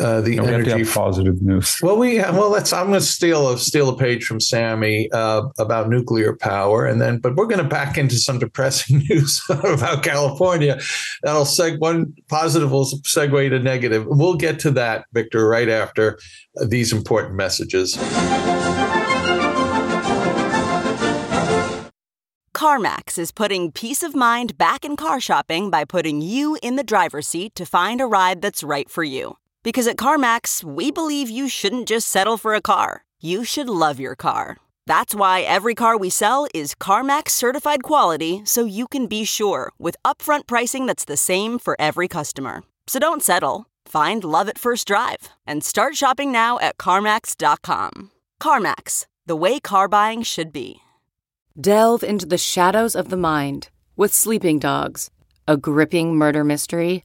uh, 0.00 0.20
the 0.22 0.36
no, 0.36 0.44
energy 0.44 0.84
positive 0.84 1.42
news. 1.42 1.78
Well, 1.82 1.98
we 1.98 2.18
well 2.18 2.50
let's. 2.50 2.72
I'm 2.72 2.88
going 2.88 3.00
to 3.00 3.06
steal 3.06 3.50
a 3.50 3.58
steal 3.58 3.90
a 3.90 3.96
page 3.96 4.24
from 4.24 4.40
Sammy 4.40 5.10
uh, 5.12 5.42
about 5.58 5.90
nuclear 5.90 6.34
power, 6.34 6.86
and 6.86 7.00
then 7.00 7.18
but 7.18 7.34
we're 7.34 7.46
going 7.46 7.62
to 7.62 7.68
back 7.68 7.98
into 7.98 8.16
some 8.16 8.38
depressing 8.38 8.98
news 9.10 9.42
about 9.50 10.02
California. 10.02 10.80
That'll 11.22 11.44
seg 11.44 11.78
one 11.78 12.14
positive 12.28 12.70
will 12.70 12.86
segue 12.86 13.50
to 13.50 13.58
negative. 13.58 14.06
We'll 14.06 14.36
get 14.36 14.58
to 14.60 14.70
that, 14.72 15.04
Victor, 15.12 15.46
right 15.46 15.68
after 15.68 16.18
these 16.66 16.92
important 16.92 17.34
messages. 17.34 17.96
CarMax 22.54 23.18
is 23.18 23.32
putting 23.32 23.72
peace 23.72 24.02
of 24.02 24.14
mind 24.14 24.56
back 24.56 24.84
in 24.84 24.94
car 24.94 25.20
shopping 25.20 25.68
by 25.68 25.84
putting 25.84 26.20
you 26.20 26.56
in 26.62 26.76
the 26.76 26.84
driver's 26.84 27.26
seat 27.26 27.54
to 27.56 27.66
find 27.66 28.00
a 28.00 28.06
ride 28.06 28.40
that's 28.40 28.62
right 28.62 28.88
for 28.88 29.02
you. 29.02 29.36
Because 29.62 29.86
at 29.86 29.96
CarMax, 29.96 30.64
we 30.64 30.90
believe 30.90 31.30
you 31.30 31.48
shouldn't 31.48 31.86
just 31.86 32.08
settle 32.08 32.36
for 32.36 32.54
a 32.54 32.60
car, 32.60 33.04
you 33.20 33.44
should 33.44 33.68
love 33.68 34.00
your 34.00 34.16
car. 34.16 34.56
That's 34.86 35.14
why 35.14 35.42
every 35.42 35.74
car 35.74 35.96
we 35.96 36.10
sell 36.10 36.48
is 36.52 36.74
CarMax 36.74 37.30
certified 37.30 37.82
quality 37.84 38.42
so 38.44 38.64
you 38.64 38.88
can 38.88 39.06
be 39.06 39.24
sure 39.24 39.72
with 39.78 39.96
upfront 40.04 40.46
pricing 40.46 40.86
that's 40.86 41.04
the 41.04 41.16
same 41.16 41.58
for 41.58 41.76
every 41.78 42.08
customer. 42.08 42.64
So 42.88 42.98
don't 42.98 43.22
settle. 43.22 43.66
Find 43.86 44.24
love 44.24 44.48
at 44.48 44.58
first 44.58 44.88
drive 44.88 45.28
and 45.46 45.62
start 45.62 45.94
shopping 45.94 46.32
now 46.32 46.58
at 46.58 46.78
CarMax.com. 46.78 48.10
CarMax, 48.42 49.06
the 49.26 49.36
way 49.36 49.60
car 49.60 49.86
buying 49.86 50.22
should 50.22 50.52
be. 50.52 50.80
Delve 51.60 52.02
into 52.02 52.26
the 52.26 52.38
shadows 52.38 52.96
of 52.96 53.08
the 53.10 53.16
mind 53.16 53.68
with 53.94 54.12
Sleeping 54.12 54.58
Dogs, 54.58 55.10
a 55.46 55.56
gripping 55.56 56.16
murder 56.16 56.42
mystery 56.42 57.04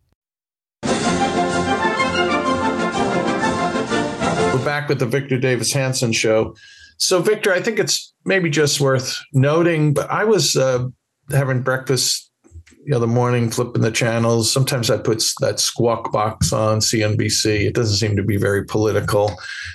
We're 4.53 4.65
back 4.65 4.89
with 4.89 4.99
the 4.99 5.05
Victor 5.05 5.37
Davis 5.37 5.71
Hanson 5.71 6.11
show. 6.11 6.55
So, 6.97 7.21
Victor, 7.21 7.53
I 7.53 7.61
think 7.61 7.79
it's 7.79 8.13
maybe 8.25 8.49
just 8.49 8.81
worth 8.81 9.17
noting, 9.31 9.93
but 9.93 10.11
I 10.11 10.25
was 10.25 10.57
uh, 10.57 10.87
having 11.31 11.61
breakfast 11.61 12.29
the 12.85 12.93
other 12.93 13.07
morning, 13.07 13.49
flipping 13.49 13.81
the 13.81 13.91
channels. 13.91 14.51
Sometimes 14.51 14.89
I 14.89 14.97
put 14.97 15.23
that 15.39 15.61
squawk 15.61 16.11
box 16.11 16.51
on 16.51 16.79
CNBC. 16.79 17.65
It 17.65 17.75
doesn't 17.75 17.95
seem 17.95 18.17
to 18.17 18.23
be 18.23 18.35
very 18.35 18.65
political, 18.65 19.31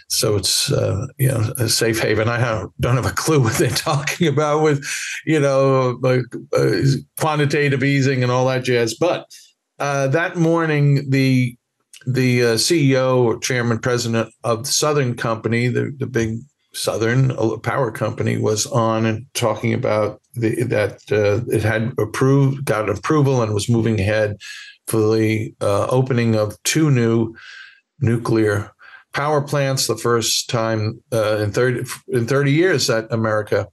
so 0.08 0.36
it's 0.36 0.70
uh, 0.70 1.06
you 1.16 1.28
know 1.28 1.54
a 1.56 1.70
safe 1.70 2.00
haven. 2.00 2.28
I 2.28 2.66
don't 2.80 2.96
have 2.96 3.06
a 3.06 3.14
clue 3.14 3.40
what 3.44 3.54
they're 3.54 3.70
talking 3.70 4.28
about 4.28 4.62
with 4.62 4.86
you 5.24 5.40
know 5.40 5.98
uh, 6.04 6.82
quantitative 7.18 7.82
easing 7.82 8.22
and 8.22 8.30
all 8.30 8.46
that 8.48 8.64
jazz. 8.64 8.94
But 8.94 9.26
uh, 9.78 10.08
that 10.08 10.36
morning, 10.36 11.08
the 11.10 11.56
the 12.06 12.42
uh, 12.42 12.54
CEO 12.54 13.18
or 13.18 13.38
chairman 13.38 13.78
president 13.78 14.32
of 14.44 14.64
the 14.64 14.72
Southern 14.72 15.16
Company, 15.16 15.68
the, 15.68 15.92
the 15.98 16.06
big 16.06 16.38
Southern 16.72 17.34
Power 17.60 17.90
Company, 17.90 18.38
was 18.38 18.66
on 18.66 19.06
and 19.06 19.26
talking 19.34 19.74
about 19.74 20.20
the, 20.34 20.62
that 20.64 21.00
uh, 21.10 21.44
it 21.52 21.62
had 21.62 21.92
approved, 21.98 22.64
got 22.64 22.88
approval, 22.88 23.42
and 23.42 23.52
was 23.52 23.68
moving 23.68 23.98
ahead 23.98 24.36
for 24.86 25.16
the 25.16 25.52
uh, 25.60 25.86
opening 25.86 26.36
of 26.36 26.62
two 26.62 26.90
new 26.90 27.34
nuclear 28.00 28.70
power 29.12 29.40
plants. 29.40 29.86
The 29.86 29.96
first 29.96 30.48
time 30.48 31.02
uh, 31.12 31.38
in 31.38 31.50
thirty 31.50 31.84
in 32.08 32.26
thirty 32.26 32.52
years 32.52 32.86
that 32.86 33.10
America 33.10 33.66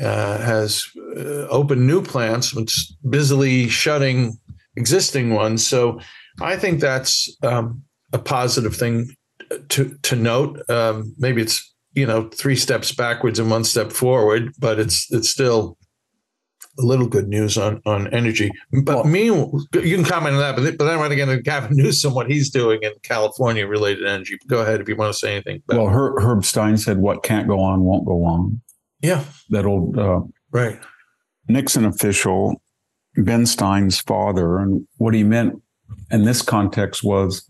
uh, 0.00 0.38
has 0.38 0.86
uh, 1.16 1.48
opened 1.48 1.86
new 1.86 2.02
plants, 2.02 2.56
it's 2.56 2.94
busily 3.10 3.68
shutting 3.68 4.38
existing 4.76 5.34
ones. 5.34 5.66
So 5.66 6.00
I 6.40 6.56
think 6.56 6.80
that's 6.80 7.34
um, 7.42 7.82
a 8.12 8.18
positive 8.18 8.76
thing 8.76 9.14
to 9.70 9.96
to 10.02 10.16
note. 10.16 10.68
Um, 10.70 11.14
maybe 11.18 11.42
it's 11.42 11.74
you 11.94 12.06
know 12.06 12.28
three 12.28 12.56
steps 12.56 12.92
backwards 12.92 13.38
and 13.38 13.50
one 13.50 13.64
step 13.64 13.92
forward, 13.92 14.52
but 14.58 14.78
it's 14.78 15.10
it's 15.12 15.28
still 15.28 15.76
a 16.78 16.82
little 16.82 17.06
good 17.06 17.28
news 17.28 17.58
on 17.58 17.80
on 17.84 18.12
energy. 18.14 18.50
But 18.84 18.96
well, 18.96 19.04
me, 19.04 19.24
you 19.24 19.66
can 19.72 20.04
comment 20.04 20.36
on 20.36 20.40
that. 20.40 20.56
But 20.56 20.78
but 20.78 20.84
then 20.84 20.94
I 20.94 20.96
want 20.96 21.10
to 21.10 21.16
get 21.16 21.28
into 21.28 21.42
Gavin 21.42 21.76
Newsom 21.76 22.14
what 22.14 22.30
he's 22.30 22.50
doing 22.50 22.80
in 22.82 22.92
California 23.02 23.66
related 23.66 24.06
energy. 24.06 24.38
Go 24.46 24.62
ahead 24.62 24.80
if 24.80 24.88
you 24.88 24.96
want 24.96 25.12
to 25.12 25.18
say 25.18 25.34
anything. 25.34 25.62
Well, 25.68 25.88
Herb, 25.88 26.20
Herb 26.20 26.44
Stein 26.44 26.76
said, 26.76 26.98
"What 26.98 27.22
can't 27.22 27.46
go 27.46 27.60
on 27.60 27.82
won't 27.82 28.06
go 28.06 28.24
on." 28.24 28.60
Yeah, 29.00 29.24
that 29.50 29.66
old 29.66 29.98
uh, 29.98 30.20
right 30.50 30.78
Nixon 31.48 31.84
official 31.84 32.62
Ben 33.16 33.46
Stein's 33.46 34.00
father, 34.00 34.58
and 34.58 34.86
what 34.96 35.14
he 35.14 35.24
meant 35.24 35.60
in 36.10 36.24
this 36.24 36.42
context 36.42 37.02
was 37.02 37.48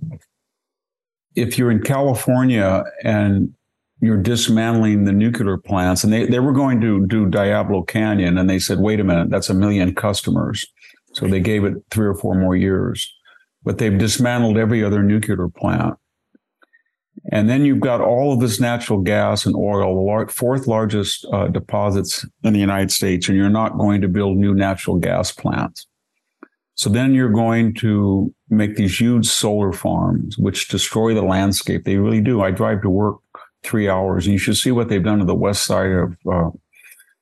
if 1.34 1.58
you're 1.58 1.70
in 1.70 1.82
California 1.82 2.84
and 3.04 3.54
you're 4.00 4.20
dismantling 4.20 5.04
the 5.04 5.12
nuclear 5.12 5.56
plants, 5.56 6.02
and 6.02 6.12
they, 6.12 6.26
they 6.26 6.40
were 6.40 6.52
going 6.52 6.80
to 6.80 7.06
do 7.06 7.26
Diablo 7.26 7.82
Canyon, 7.82 8.36
and 8.36 8.50
they 8.50 8.58
said, 8.58 8.80
wait 8.80 8.98
a 8.98 9.04
minute, 9.04 9.30
that's 9.30 9.48
a 9.48 9.54
million 9.54 9.94
customers. 9.94 10.66
So 11.14 11.26
they 11.28 11.40
gave 11.40 11.64
it 11.64 11.74
three 11.90 12.06
or 12.06 12.14
four 12.14 12.34
more 12.34 12.56
years. 12.56 13.10
But 13.62 13.78
they've 13.78 13.96
dismantled 13.96 14.58
every 14.58 14.82
other 14.82 15.04
nuclear 15.04 15.48
plant. 15.48 15.94
And 17.30 17.48
then 17.48 17.64
you've 17.64 17.78
got 17.80 18.00
all 18.00 18.32
of 18.32 18.40
this 18.40 18.58
natural 18.58 18.98
gas 19.00 19.46
and 19.46 19.54
oil, 19.54 19.94
the 19.94 20.32
fourth 20.32 20.66
largest 20.66 21.24
uh, 21.32 21.46
deposits 21.46 22.26
in 22.42 22.54
the 22.54 22.58
United 22.58 22.90
States, 22.90 23.28
and 23.28 23.38
you're 23.38 23.48
not 23.48 23.78
going 23.78 24.00
to 24.00 24.08
build 24.08 24.36
new 24.36 24.54
natural 24.54 24.98
gas 24.98 25.30
plants. 25.30 25.86
So 26.74 26.88
then 26.88 27.14
you're 27.14 27.30
going 27.30 27.74
to 27.74 28.34
make 28.48 28.76
these 28.76 28.98
huge 28.98 29.26
solar 29.26 29.72
farms, 29.72 30.38
which 30.38 30.68
destroy 30.68 31.14
the 31.14 31.22
landscape. 31.22 31.84
They 31.84 31.96
really 31.96 32.20
do. 32.20 32.40
I 32.42 32.50
drive 32.50 32.82
to 32.82 32.90
work 32.90 33.18
three 33.62 33.88
hours, 33.88 34.26
and 34.26 34.32
you 34.32 34.38
should 34.38 34.56
see 34.56 34.70
what 34.70 34.88
they've 34.88 35.02
done 35.02 35.18
to 35.18 35.24
the 35.24 35.34
west 35.34 35.64
side 35.64 35.90
of 35.90 36.16
uh, 36.30 36.50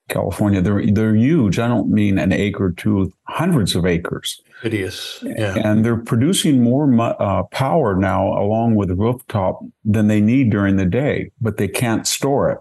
California. 0.08 0.60
They're 0.60 0.86
they're 0.86 1.16
huge. 1.16 1.58
I 1.58 1.68
don't 1.68 1.90
mean 1.90 2.18
an 2.18 2.32
acre 2.32 2.66
or 2.66 2.72
two, 2.72 3.12
hundreds 3.24 3.74
of 3.74 3.86
acres. 3.86 4.40
Hideous. 4.62 5.22
Yeah. 5.22 5.56
And 5.56 5.84
they're 5.84 5.96
producing 5.96 6.62
more 6.62 6.88
uh, 7.00 7.44
power 7.44 7.96
now, 7.96 8.28
along 8.38 8.74
with 8.74 8.88
the 8.88 8.94
rooftop, 8.94 9.60
than 9.84 10.08
they 10.08 10.20
need 10.20 10.50
during 10.50 10.76
the 10.76 10.86
day, 10.86 11.30
but 11.40 11.56
they 11.56 11.68
can't 11.68 12.06
store 12.06 12.50
it, 12.50 12.58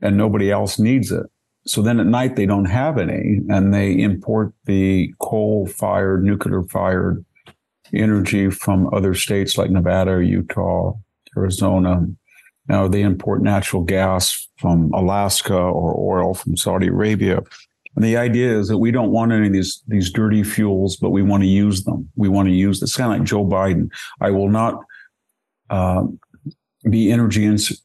and 0.00 0.16
nobody 0.16 0.50
else 0.50 0.78
needs 0.78 1.10
it. 1.10 1.26
So 1.64 1.80
then 1.80 2.00
at 2.00 2.06
night 2.06 2.36
they 2.36 2.46
don't 2.46 2.64
have 2.64 2.98
any, 2.98 3.40
and 3.48 3.72
they 3.72 3.92
import 3.92 4.52
the 4.64 5.14
coal-fired, 5.20 6.24
nuclear-fired 6.24 7.24
energy 7.94 8.50
from 8.50 8.92
other 8.92 9.14
states 9.14 9.56
like 9.56 9.70
Nevada, 9.70 10.24
Utah, 10.24 10.94
Arizona. 11.36 12.06
Now 12.68 12.88
they 12.88 13.02
import 13.02 13.42
natural 13.42 13.82
gas 13.82 14.48
from 14.56 14.92
Alaska 14.92 15.54
or 15.54 16.18
oil 16.18 16.34
from 16.34 16.56
Saudi 16.56 16.88
Arabia. 16.88 17.42
And 17.94 18.04
the 18.04 18.16
idea 18.16 18.58
is 18.58 18.68
that 18.68 18.78
we 18.78 18.90
don't 18.90 19.10
want 19.10 19.32
any 19.32 19.48
of 19.48 19.52
these 19.52 19.82
these 19.86 20.10
dirty 20.10 20.42
fuels, 20.42 20.96
but 20.96 21.10
we 21.10 21.22
want 21.22 21.42
to 21.42 21.48
use 21.48 21.84
them. 21.84 22.08
We 22.16 22.28
want 22.28 22.48
to 22.48 22.54
use. 22.54 22.82
It's 22.82 22.96
kind 22.96 23.12
of 23.12 23.18
like 23.18 23.28
Joe 23.28 23.44
Biden. 23.44 23.90
I 24.20 24.30
will 24.30 24.48
not 24.48 24.82
uh, 25.68 26.04
be 26.88 27.10
energy 27.12 27.44
ins- 27.44 27.82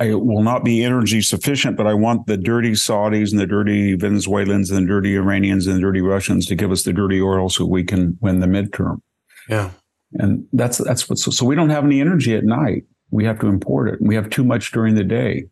I 0.00 0.14
will 0.14 0.42
not 0.42 0.64
be 0.64 0.84
energy 0.84 1.20
sufficient, 1.20 1.76
but 1.76 1.86
I 1.86 1.94
want 1.94 2.26
the 2.26 2.36
dirty 2.36 2.72
Saudis 2.72 3.32
and 3.32 3.40
the 3.40 3.46
dirty 3.46 3.94
Venezuelans 3.94 4.70
and 4.70 4.84
the 4.84 4.88
dirty 4.88 5.16
Iranians 5.16 5.66
and 5.66 5.76
the 5.76 5.80
dirty 5.80 6.00
Russians 6.00 6.46
to 6.46 6.54
give 6.54 6.70
us 6.70 6.84
the 6.84 6.92
dirty 6.92 7.20
oil 7.20 7.48
so 7.48 7.64
we 7.66 7.82
can 7.82 8.16
win 8.20 8.40
the 8.40 8.46
midterm. 8.46 9.00
Yeah. 9.48 9.70
And 10.12 10.46
that's 10.52 10.78
that's 10.78 11.08
what 11.08 11.18
so, 11.18 11.30
so 11.30 11.44
we 11.44 11.54
don't 11.54 11.70
have 11.70 11.84
any 11.84 12.00
energy 12.00 12.34
at 12.34 12.44
night. 12.44 12.84
We 13.10 13.24
have 13.24 13.40
to 13.40 13.48
import 13.48 13.88
it. 13.88 14.00
We 14.00 14.14
have 14.14 14.30
too 14.30 14.44
much 14.44 14.70
during 14.70 14.94
the 14.94 15.04
day. 15.04 15.48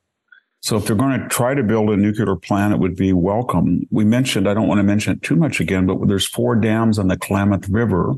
So 0.61 0.77
if 0.77 0.87
they're 0.87 0.97
going 0.97 1.21
to 1.21 1.29
try 1.29 1.55
to 1.55 1.63
build 1.63 1.91
a 1.91 1.97
nuclear 1.97 2.35
plant, 2.37 2.75
it 2.75 2.81
would 2.81 2.97
be 2.97 3.13
welcome. 3.13 3.87
We 3.91 4.05
mentioned, 4.05 4.49
I 4.49 4.55
don't 4.55 4.67
want 4.67 4.79
to 4.79 4.85
mention 4.85 5.13
it 5.15 5.23
too 5.23 5.37
much 5.37 5.61
again, 5.61 5.87
but 5.87 6.09
there's 6.09 6.27
four 6.27 6.57
dams 6.57 6.99
on 6.99 7.09
the 7.09 7.17
Klamath 7.17 7.69
River. 7.69 8.15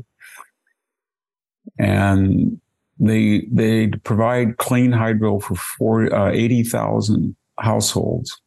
And 1.77 2.59
they 2.99 3.47
they 3.51 3.87
provide 4.03 4.57
clean 4.57 4.91
hydro 4.91 5.39
for 5.39 5.55
four, 5.55 6.13
uh, 6.13 6.31
80,000 6.31 7.35
households. 7.57 8.39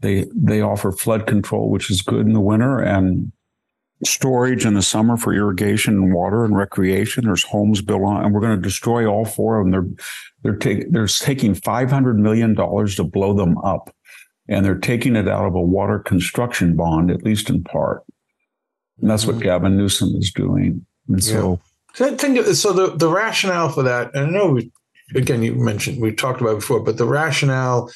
They 0.00 0.26
they 0.34 0.62
offer 0.62 0.90
flood 0.90 1.26
control, 1.26 1.70
which 1.70 1.90
is 1.90 2.02
good 2.02 2.26
in 2.26 2.32
the 2.32 2.40
winter, 2.40 2.80
and 2.80 3.30
storage 4.04 4.66
in 4.66 4.74
the 4.74 4.82
summer 4.82 5.16
for 5.16 5.32
irrigation 5.32 5.94
and 5.94 6.14
water 6.14 6.44
and 6.44 6.56
recreation. 6.56 7.24
There's 7.24 7.44
homes 7.44 7.82
built 7.82 8.02
on, 8.02 8.24
and 8.24 8.34
we're 8.34 8.40
going 8.40 8.56
to 8.56 8.62
destroy 8.62 9.06
all 9.06 9.24
four 9.24 9.60
of 9.60 9.64
them. 9.64 9.70
They're 9.70 10.06
they're 10.42 10.58
taking 10.58 10.92
they're 10.92 11.06
taking 11.06 11.54
500 11.54 12.18
million 12.18 12.54
dollars 12.54 12.96
to 12.96 13.04
blow 13.04 13.34
them 13.34 13.58
up, 13.58 13.94
and 14.48 14.64
they're 14.64 14.78
taking 14.78 15.14
it 15.14 15.28
out 15.28 15.46
of 15.46 15.54
a 15.54 15.60
water 15.60 15.98
construction 15.98 16.74
bond, 16.74 17.10
at 17.10 17.22
least 17.22 17.50
in 17.50 17.62
part. 17.64 18.02
And 19.00 19.10
that's 19.10 19.26
what 19.26 19.36
mm-hmm. 19.36 19.44
Gavin 19.44 19.76
Newsom 19.76 20.14
is 20.16 20.32
doing. 20.32 20.86
And 21.08 21.22
so 21.22 21.60
so, 21.94 22.16
think, 22.16 22.38
so 22.54 22.72
the, 22.72 22.96
the 22.96 23.08
rationale 23.08 23.68
for 23.70 23.82
that, 23.82 24.14
and 24.14 24.26
I 24.26 24.30
know 24.30 24.48
we, 24.48 24.72
again, 25.14 25.42
you 25.42 25.54
mentioned, 25.54 26.00
we 26.00 26.12
talked 26.12 26.40
about 26.40 26.56
before, 26.56 26.80
but 26.80 26.98
the 26.98 27.06
rationale 27.06 27.90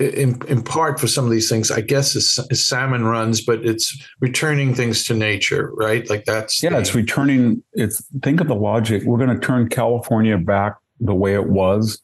in, 0.00 0.40
in 0.46 0.62
part 0.62 1.00
for 1.00 1.08
some 1.08 1.24
of 1.24 1.30
these 1.30 1.48
things, 1.48 1.70
I 1.70 1.80
guess, 1.80 2.14
is, 2.14 2.38
is, 2.50 2.66
salmon 2.66 3.04
runs, 3.04 3.40
but 3.40 3.64
it's 3.64 4.00
returning 4.20 4.74
things 4.74 5.04
to 5.04 5.14
nature, 5.14 5.72
right? 5.74 6.08
Like 6.08 6.24
that's 6.24 6.62
yeah, 6.62 6.70
the, 6.70 6.78
it's 6.78 6.94
returning. 6.94 7.62
It's 7.72 8.04
think 8.22 8.40
of 8.40 8.46
the 8.46 8.54
logic. 8.54 9.02
We're 9.04 9.18
going 9.18 9.38
to 9.38 9.44
turn 9.44 9.68
California 9.68 10.38
back 10.38 10.76
the 11.00 11.14
way 11.14 11.34
it 11.34 11.48
was 11.48 12.00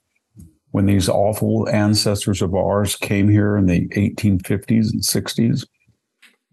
when 0.72 0.86
these 0.86 1.08
awful 1.08 1.68
ancestors 1.68 2.42
of 2.42 2.54
ours 2.54 2.96
came 2.96 3.28
here 3.28 3.56
in 3.56 3.66
the 3.66 3.86
1850s 3.90 4.92
and 4.92 5.02
60s 5.02 5.64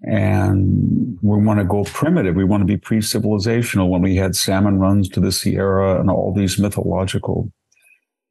and 0.04 1.18
we 1.22 1.38
want 1.38 1.60
to 1.60 1.66
go 1.66 1.84
primitive. 1.84 2.36
We 2.36 2.44
want 2.44 2.62
to 2.62 2.66
be 2.66 2.78
pre-civilizational 2.78 3.90
when 3.90 4.02
we 4.02 4.16
had 4.16 4.36
salmon 4.36 4.80
runs 4.80 5.08
to 5.10 5.20
the 5.20 5.32
Sierra 5.32 6.00
and 6.00 6.10
all 6.10 6.34
these 6.34 6.58
mythological 6.58 7.52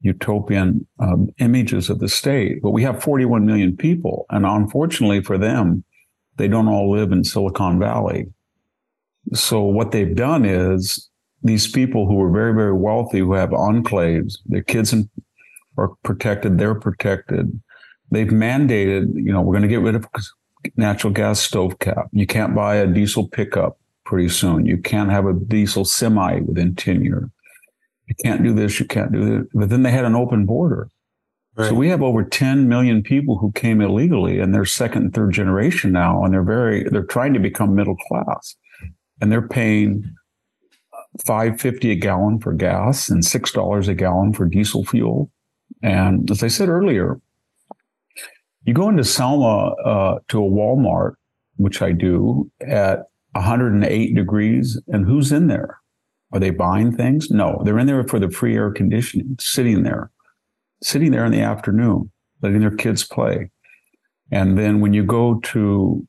utopian 0.01 0.85
um, 0.99 1.29
images 1.39 1.89
of 1.89 1.99
the 1.99 2.09
state. 2.09 2.61
But 2.61 2.71
we 2.71 2.83
have 2.83 3.01
41 3.01 3.45
million 3.45 3.77
people. 3.77 4.25
And 4.29 4.45
unfortunately 4.45 5.21
for 5.21 5.37
them, 5.37 5.83
they 6.37 6.47
don't 6.47 6.67
all 6.67 6.91
live 6.91 7.11
in 7.11 7.23
Silicon 7.23 7.79
Valley. 7.79 8.25
So 9.33 9.61
what 9.61 9.91
they've 9.91 10.15
done 10.15 10.43
is 10.43 11.09
these 11.43 11.67
people 11.67 12.07
who 12.07 12.21
are 12.21 12.31
very, 12.31 12.53
very 12.53 12.73
wealthy, 12.73 13.19
who 13.19 13.33
have 13.33 13.51
enclaves, 13.51 14.39
their 14.45 14.63
kids 14.63 14.93
are 15.77 15.89
protected, 16.03 16.57
they're 16.57 16.75
protected. 16.75 17.61
They've 18.09 18.27
mandated, 18.27 19.13
you 19.15 19.31
know, 19.31 19.41
we're 19.41 19.53
going 19.53 19.61
to 19.61 19.69
get 19.69 19.81
rid 19.81 19.95
of 19.95 20.05
natural 20.75 21.13
gas 21.13 21.39
stove 21.39 21.79
cap. 21.79 22.07
You 22.11 22.27
can't 22.27 22.55
buy 22.55 22.75
a 22.75 22.87
diesel 22.87 23.27
pickup 23.27 23.77
pretty 24.05 24.29
soon. 24.29 24.65
You 24.65 24.77
can't 24.77 25.09
have 25.09 25.25
a 25.25 25.33
diesel 25.33 25.85
semi 25.85 26.39
within 26.41 26.75
10 26.75 27.03
years. 27.03 27.29
You 28.07 28.15
can't 28.23 28.43
do 28.43 28.53
this. 28.53 28.79
You 28.79 28.85
can't 28.85 29.11
do 29.11 29.25
that. 29.25 29.47
But 29.53 29.69
then 29.69 29.83
they 29.83 29.91
had 29.91 30.05
an 30.05 30.15
open 30.15 30.45
border. 30.45 30.89
Right. 31.55 31.69
So 31.69 31.75
we 31.75 31.89
have 31.89 32.01
over 32.01 32.23
10 32.23 32.67
million 32.67 33.03
people 33.03 33.37
who 33.37 33.51
came 33.51 33.81
illegally 33.81 34.39
and 34.39 34.53
they're 34.53 34.65
second 34.65 35.03
and 35.03 35.13
third 35.13 35.33
generation 35.33 35.91
now. 35.91 36.23
And 36.23 36.33
they're 36.33 36.43
very, 36.43 36.83
they're 36.89 37.03
trying 37.03 37.33
to 37.33 37.39
become 37.39 37.75
middle 37.75 37.97
class 37.97 38.55
and 39.21 39.31
they're 39.31 39.47
paying 39.47 40.15
five 41.25 41.59
fifty 41.59 41.91
a 41.91 41.95
gallon 41.95 42.39
for 42.39 42.53
gas 42.53 43.09
and 43.09 43.23
six 43.23 43.51
dollars 43.51 43.87
a 43.87 43.93
gallon 43.93 44.33
for 44.33 44.45
diesel 44.45 44.85
fuel. 44.85 45.31
And 45.83 46.29
as 46.31 46.43
I 46.43 46.47
said 46.47 46.69
earlier, 46.69 47.19
you 48.63 48.73
go 48.73 48.89
into 48.89 49.03
Selma 49.03 49.73
uh, 49.85 50.19
to 50.29 50.43
a 50.43 50.49
Walmart, 50.49 51.13
which 51.55 51.81
I 51.81 51.91
do 51.91 52.51
at 52.61 53.03
108 53.33 54.15
degrees, 54.15 54.79
and 54.87 55.05
who's 55.05 55.31
in 55.31 55.47
there? 55.47 55.79
Are 56.33 56.39
they 56.39 56.49
buying 56.49 56.95
things? 56.95 57.29
No, 57.29 57.61
they're 57.63 57.79
in 57.79 57.87
there 57.87 58.07
for 58.07 58.19
the 58.19 58.29
free 58.29 58.55
air 58.55 58.71
conditioning, 58.71 59.35
sitting 59.39 59.83
there, 59.83 60.11
sitting 60.81 61.11
there 61.11 61.25
in 61.25 61.31
the 61.31 61.41
afternoon, 61.41 62.11
letting 62.41 62.61
their 62.61 62.75
kids 62.75 63.03
play. 63.03 63.51
And 64.31 64.57
then 64.57 64.79
when 64.79 64.93
you 64.93 65.03
go 65.03 65.39
to 65.39 66.07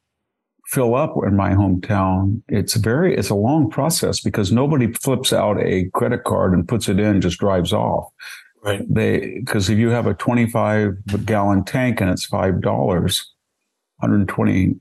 fill 0.67 0.95
up 0.95 1.15
in 1.27 1.37
my 1.37 1.51
hometown, 1.51 2.43
it's 2.49 2.75
very 2.77 3.17
it's 3.17 3.31
a 3.31 3.35
long 3.35 3.69
process 3.69 4.21
because 4.21 4.53
nobody 4.53 4.93
flips 4.93 5.33
out 5.33 5.61
a 5.61 5.91
credit 5.93 6.25
card 6.25 6.53
and 6.53 6.69
puts 6.69 6.89
it 6.89 7.01
in, 7.01 7.21
just 7.21 7.41
drives 7.41 7.73
off. 7.73 8.09
Right. 8.63 8.83
They 8.89 9.39
because 9.41 9.69
if 9.69 9.79
you 9.79 9.89
have 9.91 10.07
a 10.07 10.15
25 10.15 11.27
gallon 11.27 11.65
tank 11.65 12.01
and 12.01 12.11
it's 12.11 12.25
five 12.25 12.61
dollars, 12.61 13.33
120 13.99 14.77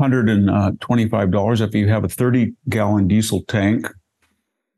$125 0.00 1.60
if 1.60 1.74
you 1.74 1.88
have 1.88 2.04
a 2.04 2.08
30 2.08 2.52
gallon 2.68 3.06
diesel 3.08 3.42
tank 3.48 3.86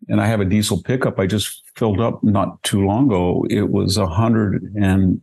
and 0.09 0.20
I 0.20 0.26
have 0.26 0.40
a 0.40 0.44
diesel 0.44 0.83
pickup 0.83 1.20
I 1.20 1.26
just 1.26 1.62
filled 1.76 2.00
up 2.00 2.24
not 2.24 2.62
too 2.64 2.85
long 2.85 3.07
ago 3.07 3.46
it 3.48 3.70
was 3.70 3.96
$180 3.96 5.20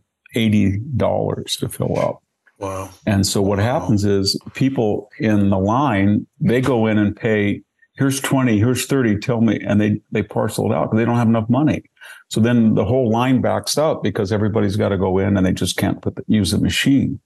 to 1.58 1.68
fill 1.68 1.98
up. 1.98 2.22
Wow. 2.58 2.90
And 3.06 3.26
so 3.26 3.42
what 3.42 3.58
happens 3.58 4.04
is 4.04 4.38
people 4.54 5.10
in 5.18 5.50
the 5.50 5.58
line 5.58 6.26
they 6.40 6.60
go 6.60 6.86
in 6.86 6.98
and 6.98 7.14
pay 7.14 7.62
here's 7.98 8.20
20 8.20 8.58
here's 8.58 8.86
30 8.86 9.18
tell 9.18 9.40
me 9.40 9.60
and 9.60 9.80
they 9.80 10.00
they 10.12 10.22
parcel 10.22 10.70
it 10.70 10.74
out 10.74 10.84
because 10.84 10.98
they 10.98 11.04
don't 11.04 11.16
have 11.16 11.28
enough 11.28 11.48
money 11.48 11.82
so 12.28 12.40
then 12.40 12.74
the 12.74 12.84
whole 12.84 13.10
line 13.10 13.40
backs 13.40 13.76
up 13.76 14.02
because 14.02 14.32
everybody's 14.32 14.76
got 14.76 14.90
to 14.90 14.98
go 14.98 15.18
in 15.18 15.36
and 15.36 15.44
they 15.44 15.52
just 15.52 15.76
can't 15.76 16.00
put 16.00 16.16
the, 16.16 16.24
use 16.28 16.52
the 16.52 16.58
machine 16.58 17.20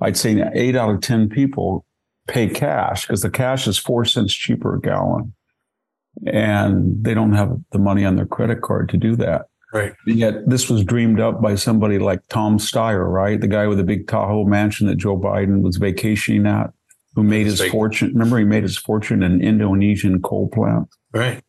I'd 0.00 0.16
say 0.16 0.42
eight 0.54 0.76
out 0.76 0.90
of 0.90 1.00
10 1.00 1.28
people 1.28 1.84
pay 2.26 2.48
cash 2.48 3.06
because 3.06 3.22
the 3.22 3.30
cash 3.30 3.66
is 3.66 3.78
four 3.78 4.04
cents 4.04 4.34
cheaper 4.34 4.76
a 4.76 4.80
gallon. 4.80 5.34
And 6.26 7.02
they 7.02 7.14
don't 7.14 7.32
have 7.32 7.56
the 7.72 7.78
money 7.78 8.04
on 8.04 8.16
their 8.16 8.26
credit 8.26 8.62
card 8.62 8.88
to 8.90 8.96
do 8.96 9.16
that. 9.16 9.46
Right. 9.72 9.92
And 10.06 10.16
yet 10.16 10.48
this 10.48 10.70
was 10.70 10.84
dreamed 10.84 11.18
up 11.18 11.42
by 11.42 11.56
somebody 11.56 11.98
like 11.98 12.20
Tom 12.28 12.58
Steyer, 12.58 13.10
right? 13.10 13.40
The 13.40 13.48
guy 13.48 13.66
with 13.66 13.78
the 13.78 13.84
big 13.84 14.06
Tahoe 14.06 14.44
mansion 14.44 14.86
that 14.86 14.96
Joe 14.96 15.18
Biden 15.18 15.62
was 15.62 15.76
vacationing 15.76 16.46
at, 16.46 16.72
who 17.14 17.22
made 17.22 17.46
his 17.46 17.64
fortune. 17.66 18.12
Remember, 18.12 18.38
he 18.38 18.44
made 18.44 18.62
his 18.62 18.76
fortune 18.76 19.22
in 19.22 19.32
an 19.32 19.42
Indonesian 19.42 20.20
coal 20.22 20.48
plant. 20.48 20.88
Right 21.12 21.42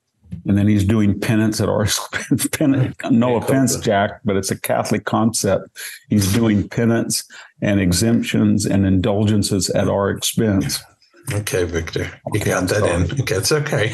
and 0.46 0.58
then 0.58 0.68
he's 0.68 0.84
doing 0.84 1.20
penance 1.20 1.62
at 1.62 1.70
our 1.70 1.88
penance. 2.52 2.96
No 3.10 3.38
offense, 3.38 3.78
Jack, 3.78 4.20
but 4.24 4.36
it's 4.36 4.52
a 4.52 4.60
Catholic 4.60 5.06
concept. 5.06 5.70
He's 6.10 6.32
doing 6.34 6.68
penance 6.68 7.24
and 7.62 7.80
exemptions 7.80 8.66
and 8.66 8.86
indulgences 8.86 9.70
at 9.70 9.88
our 9.88 10.10
expense. 10.10 10.84
Okay, 11.34 11.64
Victor, 11.64 12.04
you 12.34 12.42
okay, 12.42 12.52
got 12.52 12.68
that 12.70 12.80
sorry. 12.80 12.94
in. 12.94 13.22
Okay, 13.22 13.36
it's 13.36 13.52
okay. 13.52 13.92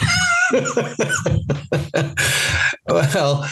well, 2.88 3.50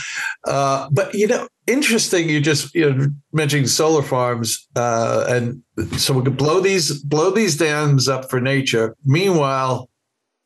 uh, 0.47 0.89
but 0.91 1.13
you 1.15 1.27
know, 1.27 1.47
interesting. 1.65 2.29
You 2.29 2.41
just 2.41 2.73
you 2.75 2.91
know 2.93 3.07
mentioning 3.31 3.67
solar 3.67 4.03
farms, 4.03 4.67
uh, 4.75 5.25
and 5.29 5.61
so 5.97 6.13
we 6.13 6.23
could 6.23 6.37
blow 6.37 6.59
these 6.59 7.01
blow 7.03 7.31
these 7.31 7.57
dams 7.57 8.07
up 8.09 8.29
for 8.29 8.41
nature. 8.41 8.95
Meanwhile, 9.05 9.89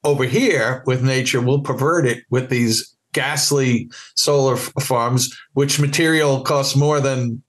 over 0.04 0.26
here 0.26 0.84
with 0.86 1.04
nature, 1.04 1.42
we'll 1.42 1.62
pervert 1.62 2.06
it 2.06 2.24
with 2.30 2.50
these 2.50 2.96
ghastly 3.14 3.90
solar 4.16 4.56
f- 4.56 4.72
farms, 4.80 5.36
which 5.54 5.80
material 5.80 6.42
costs 6.42 6.76
more 6.76 7.00
than 7.00 7.42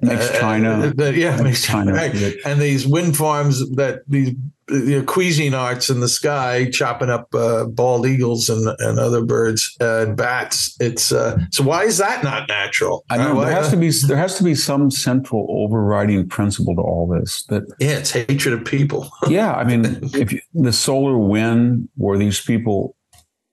Makes 0.00 0.30
uh, 0.30 0.40
China. 0.40 0.92
Uh, 0.98 1.10
yeah, 1.10 1.40
makes 1.42 1.64
China. 1.64 1.92
Right. 1.92 2.14
And 2.44 2.60
these 2.60 2.86
wind 2.86 3.16
farms 3.16 3.68
that 3.72 4.02
these 4.06 4.34
you 4.70 5.50
know, 5.50 5.68
in 5.88 6.00
the 6.00 6.08
sky 6.08 6.70
chopping 6.70 7.10
up 7.10 7.34
uh, 7.34 7.64
bald 7.66 8.06
eagles 8.06 8.48
and, 8.48 8.74
and 8.78 8.98
other 8.98 9.24
birds 9.24 9.76
uh, 9.80 10.06
and 10.06 10.16
bats. 10.16 10.76
It's 10.80 11.12
uh, 11.12 11.38
so 11.50 11.62
why 11.62 11.84
is 11.84 11.98
that 11.98 12.22
not 12.24 12.48
natural? 12.48 13.04
I 13.10 13.18
know 13.18 13.40
there 13.40 13.52
has 13.52 13.70
to 13.70 13.76
be 13.76 13.90
there 14.06 14.16
has 14.16 14.36
to 14.38 14.44
be 14.44 14.54
some 14.54 14.90
central 14.90 15.46
overriding 15.50 16.28
principle 16.28 16.74
to 16.76 16.82
all 16.82 17.06
this. 17.06 17.44
That 17.46 17.64
yeah, 17.78 17.98
it's 17.98 18.12
hatred 18.12 18.54
of 18.54 18.64
people. 18.64 19.10
yeah, 19.28 19.52
I 19.52 19.64
mean, 19.64 20.00
if 20.14 20.32
you, 20.32 20.40
the 20.54 20.72
solar 20.72 21.18
wind, 21.18 21.88
where 21.96 22.16
these 22.16 22.40
people 22.40 22.96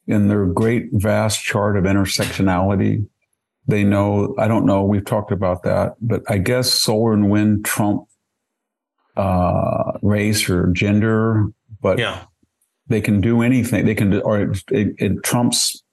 in 0.08 0.28
their 0.28 0.46
great 0.46 0.90
vast 0.94 1.44
chart 1.44 1.78
of 1.78 1.84
intersectionality 1.84 3.06
they 3.70 3.84
know, 3.84 4.36
I 4.38 4.48
don't 4.48 4.66
know, 4.66 4.84
we've 4.84 5.06
talked 5.06 5.32
about 5.32 5.64
that, 5.64 5.96
but 6.02 6.24
I 6.28 6.38
guess 6.38 6.74
solar 6.74 7.14
and 7.14 7.30
wind 7.30 7.66
trump 7.66 8.08
uh, 9.16 9.94
race 10.02 10.50
or 10.50 10.68
gender, 10.68 11.52
but 11.82 12.00
yeah. 12.00 12.24
they 12.88 13.02
can 13.02 13.22
do 13.22 13.42
anything. 13.42 13.86
They 13.86 13.96
can 13.96 14.10
do, 14.12 14.20
or 14.22 14.42
it, 14.42 14.64
it, 14.72 14.96
it 14.98 15.24
trumps 15.24 15.84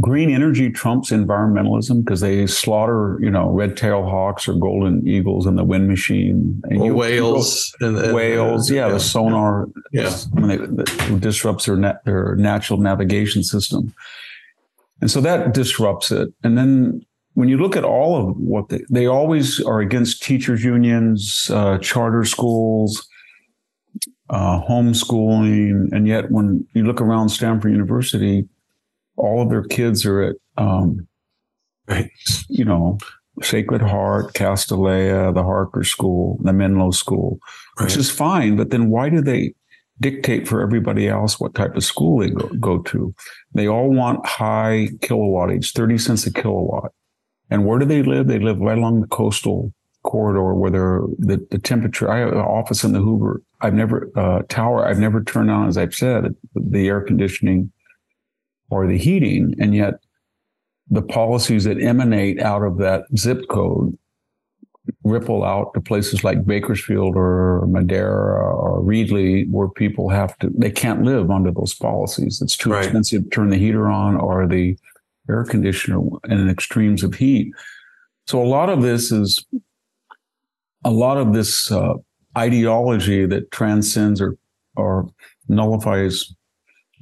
green 0.00 0.30
energy 0.30 0.70
trumps 0.70 1.10
environmentalism 1.10 2.04
because 2.04 2.20
they 2.20 2.46
slaughter, 2.46 3.18
you 3.20 3.30
know, 3.30 3.50
red 3.50 3.76
tail 3.76 4.04
hawks 4.04 4.48
or 4.48 4.54
golden 4.54 5.06
eagles 5.06 5.46
in 5.46 5.56
the 5.56 5.64
wind 5.64 5.88
machine. 5.88 6.60
And 6.64 6.80
or 6.80 6.86
you, 6.86 6.94
whales. 6.94 7.74
You 7.80 7.98
and, 7.98 8.14
whales, 8.14 8.70
yeah, 8.70 8.86
yeah, 8.86 8.92
the 8.92 9.00
sonar 9.00 9.68
yeah. 9.92 10.10
when 10.32 10.50
it 10.50 11.20
disrupts 11.20 11.66
their, 11.66 11.76
na- 11.76 11.98
their 12.04 12.34
natural 12.36 12.80
navigation 12.80 13.44
system. 13.44 13.94
And 15.00 15.10
so 15.10 15.20
that 15.20 15.54
disrupts 15.54 16.10
it. 16.10 16.28
And 16.42 16.56
then 16.56 17.00
when 17.34 17.48
you 17.48 17.58
look 17.58 17.76
at 17.76 17.84
all 17.84 18.16
of 18.16 18.36
what 18.36 18.68
they, 18.68 18.80
they 18.90 19.06
always 19.06 19.60
are 19.60 19.80
against 19.80 20.22
teachers 20.22 20.64
unions, 20.64 21.50
uh, 21.52 21.78
charter 21.78 22.24
schools, 22.24 23.06
uh, 24.30 24.60
homeschooling. 24.62 25.88
And 25.92 26.06
yet 26.06 26.30
when 26.30 26.66
you 26.74 26.84
look 26.84 27.00
around 27.00 27.28
Stanford 27.28 27.72
University, 27.72 28.48
all 29.16 29.42
of 29.42 29.50
their 29.50 29.64
kids 29.64 30.06
are 30.06 30.22
at, 30.22 30.36
um, 30.56 31.06
you 32.48 32.64
know, 32.64 32.98
Sacred 33.42 33.82
Heart, 33.82 34.34
Castilleja, 34.34 35.34
the 35.34 35.42
Harker 35.42 35.82
School, 35.82 36.38
the 36.42 36.52
Menlo 36.52 36.92
School, 36.92 37.38
right. 37.78 37.84
which 37.84 37.96
is 37.96 38.10
fine. 38.10 38.56
But 38.56 38.70
then 38.70 38.90
why 38.90 39.08
do 39.08 39.20
they 39.20 39.54
dictate 40.00 40.48
for 40.48 40.60
everybody 40.60 41.08
else 41.08 41.38
what 41.38 41.54
type 41.54 41.76
of 41.76 41.84
school 41.84 42.18
they 42.18 42.30
go, 42.30 42.48
go 42.60 42.78
to. 42.78 43.14
They 43.52 43.68
all 43.68 43.90
want 43.90 44.26
high 44.26 44.88
kilowattage, 44.98 45.72
30 45.72 45.98
cents 45.98 46.26
a 46.26 46.32
kilowatt. 46.32 46.92
And 47.50 47.64
where 47.64 47.78
do 47.78 47.86
they 47.86 48.02
live? 48.02 48.26
They 48.26 48.38
live 48.38 48.58
right 48.58 48.78
along 48.78 49.00
the 49.00 49.06
coastal 49.06 49.72
corridor 50.02 50.54
where 50.54 50.70
the, 50.70 51.46
the 51.50 51.58
temperature, 51.58 52.10
I 52.10 52.18
have 52.18 52.32
an 52.32 52.38
office 52.38 52.84
in 52.84 52.92
the 52.92 53.00
Hoover. 53.00 53.42
I've 53.60 53.74
never, 53.74 54.10
uh, 54.16 54.42
tower, 54.48 54.86
I've 54.86 54.98
never 54.98 55.22
turned 55.22 55.50
on, 55.50 55.68
as 55.68 55.78
I've 55.78 55.94
said, 55.94 56.34
the 56.54 56.88
air 56.88 57.00
conditioning 57.00 57.70
or 58.70 58.86
the 58.86 58.98
heating. 58.98 59.54
And 59.58 59.74
yet 59.74 59.94
the 60.90 61.02
policies 61.02 61.64
that 61.64 61.80
emanate 61.80 62.40
out 62.40 62.62
of 62.62 62.78
that 62.78 63.04
zip 63.16 63.46
code 63.48 63.96
ripple 65.02 65.44
out 65.44 65.72
to 65.74 65.80
places 65.80 66.24
like 66.24 66.44
Bakersfield 66.44 67.16
or 67.16 67.66
Madera 67.66 68.38
or 68.54 68.82
Reedley, 68.82 69.50
where 69.50 69.68
people 69.68 70.08
have 70.10 70.38
to, 70.38 70.50
they 70.56 70.70
can't 70.70 71.02
live 71.02 71.30
under 71.30 71.50
those 71.50 71.74
policies. 71.74 72.40
It's 72.42 72.56
too 72.56 72.72
right. 72.72 72.84
expensive 72.84 73.24
to 73.24 73.30
turn 73.30 73.50
the 73.50 73.56
heater 73.56 73.88
on 73.88 74.16
or 74.16 74.46
the 74.46 74.76
air 75.28 75.44
conditioner 75.44 76.00
in 76.28 76.50
extremes 76.50 77.02
of 77.02 77.14
heat. 77.14 77.52
So 78.26 78.42
a 78.42 78.44
lot 78.44 78.68
of 78.68 78.82
this 78.82 79.10
is 79.10 79.44
a 80.84 80.90
lot 80.90 81.16
of 81.16 81.32
this 81.32 81.70
uh, 81.70 81.94
ideology 82.36 83.26
that 83.26 83.50
transcends 83.50 84.20
or 84.20 84.36
or 84.76 85.08
nullifies 85.48 86.34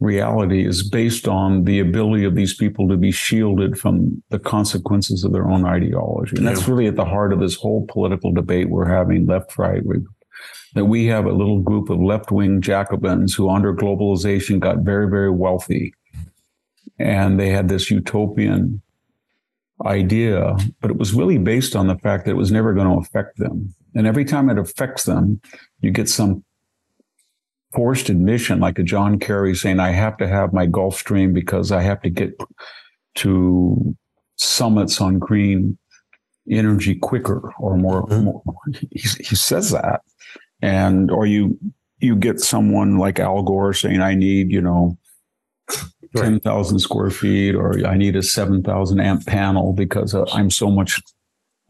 reality 0.02 0.66
is 0.66 0.88
based 0.88 1.28
on 1.28 1.64
the 1.64 1.78
ability 1.78 2.24
of 2.24 2.34
these 2.34 2.54
people 2.54 2.88
to 2.88 2.96
be 2.96 3.12
shielded 3.12 3.78
from 3.78 4.22
the 4.30 4.38
consequences 4.38 5.24
of 5.24 5.32
their 5.32 5.48
own 5.48 5.64
ideology. 5.64 6.36
And 6.36 6.46
that's 6.46 6.68
really 6.68 6.86
at 6.86 6.96
the 6.96 7.04
heart 7.04 7.32
of 7.32 7.40
this 7.40 7.54
whole 7.54 7.86
political 7.88 8.32
debate 8.32 8.68
we're 8.68 8.88
having 8.88 9.26
left, 9.26 9.56
right. 9.58 9.84
We, 9.84 9.98
that 10.74 10.86
we 10.86 11.06
have 11.06 11.26
a 11.26 11.32
little 11.32 11.60
group 11.60 11.90
of 11.90 12.00
left 12.00 12.30
wing 12.30 12.60
Jacobins 12.60 13.34
who, 13.34 13.48
under 13.48 13.74
globalization, 13.74 14.58
got 14.58 14.78
very, 14.78 15.08
very 15.08 15.30
wealthy. 15.30 15.94
And 16.98 17.38
they 17.38 17.50
had 17.50 17.68
this 17.68 17.90
utopian 17.90 18.82
idea, 19.84 20.56
but 20.80 20.90
it 20.90 20.96
was 20.96 21.12
really 21.12 21.38
based 21.38 21.74
on 21.74 21.86
the 21.86 21.98
fact 21.98 22.24
that 22.24 22.32
it 22.32 22.36
was 22.36 22.52
never 22.52 22.72
going 22.72 22.88
to 22.88 22.98
affect 22.98 23.38
them. 23.38 23.74
And 23.94 24.06
every 24.06 24.24
time 24.24 24.48
it 24.48 24.58
affects 24.58 25.04
them, 25.04 25.40
you 25.80 25.90
get 25.90 26.08
some 26.08 26.44
forced 27.72 28.08
admission, 28.08 28.60
like 28.60 28.78
a 28.78 28.82
John 28.82 29.18
Kerry 29.18 29.54
saying, 29.54 29.80
I 29.80 29.90
have 29.90 30.16
to 30.18 30.28
have 30.28 30.52
my 30.52 30.66
Gulfstream 30.66 31.32
because 31.32 31.72
I 31.72 31.82
have 31.82 32.02
to 32.02 32.10
get 32.10 32.38
to 33.16 33.96
summits 34.36 35.00
on 35.00 35.18
green 35.18 35.78
energy 36.50 36.94
quicker 36.94 37.52
or 37.58 37.76
more. 37.76 38.06
Mm-hmm. 38.06 38.24
more. 38.24 38.42
He, 38.90 39.08
he, 39.22 39.36
says 39.36 39.70
that. 39.70 40.02
And, 40.60 41.10
or 41.10 41.26
you, 41.26 41.58
you 41.98 42.16
get 42.16 42.40
someone 42.40 42.98
like 42.98 43.18
Al 43.18 43.42
Gore 43.42 43.72
saying, 43.72 44.00
I 44.00 44.14
need, 44.14 44.50
you 44.50 44.60
know, 44.60 44.98
10,000 46.16 46.78
square 46.78 47.10
feet 47.10 47.54
or 47.54 47.86
I 47.86 47.96
need 47.96 48.16
a 48.16 48.22
7,000 48.22 49.00
amp 49.00 49.26
panel 49.26 49.72
because 49.72 50.14
uh, 50.14 50.24
I'm 50.32 50.50
so 50.50 50.70
much, 50.70 51.00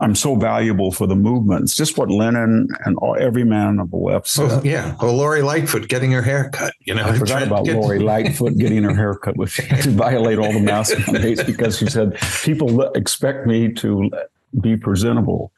I'm 0.02 0.16
so 0.16 0.34
valuable 0.34 0.90
for 0.90 1.06
the 1.06 1.14
movement. 1.14 1.62
It's 1.62 1.76
just 1.76 1.96
what 1.96 2.10
Lenin 2.10 2.66
and 2.84 2.96
all, 2.98 3.16
every 3.16 3.44
man 3.44 3.78
of 3.78 3.92
the 3.92 3.96
left 3.96 4.26
said. 4.26 4.48
Well, 4.48 4.66
yeah. 4.66 4.96
Well, 5.00 5.14
Lori 5.14 5.42
Lightfoot 5.42 5.88
getting 5.88 6.10
her 6.10 6.22
hair 6.22 6.50
cut, 6.50 6.74
you 6.80 6.92
know. 6.92 7.04
I 7.04 7.16
forgot 7.16 7.44
about 7.44 7.64
get... 7.64 7.76
Lori 7.80 8.00
Lightfoot 8.00 8.58
getting 8.58 8.82
her 8.82 8.94
hair 8.94 9.14
cut, 9.14 9.36
which 9.36 9.56
to 9.56 9.90
violate 9.90 10.38
all 10.38 10.52
the 10.52 10.60
mask 10.60 10.98
mandates 11.06 11.44
because 11.44 11.78
she 11.78 11.86
said, 11.86 12.18
people 12.42 12.82
expect 12.94 13.46
me 13.46 13.72
to 13.74 14.10
be 14.60 14.76
presentable. 14.76 15.52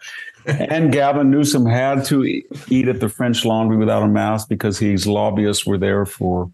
and 0.47 0.93
Gavin 0.93 1.31
Newsom 1.31 1.65
had 1.65 2.05
to 2.05 2.23
eat 2.69 2.87
at 2.87 3.01
the 3.01 3.09
French 3.09 3.47
Laundry 3.47 3.79
without 3.79 4.03
a 4.03 4.09
mask 4.09 4.51
because 4.51 4.79
his 4.79 5.07
lobbyists 5.07 5.65
were 5.65 5.79
there 5.79 6.05
for 6.05 6.53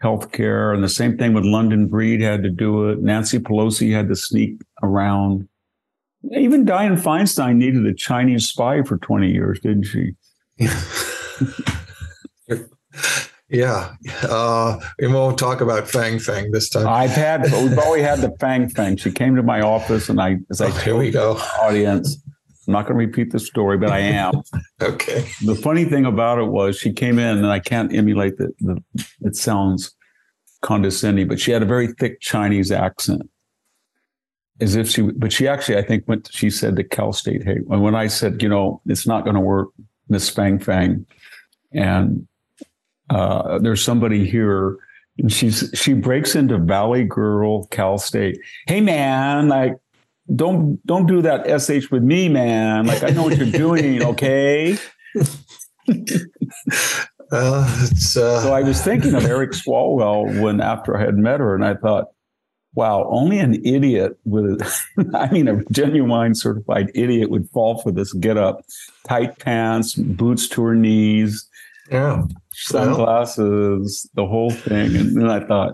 health 0.00 0.32
care. 0.32 0.72
And 0.72 0.82
the 0.82 0.88
same 0.88 1.18
thing 1.18 1.34
with 1.34 1.44
London 1.44 1.88
Breed 1.88 2.22
had 2.22 2.42
to 2.42 2.50
do 2.50 2.88
it. 2.88 3.00
Nancy 3.00 3.38
Pelosi 3.38 3.92
had 3.92 4.08
to 4.08 4.16
sneak 4.16 4.62
around. 4.82 5.46
Even 6.32 6.66
Dianne 6.66 7.00
Feinstein 7.00 7.56
needed 7.56 7.86
a 7.86 7.94
Chinese 7.94 8.48
spy 8.48 8.82
for 8.82 8.98
20 8.98 9.30
years, 9.30 9.60
didn't 9.60 9.84
she? 9.84 10.14
yeah. 13.48 13.94
Uh, 14.22 14.80
we 14.98 15.06
won't 15.06 15.38
talk 15.38 15.60
about 15.60 15.88
Fang 15.88 16.18
Fang 16.18 16.50
this 16.50 16.68
time. 16.68 16.88
I've 16.88 17.10
had, 17.10 17.44
we've 17.44 17.78
always 17.78 18.02
had 18.02 18.20
the 18.20 18.34
Fang 18.40 18.68
Fang. 18.68 18.96
She 18.96 19.12
came 19.12 19.36
to 19.36 19.42
my 19.42 19.60
office 19.60 20.08
and 20.08 20.20
I, 20.20 20.38
as 20.50 20.60
I 20.60 20.66
oh, 20.66 20.70
here 20.72 20.96
we 20.96 21.12
go. 21.12 21.36
audience, 21.60 22.20
I'm 22.68 22.72
not 22.72 22.86
going 22.86 22.98
to 22.98 23.06
repeat 23.06 23.32
the 23.32 23.38
story, 23.38 23.78
but 23.78 23.90
I 23.90 24.00
am. 24.00 24.42
okay. 24.82 25.26
The 25.42 25.54
funny 25.54 25.86
thing 25.86 26.04
about 26.04 26.38
it 26.38 26.48
was 26.48 26.78
she 26.78 26.92
came 26.92 27.18
in, 27.18 27.38
and 27.38 27.46
I 27.46 27.60
can't 27.60 27.94
emulate 27.94 28.36
the, 28.36 28.52
the 28.60 28.82
it 29.22 29.36
sounds 29.36 29.96
condescending, 30.60 31.28
but 31.28 31.40
she 31.40 31.50
had 31.50 31.62
a 31.62 31.66
very 31.66 31.94
thick 31.94 32.20
Chinese 32.20 32.70
accent. 32.70 33.22
As 34.60 34.74
if 34.74 34.88
she, 34.88 35.02
but 35.02 35.32
she 35.32 35.46
actually, 35.46 35.78
I 35.78 35.82
think, 35.82 36.08
went. 36.08 36.28
She 36.32 36.50
said 36.50 36.74
to 36.76 36.84
Cal 36.84 37.12
State, 37.12 37.44
"Hey," 37.44 37.58
and 37.70 37.82
when 37.82 37.94
I 37.94 38.08
said, 38.08 38.42
you 38.42 38.48
know, 38.48 38.80
it's 38.86 39.06
not 39.06 39.22
going 39.22 39.34
to 39.34 39.40
work, 39.40 39.68
Miss 40.08 40.28
Fang 40.28 40.58
Fang, 40.58 41.06
and 41.72 42.26
uh, 43.10 43.58
there's 43.58 43.82
somebody 43.82 44.28
here, 44.28 44.76
and 45.18 45.32
she's 45.32 45.70
she 45.74 45.94
breaks 45.94 46.34
into 46.34 46.58
Valley 46.58 47.04
Girl, 47.04 47.66
Cal 47.66 47.98
State. 47.98 48.38
Hey 48.66 48.80
man, 48.80 49.48
like 49.48 49.74
don't 50.34 50.84
don't 50.86 51.06
do 51.06 51.22
that 51.22 51.46
sh 51.60 51.90
with 51.90 52.02
me, 52.02 52.28
man. 52.28 52.86
Like 52.86 53.02
I 53.02 53.10
know 53.10 53.22
what 53.22 53.36
you're 53.36 53.50
doing, 53.50 54.02
okay? 54.12 54.76
Uh, 55.16 55.24
uh... 57.32 57.66
So 57.96 58.52
I 58.52 58.62
was 58.62 58.82
thinking 58.82 59.14
of 59.14 59.24
Eric 59.24 59.52
Swalwell 59.52 60.42
when 60.42 60.60
after 60.60 60.96
I 60.96 61.00
had 61.04 61.16
met 61.16 61.40
her, 61.40 61.54
and 61.54 61.64
I 61.64 61.74
thought, 61.74 62.06
wow, 62.78 63.08
only 63.10 63.40
an 63.40 63.54
idiot 63.66 64.16
with, 64.24 64.62
I 65.14 65.28
mean, 65.32 65.48
a 65.48 65.64
genuine 65.72 66.36
certified 66.36 66.92
idiot 66.94 67.28
would 67.28 67.50
fall 67.50 67.82
for 67.82 67.90
this 67.90 68.12
get 68.12 68.36
up, 68.36 68.64
tight 69.08 69.36
pants, 69.40 69.94
boots 69.94 70.48
to 70.50 70.62
her 70.62 70.76
knees, 70.76 71.48
yeah, 71.90 72.22
sunglasses, 72.52 74.08
the 74.14 74.26
whole 74.26 74.50
thing. 74.50 74.94
And 74.94 75.16
then 75.16 75.28
I 75.28 75.40
thought, 75.44 75.72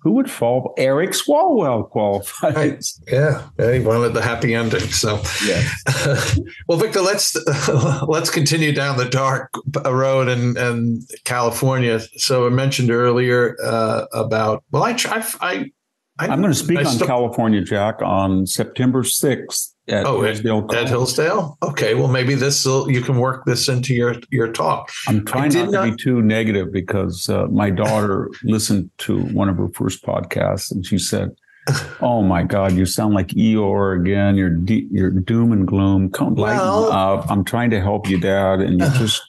who 0.00 0.10
would 0.12 0.28
fall? 0.28 0.74
Eric 0.76 1.10
Swalwell 1.10 1.88
qualifies. 1.88 2.54
Right. 2.54 2.84
Yeah, 3.10 3.46
yeah, 3.58 3.72
he 3.72 3.80
wanted 3.80 4.12
the 4.12 4.20
happy 4.20 4.54
ending. 4.54 4.80
So, 4.80 5.22
yeah. 5.46 5.62
well, 6.68 6.78
Victor, 6.78 7.00
let's 7.00 7.36
uh, 7.36 8.04
let's 8.08 8.28
continue 8.28 8.72
down 8.72 8.98
the 8.98 9.08
dark 9.08 9.50
road 9.86 10.28
in, 10.28 10.58
in 10.58 11.06
California. 11.24 12.00
So, 12.16 12.46
I 12.46 12.50
mentioned 12.50 12.90
earlier 12.90 13.56
uh, 13.64 14.06
about 14.12 14.64
well, 14.72 14.82
I 14.82 14.96
I, 15.06 15.24
I 15.40 15.70
I, 16.18 16.32
am 16.32 16.40
going 16.40 16.52
to 16.52 16.58
speak 16.58 16.78
I 16.78 16.84
on 16.84 16.94
st- 16.94 17.06
California, 17.06 17.60
Jack, 17.60 18.00
on 18.00 18.46
September 18.46 19.02
6th 19.02 19.72
at 19.88 20.06
oh, 20.06 20.22
Hillsdale. 20.22 20.66
At, 20.70 20.84
at 20.84 20.88
Hillsdale? 20.88 21.58
Okay. 21.62 21.94
Well, 21.94 22.08
maybe 22.08 22.34
this 22.34 22.64
you 22.64 23.00
can 23.00 23.18
work 23.18 23.44
this 23.46 23.68
into 23.68 23.94
your, 23.94 24.16
your 24.30 24.52
talk. 24.52 24.90
I'm 25.08 25.24
trying 25.24 25.52
not, 25.52 25.70
not 25.70 25.84
to 25.84 25.90
be 25.90 25.96
too 25.96 26.22
negative 26.22 26.72
because 26.72 27.28
uh, 27.28 27.46
my 27.48 27.70
daughter 27.70 28.30
listened 28.44 28.90
to 28.98 29.18
one 29.26 29.48
of 29.48 29.56
her 29.56 29.68
first 29.74 30.04
podcasts 30.04 30.70
and 30.70 30.86
she 30.86 30.98
said, 30.98 31.30
Oh 32.00 32.22
my 32.22 32.42
God, 32.44 32.72
you 32.72 32.86
sound 32.86 33.14
like 33.14 33.28
Eeyore 33.28 34.00
again. 34.00 34.36
You're 34.36 34.50
de- 34.50 34.86
you're 34.90 35.10
doom 35.10 35.52
and 35.52 35.66
gloom. 35.66 36.10
Come 36.10 36.34
lighten 36.34 36.58
well, 36.58 36.92
up. 36.92 37.30
I'm 37.30 37.44
trying 37.44 37.70
to 37.70 37.80
help 37.80 38.08
you, 38.08 38.20
Dad, 38.20 38.60
and 38.60 38.78
you're 38.78 38.88
just 38.98 39.22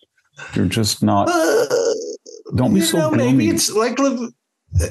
you're 0.53 0.65
just 0.65 1.01
not. 1.01 1.27
Don't 2.55 2.73
be 2.73 2.81
so 2.81 2.97
know, 2.97 3.09
gloomy. 3.09 3.31
Maybe 3.31 3.49
it's 3.49 3.71
like 3.71 3.97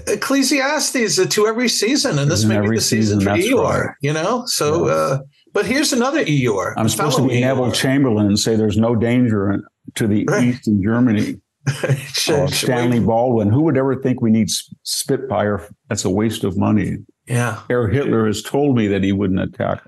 Ecclesiastes 0.06 1.26
to 1.26 1.46
every 1.46 1.68
season, 1.68 2.18
and 2.18 2.30
this 2.30 2.44
may 2.44 2.60
be 2.60 2.76
the 2.76 2.80
season, 2.80 3.20
season 3.20 3.20
for 3.20 3.40
Eeyore. 3.40 3.84
Right. 3.86 3.96
You 4.00 4.12
know, 4.12 4.44
so. 4.46 4.86
Yes. 4.86 4.96
Uh, 4.96 5.18
but 5.52 5.66
here's 5.66 5.92
another 5.92 6.24
Eeyore. 6.24 6.74
I'm 6.76 6.88
supposed 6.88 7.16
to 7.16 7.28
be 7.28 7.40
Neville 7.40 7.70
Chamberlain 7.70 8.26
and 8.26 8.38
say 8.38 8.56
there's 8.56 8.76
no 8.76 8.96
danger 8.96 9.62
to 9.94 10.06
the 10.08 10.24
right. 10.24 10.44
east 10.44 10.66
in 10.66 10.82
Germany. 10.82 11.40
uh, 11.84 12.46
Stanley 12.48 12.98
Baldwin. 13.00 13.50
Who 13.50 13.62
would 13.62 13.76
ever 13.78 13.94
think 13.94 14.20
we 14.20 14.30
need 14.30 14.50
Spitfire? 14.82 15.66
That's 15.88 16.04
a 16.04 16.10
waste 16.10 16.42
of 16.42 16.58
money. 16.58 16.98
Yeah. 17.26 17.62
Herr 17.68 17.88
Hitler 17.88 18.26
has 18.26 18.42
told 18.42 18.76
me 18.76 18.88
that 18.88 19.02
he 19.02 19.12
wouldn't 19.12 19.40
attack. 19.40 19.82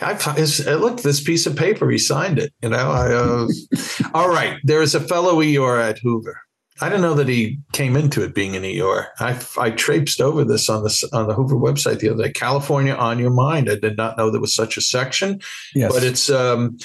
I 0.00 0.14
uh, 0.14 0.74
look 0.76 1.02
this 1.02 1.22
piece 1.22 1.46
of 1.46 1.54
paper. 1.54 1.88
He 1.88 1.98
signed 1.98 2.38
it. 2.38 2.52
You 2.62 2.70
know. 2.70 2.90
I, 2.90 3.12
uh, 3.12 3.46
all 4.14 4.28
right. 4.28 4.58
There 4.64 4.82
is 4.82 4.94
a 4.94 5.00
fellow 5.00 5.36
Eeyore 5.36 5.80
at 5.80 5.98
Hoover. 5.98 6.40
I 6.80 6.88
don't 6.88 7.02
know 7.02 7.14
that 7.14 7.28
he 7.28 7.60
came 7.72 7.94
into 7.96 8.22
it 8.24 8.34
being 8.34 8.56
an 8.56 8.64
Eeyore. 8.64 9.06
I, 9.20 9.40
I 9.58 9.70
traipsed 9.70 10.20
over 10.20 10.44
this 10.44 10.68
on 10.68 10.82
the 10.82 11.08
on 11.12 11.28
the 11.28 11.34
Hoover 11.34 11.54
website 11.54 12.00
the 12.00 12.08
other 12.08 12.24
day. 12.24 12.32
California 12.32 12.94
on 12.94 13.20
your 13.20 13.30
mind. 13.30 13.70
I 13.70 13.76
did 13.76 13.96
not 13.96 14.18
know 14.18 14.28
there 14.28 14.40
was 14.40 14.54
such 14.54 14.76
a 14.76 14.80
section. 14.80 15.40
Yes. 15.74 15.92
But 15.92 16.02
it's 16.02 16.30
um, 16.30 16.76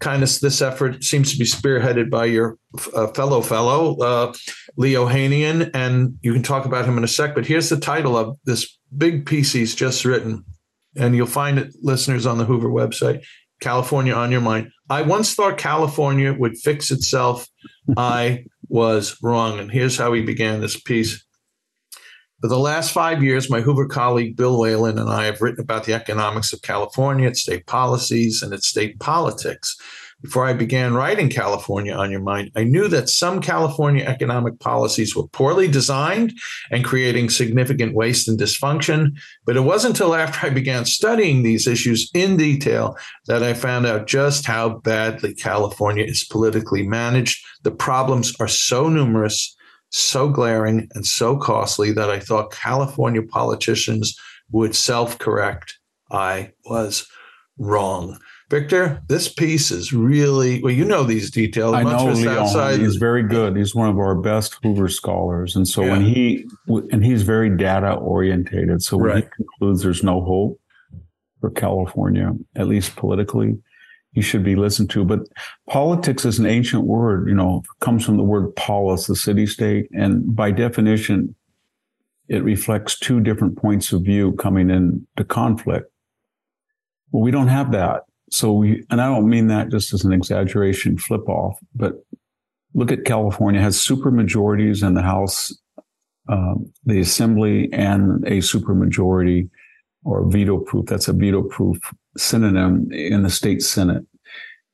kind 0.00 0.22
of 0.22 0.40
this 0.40 0.60
effort 0.60 1.02
seems 1.02 1.32
to 1.32 1.38
be 1.38 1.46
spearheaded 1.46 2.10
by 2.10 2.26
your 2.26 2.58
uh, 2.94 3.06
fellow 3.08 3.40
fellow 3.40 3.96
uh, 3.98 4.34
Lee 4.76 4.92
Ohanian, 4.92 5.70
and 5.72 6.18
you 6.20 6.34
can 6.34 6.42
talk 6.42 6.66
about 6.66 6.84
him 6.84 6.98
in 6.98 7.04
a 7.04 7.08
sec. 7.08 7.34
But 7.34 7.46
here's 7.46 7.70
the 7.70 7.80
title 7.80 8.18
of 8.18 8.36
this 8.44 8.78
big 8.96 9.24
piece 9.24 9.52
he's 9.52 9.74
just 9.74 10.04
written, 10.04 10.44
and 10.94 11.16
you'll 11.16 11.26
find 11.26 11.58
it, 11.58 11.74
listeners, 11.80 12.26
on 12.26 12.36
the 12.36 12.44
Hoover 12.44 12.68
website. 12.68 13.24
California 13.60 14.12
on 14.12 14.30
your 14.30 14.40
mind. 14.40 14.70
I 14.88 15.02
once 15.02 15.34
thought 15.34 15.58
California 15.58 16.32
would 16.32 16.56
fix 16.56 16.90
itself. 16.90 17.48
I 17.96 18.44
was 18.68 19.16
wrong. 19.22 19.58
And 19.58 19.70
here's 19.70 19.96
how 19.96 20.12
he 20.12 20.22
began 20.22 20.60
this 20.60 20.78
piece. 20.78 21.24
For 22.40 22.48
the 22.48 22.58
last 22.58 22.92
five 22.92 23.22
years, 23.22 23.50
my 23.50 23.60
Hoover 23.60 23.86
colleague 23.86 24.36
Bill 24.36 24.60
Whalen 24.60 24.98
and 24.98 25.10
I 25.10 25.24
have 25.24 25.40
written 25.40 25.60
about 25.60 25.84
the 25.84 25.94
economics 25.94 26.52
of 26.52 26.62
California, 26.62 27.28
its 27.28 27.42
state 27.42 27.66
policies, 27.66 28.42
and 28.42 28.52
its 28.52 28.68
state 28.68 29.00
politics. 29.00 29.76
Before 30.20 30.46
I 30.46 30.52
began 30.52 30.94
writing 30.94 31.30
California 31.30 31.94
on 31.94 32.10
Your 32.10 32.20
Mind, 32.20 32.50
I 32.56 32.64
knew 32.64 32.88
that 32.88 33.08
some 33.08 33.40
California 33.40 34.04
economic 34.04 34.58
policies 34.58 35.14
were 35.14 35.28
poorly 35.28 35.68
designed 35.68 36.32
and 36.72 36.84
creating 36.84 37.30
significant 37.30 37.94
waste 37.94 38.26
and 38.26 38.36
dysfunction. 38.36 39.16
But 39.46 39.56
it 39.56 39.60
wasn't 39.60 39.94
until 39.94 40.16
after 40.16 40.48
I 40.48 40.50
began 40.50 40.86
studying 40.86 41.42
these 41.44 41.68
issues 41.68 42.10
in 42.14 42.36
detail 42.36 42.96
that 43.26 43.44
I 43.44 43.54
found 43.54 43.86
out 43.86 44.08
just 44.08 44.44
how 44.44 44.80
badly 44.80 45.34
California 45.34 46.04
is 46.04 46.24
politically 46.24 46.82
managed. 46.82 47.38
The 47.62 47.70
problems 47.70 48.34
are 48.40 48.48
so 48.48 48.88
numerous, 48.88 49.56
so 49.90 50.28
glaring, 50.28 50.88
and 50.94 51.06
so 51.06 51.36
costly 51.36 51.92
that 51.92 52.10
I 52.10 52.18
thought 52.18 52.50
California 52.50 53.22
politicians 53.22 54.18
would 54.50 54.74
self 54.74 55.16
correct. 55.18 55.78
I 56.10 56.54
was 56.64 57.06
wrong. 57.56 58.18
Victor, 58.50 59.02
this 59.08 59.28
piece 59.28 59.70
is 59.70 59.92
really 59.92 60.62
well. 60.62 60.72
You 60.72 60.86
know 60.86 61.04
these 61.04 61.30
details. 61.30 61.74
I 61.74 61.82
know 61.82 62.06
Leon. 62.06 62.80
He's 62.80 62.96
very 62.96 63.22
good. 63.22 63.56
He's 63.56 63.74
one 63.74 63.90
of 63.90 63.98
our 63.98 64.14
best 64.14 64.56
Hoover 64.62 64.88
scholars, 64.88 65.54
and 65.54 65.68
so 65.68 65.82
yeah. 65.82 65.92
when 65.92 66.00
he 66.02 66.48
and 66.66 67.04
he's 67.04 67.24
very 67.24 67.54
data 67.54 67.92
orientated. 67.92 68.82
So 68.82 68.96
when 68.96 69.10
right. 69.10 69.24
he 69.24 69.30
concludes 69.36 69.82
there's 69.82 70.02
no 70.02 70.22
hope 70.22 70.58
for 71.42 71.50
California, 71.50 72.32
at 72.56 72.68
least 72.68 72.96
politically, 72.96 73.58
he 74.12 74.22
should 74.22 74.44
be 74.44 74.56
listened 74.56 74.88
to. 74.90 75.04
But 75.04 75.20
politics 75.68 76.24
is 76.24 76.38
an 76.38 76.46
ancient 76.46 76.84
word. 76.84 77.28
You 77.28 77.34
know, 77.34 77.62
comes 77.80 78.02
from 78.02 78.16
the 78.16 78.22
word 78.22 78.56
polis, 78.56 79.08
the 79.08 79.16
city 79.16 79.46
state, 79.46 79.90
and 79.92 80.34
by 80.34 80.52
definition, 80.52 81.34
it 82.28 82.42
reflects 82.42 82.98
two 82.98 83.20
different 83.20 83.58
points 83.58 83.92
of 83.92 84.04
view 84.04 84.32
coming 84.32 84.70
into 84.70 85.24
conflict. 85.24 85.92
Well, 87.10 87.22
we 87.22 87.30
don't 87.30 87.48
have 87.48 87.72
that 87.72 88.04
so 88.30 88.52
we, 88.52 88.84
and 88.90 89.00
I 89.00 89.06
don't 89.06 89.28
mean 89.28 89.48
that 89.48 89.70
just 89.70 89.92
as 89.92 90.04
an 90.04 90.12
exaggeration 90.12 90.98
flip 90.98 91.28
off, 91.28 91.58
but 91.74 91.94
look 92.74 92.92
at 92.92 93.04
California 93.04 93.60
has 93.60 93.80
super 93.80 94.10
majorities 94.10 94.82
in 94.82 94.94
the 94.94 95.02
House, 95.02 95.52
um, 96.28 96.72
the 96.84 97.00
Assembly, 97.00 97.72
and 97.72 98.26
a 98.26 98.40
super 98.40 98.74
majority 98.74 99.48
or 100.04 100.28
veto 100.28 100.58
proof. 100.58 100.86
That's 100.86 101.08
a 101.08 101.12
veto 101.12 101.42
proof 101.42 101.78
synonym 102.16 102.90
in 102.92 103.22
the 103.22 103.30
state 103.30 103.62
Senate. 103.62 104.04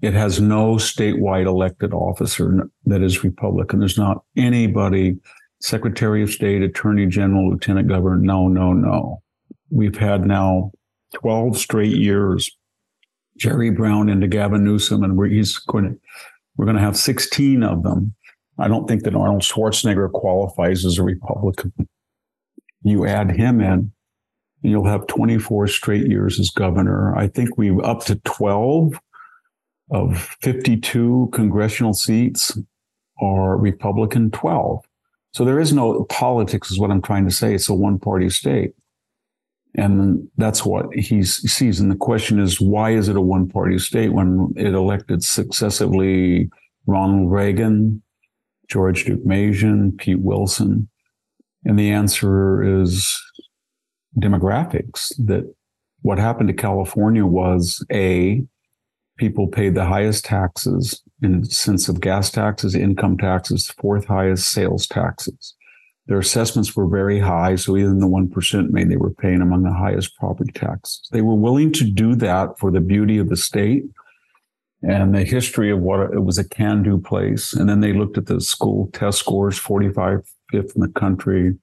it 0.03 0.13
has 0.13 0.41
no 0.41 0.75
statewide 0.75 1.47
elected 1.47 1.95
officer 1.95 2.69
that 2.85 3.03
is 3.03 3.25
Republican. 3.25 3.79
There's 3.79 3.99
not 3.99 4.23
anybody, 4.37 5.17
Secretary 5.61 6.23
of 6.23 6.31
State, 6.31 6.63
Attorney 6.63 7.07
General, 7.07 7.51
Lieutenant 7.51 7.89
Governor. 7.89 8.19
No, 8.19 8.49
no, 8.49 8.73
no. 8.73 9.23
We've 9.71 9.97
had 9.97 10.27
now 10.27 10.73
12 11.15 11.57
straight 11.57 11.97
years, 11.97 12.55
Jerry 13.37 13.71
Brown 13.71 14.09
into 14.09 14.29
Gavin 14.29 14.65
Newsom, 14.65 15.03
and 15.03 15.17
we're, 15.17 15.27
he's 15.27 15.59
going 15.59 15.85
to, 15.85 16.01
we're 16.57 16.67
going 16.67 16.77
to 16.77 16.83
have 16.83 16.97
16 16.97 17.63
of 17.63 17.83
them. 17.83 18.15
I 18.59 18.69
don't 18.69 18.87
think 18.87 19.03
that 19.03 19.17
Arnold 19.17 19.43
Schwarzenegger 19.43 20.11
qualifies 20.13 20.85
as 20.85 20.99
a 20.99 21.03
Republican. 21.03 21.73
You 22.83 23.07
add 23.07 23.33
him 23.33 23.61
in, 23.61 23.93
you'll 24.63 24.87
have 24.87 25.07
24 25.07 25.67
straight 25.69 26.07
years 26.07 26.39
as 26.39 26.51
governor. 26.51 27.17
I 27.17 27.29
think 27.29 27.59
we've 27.59 27.81
up 27.81 28.05
to 28.05 28.17
12 28.17 29.01
of 29.91 30.19
52 30.41 31.31
congressional 31.33 31.93
seats 31.93 32.57
are 33.21 33.57
Republican, 33.57 34.31
12. 34.31 34.85
So 35.33 35.45
there 35.45 35.59
is 35.59 35.73
no 35.73 36.05
politics, 36.05 36.71
is 36.71 36.79
what 36.79 36.91
I'm 36.91 37.03
trying 37.03 37.25
to 37.25 37.35
say. 37.35 37.55
It's 37.55 37.69
a 37.69 37.75
one 37.75 37.99
party 37.99 38.31
state. 38.31 38.73
And 39.77 40.29
that's 40.37 40.65
what 40.65 40.95
he 40.95 41.23
sees. 41.25 41.81
And 41.81 41.91
the 41.91 41.97
question 41.97 42.39
is, 42.39 42.61
why 42.61 42.91
is 42.91 43.09
it 43.09 43.17
a 43.17 43.21
one 43.21 43.49
party 43.49 43.79
state 43.79 44.11
when 44.11 44.53
it 44.57 44.73
elected 44.75 45.25
successively 45.25 46.49
Ronald 46.87 47.31
Reagan, 47.31 48.03
George 48.69 49.05
Duke 49.05 49.25
Deukmejian, 49.25 49.99
Pete 49.99 50.21
Wilson? 50.21 50.89
And 51.65 51.79
the 51.79 51.91
answer 51.91 52.63
is 52.83 53.21
demographics 54.21 55.13
that 55.27 55.53
what 56.03 56.19
happened 56.19 56.49
to 56.49 56.55
California 56.55 57.25
was 57.25 57.85
A, 57.91 58.45
people 59.17 59.49
paid 59.49 59.75
the 59.75 59.87
highest 59.87 60.25
taxes 60.25 61.03
in 61.23 61.41
the 61.41 61.47
sense 61.47 61.89
of 61.89 62.01
gas 62.01 62.31
taxes, 62.31 62.75
income 62.75 63.17
taxes, 63.17 63.69
fourth 63.81 64.05
highest 64.07 64.51
sales 64.51 64.87
taxes. 64.87 65.55
Their 66.07 66.19
assessments 66.19 66.77
were 66.77 66.87
very 66.87 67.19
high, 67.19 67.57
so 67.57 67.77
even 67.77 67.99
the 67.99 68.07
1% 68.07 68.71
made 68.71 68.91
they 68.91 68.97
were 68.97 69.15
paying 69.15 69.41
among 69.41 69.63
the 69.63 69.73
highest 69.73 70.17
property 70.17 70.53
taxes. 70.53 71.09
They 71.11 71.23
were 71.23 71.35
willing 71.35 71.73
to 71.73 71.85
do 71.85 72.15
that 72.17 72.59
for 72.59 72.71
the 72.71 72.81
beauty 72.81 73.17
of 73.19 73.31
the 73.31 73.37
state 73.37 73.85
and 74.87 75.15
the 75.15 75.25
history 75.25 75.71
of 75.71 75.81
what 75.81 76.13
it 76.13 76.23
was 76.25 76.37
a 76.37 76.47
can 76.47 76.83
do 76.83 76.99
place. 76.99 77.55
And 77.55 77.69
then 77.69 77.81
they 77.81 77.95
looked 77.95 78.19
at 78.19 78.27
the 78.27 78.41
school 78.41 78.91
test 78.93 79.19
scores, 79.19 79.59
45th, 79.59 80.29
fifth 80.51 80.77
in 80.77 80.83
the 80.83 80.89
country. 80.89 81.55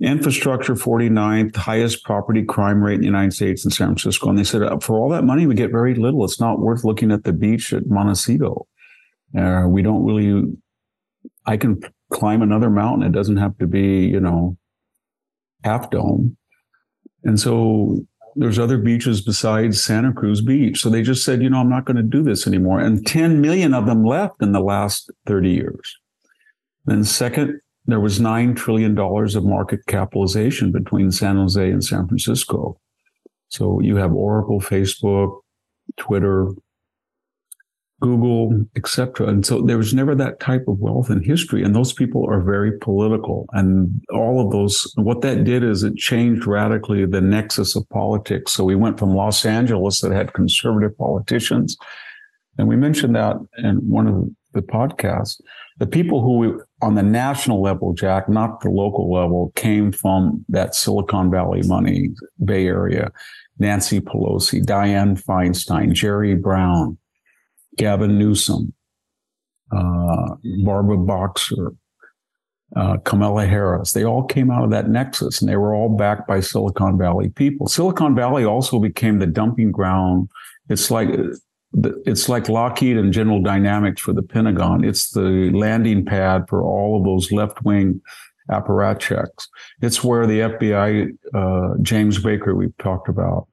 Infrastructure 0.00 0.74
49th, 0.74 1.56
highest 1.56 2.04
property 2.04 2.44
crime 2.44 2.82
rate 2.82 2.94
in 2.94 3.00
the 3.00 3.06
United 3.06 3.32
States 3.32 3.64
in 3.64 3.70
San 3.70 3.88
Francisco. 3.88 4.28
And 4.28 4.38
they 4.38 4.44
said, 4.44 4.62
uh, 4.62 4.78
for 4.78 4.96
all 4.96 5.08
that 5.10 5.24
money, 5.24 5.46
we 5.46 5.54
get 5.54 5.70
very 5.70 5.94
little. 5.94 6.24
It's 6.24 6.40
not 6.40 6.60
worth 6.60 6.84
looking 6.84 7.10
at 7.12 7.24
the 7.24 7.32
beach 7.32 7.72
at 7.72 7.86
Montecito. 7.86 8.66
Uh, 9.36 9.64
we 9.66 9.82
don't 9.82 10.04
really, 10.04 10.52
I 11.46 11.56
can 11.56 11.80
climb 12.12 12.42
another 12.42 12.70
mountain. 12.70 13.06
It 13.06 13.12
doesn't 13.12 13.38
have 13.38 13.56
to 13.58 13.66
be, 13.66 14.06
you 14.06 14.20
know, 14.20 14.56
half 15.64 15.90
dome. 15.90 16.36
And 17.24 17.38
so 17.38 18.04
there's 18.34 18.58
other 18.58 18.78
beaches 18.78 19.20
besides 19.20 19.82
Santa 19.82 20.12
Cruz 20.12 20.40
Beach. 20.40 20.80
So 20.80 20.90
they 20.90 21.02
just 21.02 21.24
said, 21.24 21.42
you 21.42 21.50
know, 21.50 21.58
I'm 21.58 21.68
not 21.68 21.84
going 21.84 21.96
to 21.96 22.02
do 22.02 22.22
this 22.22 22.46
anymore. 22.46 22.80
And 22.80 23.06
10 23.06 23.40
million 23.40 23.74
of 23.74 23.86
them 23.86 24.04
left 24.04 24.42
in 24.42 24.52
the 24.52 24.60
last 24.60 25.10
30 25.26 25.50
years. 25.50 25.98
Then 26.84 27.04
second, 27.04 27.60
there 27.86 28.00
was 28.00 28.18
$9 28.18 28.56
trillion 28.56 28.98
of 28.98 29.44
market 29.44 29.80
capitalization 29.86 30.72
between 30.72 31.10
San 31.10 31.36
Jose 31.36 31.70
and 31.70 31.84
San 31.84 32.06
Francisco. 32.06 32.78
So 33.48 33.80
you 33.80 33.96
have 33.96 34.12
Oracle, 34.12 34.60
Facebook, 34.60 35.40
Twitter, 35.96 36.48
Google, 38.02 38.66
etc. 38.76 39.28
And 39.28 39.46
so 39.46 39.62
there 39.62 39.78
was 39.78 39.94
never 39.94 40.14
that 40.14 40.40
type 40.40 40.66
of 40.68 40.80
wealth 40.80 41.08
in 41.08 41.22
history. 41.22 41.62
And 41.62 41.74
those 41.74 41.92
people 41.92 42.28
are 42.28 42.40
very 42.40 42.76
political. 42.78 43.46
And 43.52 44.02
all 44.12 44.44
of 44.44 44.52
those, 44.52 44.92
what 44.96 45.22
that 45.22 45.44
did 45.44 45.64
is 45.64 45.84
it 45.84 45.96
changed 45.96 46.46
radically 46.46 47.06
the 47.06 47.20
nexus 47.20 47.74
of 47.76 47.88
politics. 47.88 48.52
So 48.52 48.64
we 48.64 48.74
went 48.74 48.98
from 48.98 49.14
Los 49.14 49.46
Angeles 49.46 50.00
that 50.00 50.12
had 50.12 50.34
conservative 50.34 50.98
politicians. 50.98 51.76
And 52.58 52.68
we 52.68 52.76
mentioned 52.76 53.16
that 53.16 53.36
in 53.58 53.76
one 53.88 54.06
of 54.06 54.28
the 54.52 54.62
podcasts 54.62 55.40
the 55.78 55.86
people 55.86 56.20
who 56.20 56.62
on 56.82 56.94
the 56.94 57.02
national 57.02 57.62
level, 57.62 57.94
Jack, 57.94 58.28
not 58.28 58.60
the 58.60 58.68
local 58.68 59.10
level, 59.10 59.50
came 59.56 59.90
from 59.90 60.44
that 60.50 60.74
Silicon 60.74 61.30
Valley 61.30 61.62
money, 61.66 62.10
Bay 62.44 62.66
Area. 62.66 63.10
Nancy 63.58 64.00
Pelosi, 64.00 64.62
Dianne 64.64 65.22
Feinstein, 65.22 65.92
Jerry 65.92 66.34
Brown, 66.34 66.98
Gavin 67.76 68.18
Newsom, 68.18 68.72
uh, 69.70 70.34
Barbara 70.64 70.98
Boxer, 70.98 71.72
uh, 72.76 72.96
Kamala 72.98 73.46
Harris. 73.46 73.92
They 73.92 74.04
all 74.04 74.24
came 74.24 74.50
out 74.50 74.64
of 74.64 74.70
that 74.70 74.88
nexus 74.88 75.40
and 75.40 75.48
they 75.48 75.56
were 75.56 75.74
all 75.74 75.88
backed 75.88 76.26
by 76.26 76.40
Silicon 76.40 76.98
Valley 76.98 77.28
people. 77.30 77.66
Silicon 77.66 78.14
Valley 78.14 78.44
also 78.44 78.78
became 78.78 79.18
the 79.18 79.26
dumping 79.26 79.72
ground. 79.72 80.28
It's 80.68 80.90
like 80.90 81.10
it's 81.74 82.28
like 82.28 82.48
Lockheed 82.48 82.98
and 82.98 83.12
General 83.12 83.40
Dynamics 83.40 84.02
for 84.02 84.12
the 84.12 84.22
Pentagon. 84.22 84.84
It's 84.84 85.10
the 85.10 85.50
landing 85.54 86.04
pad 86.04 86.44
for 86.48 86.62
all 86.62 86.98
of 86.98 87.04
those 87.04 87.32
left 87.32 87.62
wing 87.64 88.00
apparatchiks. 88.50 89.48
It's 89.80 90.04
where 90.04 90.26
the 90.26 90.40
FBI, 90.40 91.08
uh, 91.34 91.74
James 91.80 92.18
Baker, 92.18 92.54
we've 92.54 92.76
talked 92.78 93.08
about, 93.08 93.48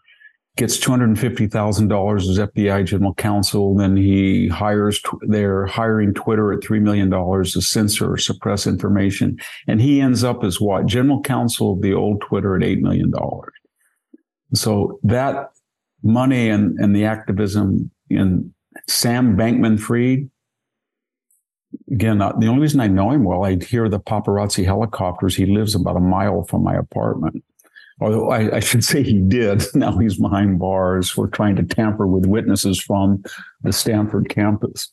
gets 0.57 0.77
$250,000 0.77 2.17
as 2.17 2.39
FBI 2.49 2.85
general 2.85 3.13
counsel. 3.13 3.75
Then 3.75 3.95
he 3.95 4.47
hires, 4.49 5.01
they're 5.21 5.65
hiring 5.65 6.13
Twitter 6.13 6.51
at 6.51 6.59
$3 6.59 6.81
million 6.81 7.09
to 7.09 7.61
censor 7.61 8.13
or 8.13 8.17
suppress 8.17 8.67
information. 8.67 9.39
And 9.67 9.81
he 9.81 10.01
ends 10.01 10.23
up 10.23 10.43
as 10.43 10.59
what? 10.59 10.85
General 10.85 11.21
counsel 11.21 11.73
of 11.73 11.81
the 11.81 11.93
old 11.93 12.21
Twitter 12.21 12.55
at 12.55 12.61
$8 12.61 12.81
million. 12.81 13.11
So 14.53 14.99
that 15.03 15.51
money 16.03 16.49
and, 16.49 16.77
and 16.79 16.95
the 16.95 17.05
activism 17.05 17.91
and 18.09 18.53
Sam 18.87 19.37
Bankman 19.37 19.79
Fried. 19.79 20.29
Again, 21.91 22.17
the 22.17 22.47
only 22.47 22.61
reason 22.61 22.79
I 22.79 22.87
know 22.87 23.11
him 23.11 23.23
well, 23.23 23.45
I 23.45 23.55
hear 23.55 23.89
the 23.89 23.99
paparazzi 23.99 24.65
helicopters. 24.65 25.35
He 25.35 25.45
lives 25.45 25.75
about 25.75 25.97
a 25.97 26.01
mile 26.01 26.43
from 26.43 26.63
my 26.63 26.75
apartment. 26.75 27.43
Although 28.01 28.29
I, 28.29 28.57
I 28.57 28.59
should 28.59 28.83
say 28.83 29.03
he 29.03 29.19
did. 29.19 29.63
Now 29.75 29.97
he's 29.97 30.17
behind 30.17 30.59
bars. 30.59 31.15
We're 31.15 31.27
trying 31.27 31.55
to 31.57 31.63
tamper 31.63 32.07
with 32.07 32.25
witnesses 32.25 32.81
from 32.81 33.23
the 33.61 33.73
Stanford 33.73 34.29
campus. 34.29 34.91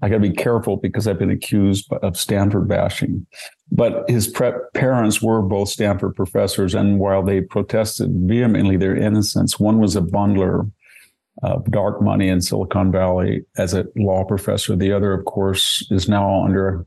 I 0.00 0.08
got 0.08 0.16
to 0.16 0.20
be 0.20 0.30
careful 0.30 0.76
because 0.76 1.08
I've 1.08 1.18
been 1.18 1.30
accused 1.30 1.92
of 1.92 2.16
Stanford 2.16 2.68
bashing. 2.68 3.26
But 3.72 4.08
his 4.08 4.28
pre- 4.28 4.52
parents 4.74 5.20
were 5.20 5.42
both 5.42 5.68
Stanford 5.68 6.14
professors, 6.14 6.74
and 6.74 7.00
while 7.00 7.22
they 7.22 7.40
protested 7.40 8.10
vehemently 8.12 8.76
their 8.76 8.96
innocence, 8.96 9.58
one 9.58 9.80
was 9.80 9.96
a 9.96 10.00
bundler 10.00 10.70
of 11.42 11.70
dark 11.70 12.00
money 12.00 12.28
in 12.28 12.40
Silicon 12.40 12.90
Valley 12.90 13.44
as 13.56 13.74
a 13.74 13.86
law 13.96 14.24
professor. 14.24 14.76
The 14.76 14.92
other, 14.92 15.12
of 15.12 15.24
course, 15.24 15.86
is 15.90 16.08
now 16.08 16.44
under 16.44 16.86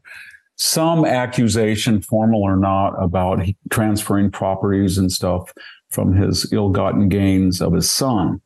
some 0.63 1.05
accusation, 1.05 1.99
formal 2.03 2.43
or 2.43 2.55
not, 2.55 2.91
about 3.01 3.43
transferring 3.71 4.29
properties 4.29 4.95
and 4.99 5.11
stuff 5.11 5.51
from 5.89 6.13
his 6.13 6.53
ill-gotten 6.53 7.09
gains 7.09 7.63
of 7.63 7.73
his 7.73 7.89
son. 7.89 8.39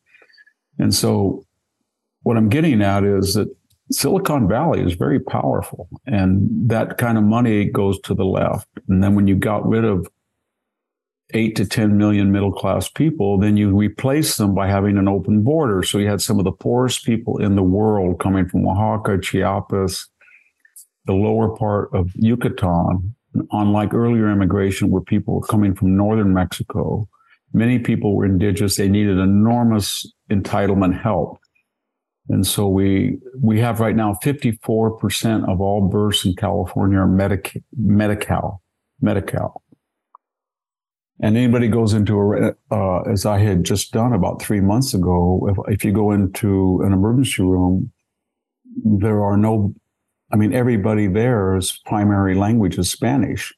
And 0.79 0.95
so 0.95 1.45
what 2.23 2.37
I'm 2.37 2.47
getting 2.47 2.81
at 2.81 3.03
is 3.03 3.33
that 3.33 3.53
Silicon 3.91 4.47
Valley 4.47 4.81
is 4.81 4.93
very 4.93 5.19
powerful 5.19 5.89
and 6.05 6.47
that 6.69 6.97
kind 6.97 7.17
of 7.17 7.25
money 7.25 7.65
goes 7.65 7.99
to 8.03 8.13
the 8.13 8.23
left. 8.23 8.69
And 8.87 9.03
then 9.03 9.15
when 9.15 9.27
you 9.27 9.35
got 9.35 9.67
rid 9.67 9.83
of 9.83 10.07
eight 11.33 11.57
to 11.57 11.65
10 11.65 11.97
million 11.97 12.31
middle 12.31 12.53
class 12.53 12.87
people, 12.87 13.37
then 13.37 13.57
you 13.57 13.75
replace 13.75 14.37
them 14.37 14.55
by 14.55 14.69
having 14.69 14.97
an 14.97 15.09
open 15.09 15.43
border. 15.43 15.83
So 15.83 15.97
you 15.97 16.07
had 16.07 16.21
some 16.21 16.39
of 16.39 16.45
the 16.45 16.53
poorest 16.53 17.05
people 17.05 17.39
in 17.39 17.57
the 17.57 17.63
world 17.63 18.21
coming 18.21 18.47
from 18.47 18.65
Oaxaca, 18.65 19.19
Chiapas, 19.19 20.07
the 21.05 21.13
lower 21.13 21.55
part 21.55 21.89
of 21.93 22.11
Yucatan, 22.15 23.15
unlike 23.51 23.93
earlier 23.93 24.31
immigration 24.31 24.89
where 24.89 25.01
people 25.01 25.35
were 25.35 25.47
coming 25.47 25.75
from 25.75 25.95
northern 25.95 26.33
Mexico. 26.33 27.07
Many 27.53 27.79
people 27.79 28.15
were 28.15 28.25
indigenous. 28.25 28.75
They 28.75 28.89
needed 28.89 29.17
enormous 29.17 30.11
entitlement 30.29 30.99
help. 30.99 31.39
And 32.27 32.45
so 32.45 32.67
we 32.67 33.19
we 33.39 33.59
have 33.59 33.79
right 33.79 33.95
now 33.95 34.17
54% 34.23 35.47
of 35.47 35.61
all 35.61 35.87
births 35.87 36.25
in 36.25 36.35
California 36.35 36.97
are 36.97 37.07
Medic- 37.07 37.61
Medi-Cal, 37.77 38.61
Medi-Cal. 38.99 39.61
And 41.21 41.37
anybody 41.37 41.67
goes 41.67 41.93
into 41.93 42.33
a, 42.33 42.55
uh, 42.75 43.01
as 43.03 43.25
I 43.25 43.37
had 43.37 43.63
just 43.63 43.93
done 43.93 44.11
about 44.11 44.41
three 44.41 44.59
months 44.59 44.93
ago, 44.93 45.47
if, 45.49 45.75
if 45.75 45.85
you 45.85 45.93
go 45.93 46.11
into 46.11 46.81
an 46.83 46.91
emergency 46.91 47.41
room, 47.41 47.91
there 48.83 49.23
are 49.23 49.37
no, 49.37 49.73
I 50.31 50.35
mean, 50.37 50.53
everybody 50.53 51.07
there's 51.07 51.79
primary 51.85 52.35
language 52.35 52.77
is 52.77 52.89
Spanish. 52.89 53.53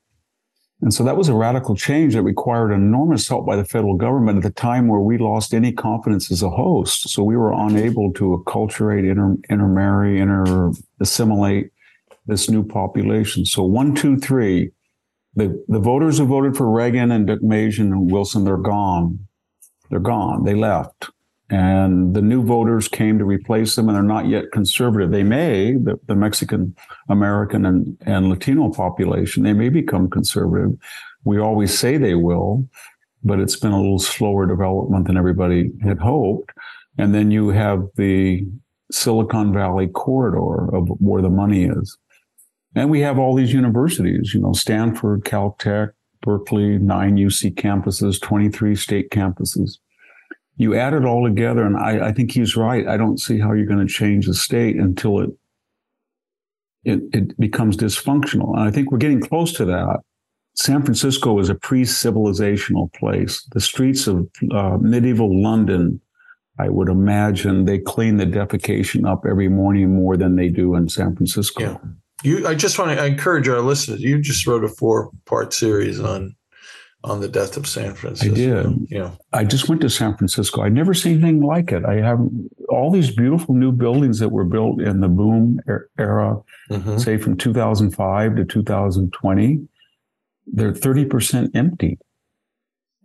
And 0.81 0.93
so 0.93 1.03
that 1.03 1.17
was 1.17 1.27
a 1.27 1.33
radical 1.33 1.75
change 1.75 2.13
that 2.13 2.21
required 2.21 2.71
enormous 2.71 3.27
help 3.27 3.47
by 3.47 3.55
the 3.55 3.65
federal 3.65 3.95
government 3.95 4.37
at 4.37 4.43
the 4.43 4.51
time 4.51 4.87
where 4.87 4.99
we 4.99 5.17
lost 5.17 5.53
any 5.53 5.71
confidence 5.71 6.31
as 6.31 6.43
a 6.43 6.51
host. 6.51 7.09
So 7.09 7.23
we 7.23 7.35
were 7.35 7.51
unable 7.51 8.13
to 8.13 8.43
acculturate, 8.45 9.09
inter, 9.09 9.37
intermarry, 9.49 10.19
inter 10.19 10.71
assimilate 10.99 11.71
this 12.27 12.47
new 12.47 12.63
population. 12.63 13.45
So 13.45 13.63
one, 13.63 13.95
two, 13.95 14.17
three, 14.17 14.71
the, 15.35 15.63
the 15.67 15.79
voters 15.79 16.19
who 16.19 16.27
voted 16.27 16.55
for 16.55 16.69
Reagan 16.69 17.11
and 17.11 17.27
Deukmejian 17.27 17.91
and 17.91 18.11
Wilson, 18.11 18.43
they're 18.43 18.57
gone. 18.57 19.27
They're 19.89 19.99
gone. 19.99 20.43
They 20.43 20.53
left. 20.53 21.09
And 21.49 22.13
the 22.13 22.21
new 22.21 22.43
voters 22.43 22.89
came 22.89 23.17
to 23.19 23.25
replace 23.25 23.75
them, 23.75 23.87
and 23.87 23.95
they're 23.95 24.03
not 24.03 24.27
yet 24.27 24.51
conservative. 24.51 25.11
They 25.11 25.23
may, 25.23 25.73
the, 25.73 25.97
the 26.07 26.15
Mexican 26.15 26.75
American 27.07 27.65
and, 27.65 27.97
and 28.05 28.29
Latino 28.29 28.69
population, 28.69 29.43
they 29.43 29.53
may 29.53 29.69
become 29.69 30.09
conservative. 30.09 30.71
We 31.23 31.39
always 31.39 31.77
say 31.77 31.97
they 31.97 32.15
will, 32.15 32.67
but 33.23 33.39
it's 33.39 33.55
been 33.55 33.71
a 33.71 33.79
little 33.79 33.99
slower 33.99 34.45
development 34.45 35.07
than 35.07 35.17
everybody 35.17 35.71
had 35.83 35.99
hoped. 35.99 36.51
And 36.97 37.15
then 37.15 37.31
you 37.31 37.49
have 37.49 37.87
the 37.95 38.45
Silicon 38.91 39.53
Valley 39.53 39.87
corridor 39.87 40.73
of 40.75 40.89
where 40.99 41.21
the 41.21 41.29
money 41.29 41.65
is. 41.65 41.97
And 42.75 42.89
we 42.89 43.01
have 43.01 43.17
all 43.17 43.35
these 43.35 43.53
universities, 43.53 44.33
you 44.33 44.41
know, 44.41 44.53
Stanford, 44.53 45.23
Caltech, 45.23 45.91
Berkeley, 46.21 46.77
nine 46.77 47.17
UC 47.17 47.55
campuses, 47.55 48.21
23 48.21 48.75
state 48.75 49.09
campuses. 49.09 49.77
You 50.57 50.75
add 50.75 50.93
it 50.93 51.05
all 51.05 51.23
together, 51.23 51.63
and 51.63 51.77
I, 51.77 52.07
I 52.07 52.11
think 52.11 52.31
he's 52.31 52.57
right. 52.57 52.87
I 52.87 52.97
don't 52.97 53.19
see 53.19 53.39
how 53.39 53.53
you're 53.53 53.67
going 53.67 53.85
to 53.85 53.93
change 53.93 54.25
the 54.25 54.33
state 54.33 54.75
until 54.75 55.19
it, 55.19 55.29
it 56.83 56.99
it 57.13 57.39
becomes 57.39 57.77
dysfunctional. 57.77 58.55
And 58.55 58.67
I 58.67 58.71
think 58.71 58.91
we're 58.91 58.97
getting 58.97 59.21
close 59.21 59.53
to 59.53 59.65
that. 59.65 59.99
San 60.55 60.81
Francisco 60.81 61.37
is 61.37 61.49
a 61.49 61.55
pre-civilizational 61.55 62.91
place. 62.93 63.47
The 63.51 63.59
streets 63.59 64.07
of 64.07 64.27
uh, 64.51 64.77
medieval 64.81 65.43
London, 65.43 66.01
I 66.57 66.69
would 66.69 66.89
imagine, 66.89 67.65
they 67.65 67.77
clean 67.77 68.17
the 68.17 68.25
defecation 68.25 69.07
up 69.07 69.25
every 69.29 69.49
morning 69.49 69.93
more 69.93 70.17
than 70.17 70.35
they 70.35 70.49
do 70.49 70.73
in 70.73 70.89
San 70.89 71.15
Francisco. 71.15 71.61
Yeah. 71.61 71.77
You, 72.23 72.47
I 72.47 72.55
just 72.55 72.79
want 72.79 72.97
to 72.97 73.03
I 73.03 73.05
encourage 73.05 73.47
our 73.47 73.61
listeners. 73.61 74.01
You 74.01 74.19
just 74.19 74.47
wrote 74.47 74.63
a 74.63 74.67
four-part 74.67 75.53
series 75.53 75.99
on 75.99 76.35
on 77.07 77.21
the 77.21 77.27
death 77.27 77.55
of 77.57 77.65
San 77.67 77.93
Francisco. 77.93 78.33
I 78.33 78.35
did. 78.35 78.87
Yeah. 78.89 79.11
I 79.31 79.45
just 79.45 79.69
went 79.69 79.81
to 79.81 79.89
San 79.89 80.15
Francisco. 80.17 80.61
I'd 80.61 80.73
never 80.73 80.93
seen 80.93 81.23
anything 81.23 81.41
like 81.41 81.71
it. 81.71 81.85
I 81.85 81.95
have 81.95 82.19
all 82.69 82.91
these 82.91 83.15
beautiful 83.15 83.55
new 83.55 83.71
buildings 83.71 84.19
that 84.19 84.29
were 84.29 84.43
built 84.43 84.81
in 84.81 84.99
the 84.99 85.07
boom 85.07 85.59
era, 85.97 86.41
mm-hmm. 86.69 86.97
say 86.97 87.17
from 87.17 87.37
2005 87.37 88.35
to 88.35 88.45
2020. 88.45 89.67
They're 90.47 90.73
30% 90.73 91.55
empty. 91.55 91.97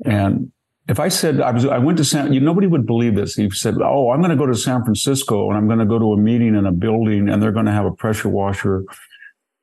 And 0.05 0.51
if 0.89 0.99
I 0.99 1.09
said 1.09 1.41
I 1.41 1.53
was, 1.53 1.65
I 1.65 1.79
went 1.79 1.99
to 1.99 2.05
San, 2.05 2.33
you, 2.33 2.41
nobody 2.41 2.67
would 2.67 2.87
believe 2.87 3.15
this. 3.15 3.37
He 3.37 3.49
said, 3.51 3.77
"Oh, 3.81 4.11
I'm 4.11 4.21
going 4.21 4.31
to 4.31 4.37
go 4.37 4.47
to 4.47 4.55
San 4.55 4.83
Francisco 4.83 5.49
and 5.49 5.57
I'm 5.57 5.67
going 5.69 5.79
to 5.79 5.87
go 5.87 5.99
to 5.99 6.13
a 6.13 6.17
meeting 6.17 6.57
in 6.57 6.67
a 6.67 6.73
building 6.73 7.29
and 7.29 7.41
they're 7.41 7.53
going 7.53 7.67
to 7.67 7.73
have 7.73 7.87
a 7.87 7.93
pressure 7.93 8.29
washer 8.29 8.85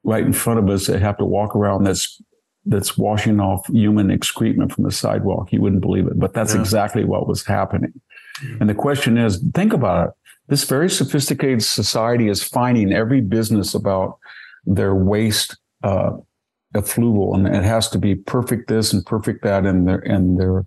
right 0.04 0.24
in 0.24 0.32
front 0.32 0.60
of 0.60 0.70
us 0.70 0.88
They 0.88 0.98
have 0.98 1.18
to 1.18 1.26
walk 1.26 1.58
around 1.58 1.84
that's 1.84 2.22
that's 2.66 2.98
washing 2.98 3.40
off 3.40 3.68
human 3.68 4.12
excrement 4.12 4.72
from 4.72 4.84
the 4.84 4.92
sidewalk. 4.92 5.52
You 5.52 5.62
wouldn't 5.62 5.82
believe 5.82 6.08
it, 6.08 6.20
but 6.20 6.34
that's 6.34 6.54
yeah. 6.54 6.62
exactly 6.62 7.04
what 7.04 7.28
was 7.28 7.46
happening. 7.46 7.94
And 8.60 8.70
the 8.70 8.76
question 8.76 9.18
is, 9.18 9.44
think 9.54 9.74
about 9.74 10.10
it. 10.10 10.14
This 10.48 10.64
very 10.64 10.90
sophisticated 10.90 11.64
society 11.64 12.28
is 12.28 12.44
finding 12.44 12.92
every 12.92 13.22
business 13.22 13.74
about 13.76 14.18
their 14.66 14.96
waste 14.96 15.58
uh, 15.84 16.18
effluval, 16.76 17.36
and 17.36 17.48
it 17.48 17.64
has 17.64 17.90
to 17.90 17.98
be 17.98 18.16
perfect 18.16 18.68
this 18.68 18.94
and 18.94 19.06
perfect 19.06 19.44
that, 19.44 19.66
and 19.66 19.88
their 19.88 20.00
and 20.00 20.40
their 20.40 20.66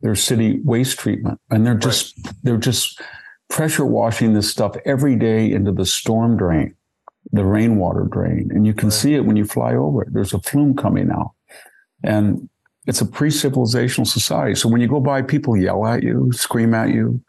their 0.00 0.14
city 0.14 0.60
waste 0.64 0.98
treatment, 0.98 1.40
and 1.50 1.64
they're 1.64 1.74
just 1.74 2.16
right. 2.26 2.34
they're 2.42 2.56
just 2.56 3.00
pressure 3.48 3.84
washing 3.86 4.32
this 4.32 4.50
stuff 4.50 4.74
every 4.84 5.14
day 5.14 5.52
into 5.52 5.70
the 5.72 5.86
storm 5.86 6.36
drain, 6.36 6.74
the 7.32 7.44
rainwater 7.44 8.04
drain, 8.04 8.50
and 8.52 8.66
you 8.66 8.74
can 8.74 8.88
right. 8.88 8.94
see 8.94 9.14
it 9.14 9.24
when 9.24 9.36
you 9.36 9.44
fly 9.44 9.74
over 9.74 10.02
it. 10.02 10.12
There's 10.12 10.34
a 10.34 10.40
flume 10.40 10.76
coming 10.76 11.10
out, 11.10 11.32
and 12.04 12.48
it's 12.86 13.00
a 13.00 13.06
pre-civilizational 13.06 14.06
society. 14.06 14.54
So 14.54 14.68
when 14.68 14.80
you 14.80 14.88
go 14.88 15.00
by, 15.00 15.22
people 15.22 15.56
yell 15.56 15.86
at 15.86 16.02
you, 16.02 16.30
scream 16.32 16.74
at 16.74 16.90
you, 16.90 17.22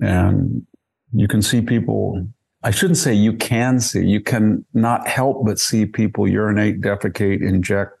and 0.00 0.66
you 1.12 1.28
can 1.28 1.42
see 1.42 1.62
people. 1.62 2.28
I 2.62 2.70
shouldn't 2.70 2.96
say 2.96 3.14
you 3.14 3.34
can 3.34 3.78
see. 3.78 4.04
You 4.04 4.20
can 4.20 4.64
not 4.72 5.06
help 5.06 5.44
but 5.44 5.58
see 5.58 5.86
people 5.86 6.26
urinate, 6.26 6.80
defecate, 6.80 7.42
inject, 7.42 7.92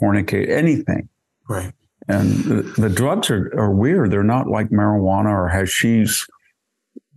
fornicate, 0.00 0.48
anything. 0.48 1.08
Right. 1.48 1.72
And 2.08 2.44
the, 2.44 2.62
the 2.80 2.88
drugs 2.88 3.30
are, 3.30 3.52
are 3.56 3.70
weird. 3.70 4.10
They're 4.10 4.22
not 4.22 4.48
like 4.48 4.70
marijuana 4.70 5.30
or 5.30 5.48
hashish. 5.48 6.26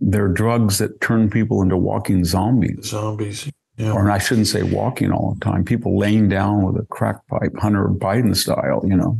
They're 0.00 0.28
drugs 0.28 0.78
that 0.78 1.00
turn 1.00 1.30
people 1.30 1.62
into 1.62 1.76
walking 1.76 2.24
zombies. 2.24 2.86
Zombies. 2.86 3.50
Yeah. 3.76 3.92
Or 3.92 4.10
I 4.10 4.18
shouldn't 4.18 4.46
say 4.46 4.62
walking 4.62 5.12
all 5.12 5.34
the 5.34 5.44
time. 5.44 5.64
People 5.64 5.98
laying 5.98 6.28
down 6.28 6.62
with 6.62 6.82
a 6.82 6.86
crack 6.86 7.26
pipe, 7.26 7.52
Hunter 7.58 7.88
Biden 7.88 8.34
style, 8.34 8.82
you 8.86 8.96
know. 8.96 9.18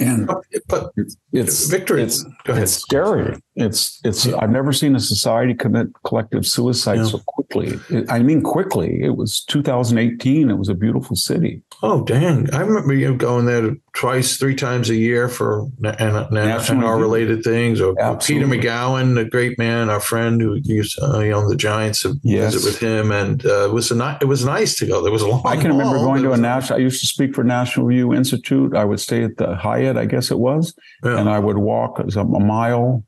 And 0.00 0.26
but 0.68 0.92
it's 1.32 1.68
Victor. 1.68 1.96
It's 1.96 2.24
it's 2.46 2.72
scary. 2.72 3.36
It's 3.56 4.00
it's. 4.04 4.26
I've 4.26 4.50
never 4.50 4.70
seen 4.70 4.94
a 4.94 5.00
society 5.00 5.54
commit 5.54 5.88
collective 6.04 6.46
suicide 6.46 6.98
yeah. 6.98 7.04
so 7.04 7.18
quickly. 7.26 7.78
I 8.10 8.18
mean, 8.18 8.42
quickly. 8.42 9.02
It 9.02 9.16
was 9.16 9.40
2018. 9.44 10.50
It 10.50 10.58
was 10.58 10.68
a 10.68 10.74
beautiful 10.74 11.16
city. 11.16 11.62
Oh 11.82 12.04
dang! 12.04 12.52
I 12.54 12.60
remember 12.60 12.92
you 12.92 13.16
going 13.16 13.46
there 13.46 13.74
twice, 13.94 14.36
three 14.36 14.54
times 14.54 14.90
a 14.90 14.94
year 14.94 15.30
for 15.30 15.68
NR 15.80 17.00
related 17.00 17.44
things. 17.44 17.80
Or 17.80 17.98
Absolutely. 17.98 18.58
Peter 18.58 18.68
Magowan, 18.68 19.14
the 19.14 19.24
great 19.24 19.58
man, 19.58 19.88
our 19.88 20.00
friend 20.00 20.38
who 20.38 20.58
used 20.62 20.98
uh, 21.02 21.20
you 21.20 21.30
know 21.30 21.48
the 21.48 21.56
Giants 21.56 22.02
to 22.02 22.14
yes. 22.22 22.52
visit 22.52 22.68
with 22.68 22.78
him, 22.78 23.10
and 23.10 23.44
uh, 23.46 23.68
it 23.68 23.72
was 23.72 23.90
a 23.90 24.18
it 24.20 24.26
was 24.26 24.44
nice 24.44 24.76
to 24.76 24.86
go. 24.86 25.02
There 25.02 25.12
was 25.12 25.22
a 25.22 25.28
long. 25.28 25.40
I 25.46 25.56
can 25.56 25.70
remember 25.70 25.96
going 25.96 26.22
to 26.24 26.32
a 26.32 26.36
national. 26.36 26.78
I 26.78 26.82
used 26.82 27.00
to 27.00 27.06
speak 27.06 27.34
for 27.34 27.42
National 27.42 27.86
Review 27.86 28.12
Institute. 28.12 28.76
I 28.76 28.84
would 28.84 29.00
stay 29.00 29.24
at 29.24 29.38
the 29.38 29.56
Hyatt, 29.56 29.96
I 29.96 30.04
guess 30.04 30.30
it 30.30 30.38
was, 30.38 30.74
yeah. 31.02 31.18
and 31.18 31.30
I 31.30 31.38
would 31.38 31.56
walk 31.56 32.00
a 32.00 32.24
mile 32.24 33.02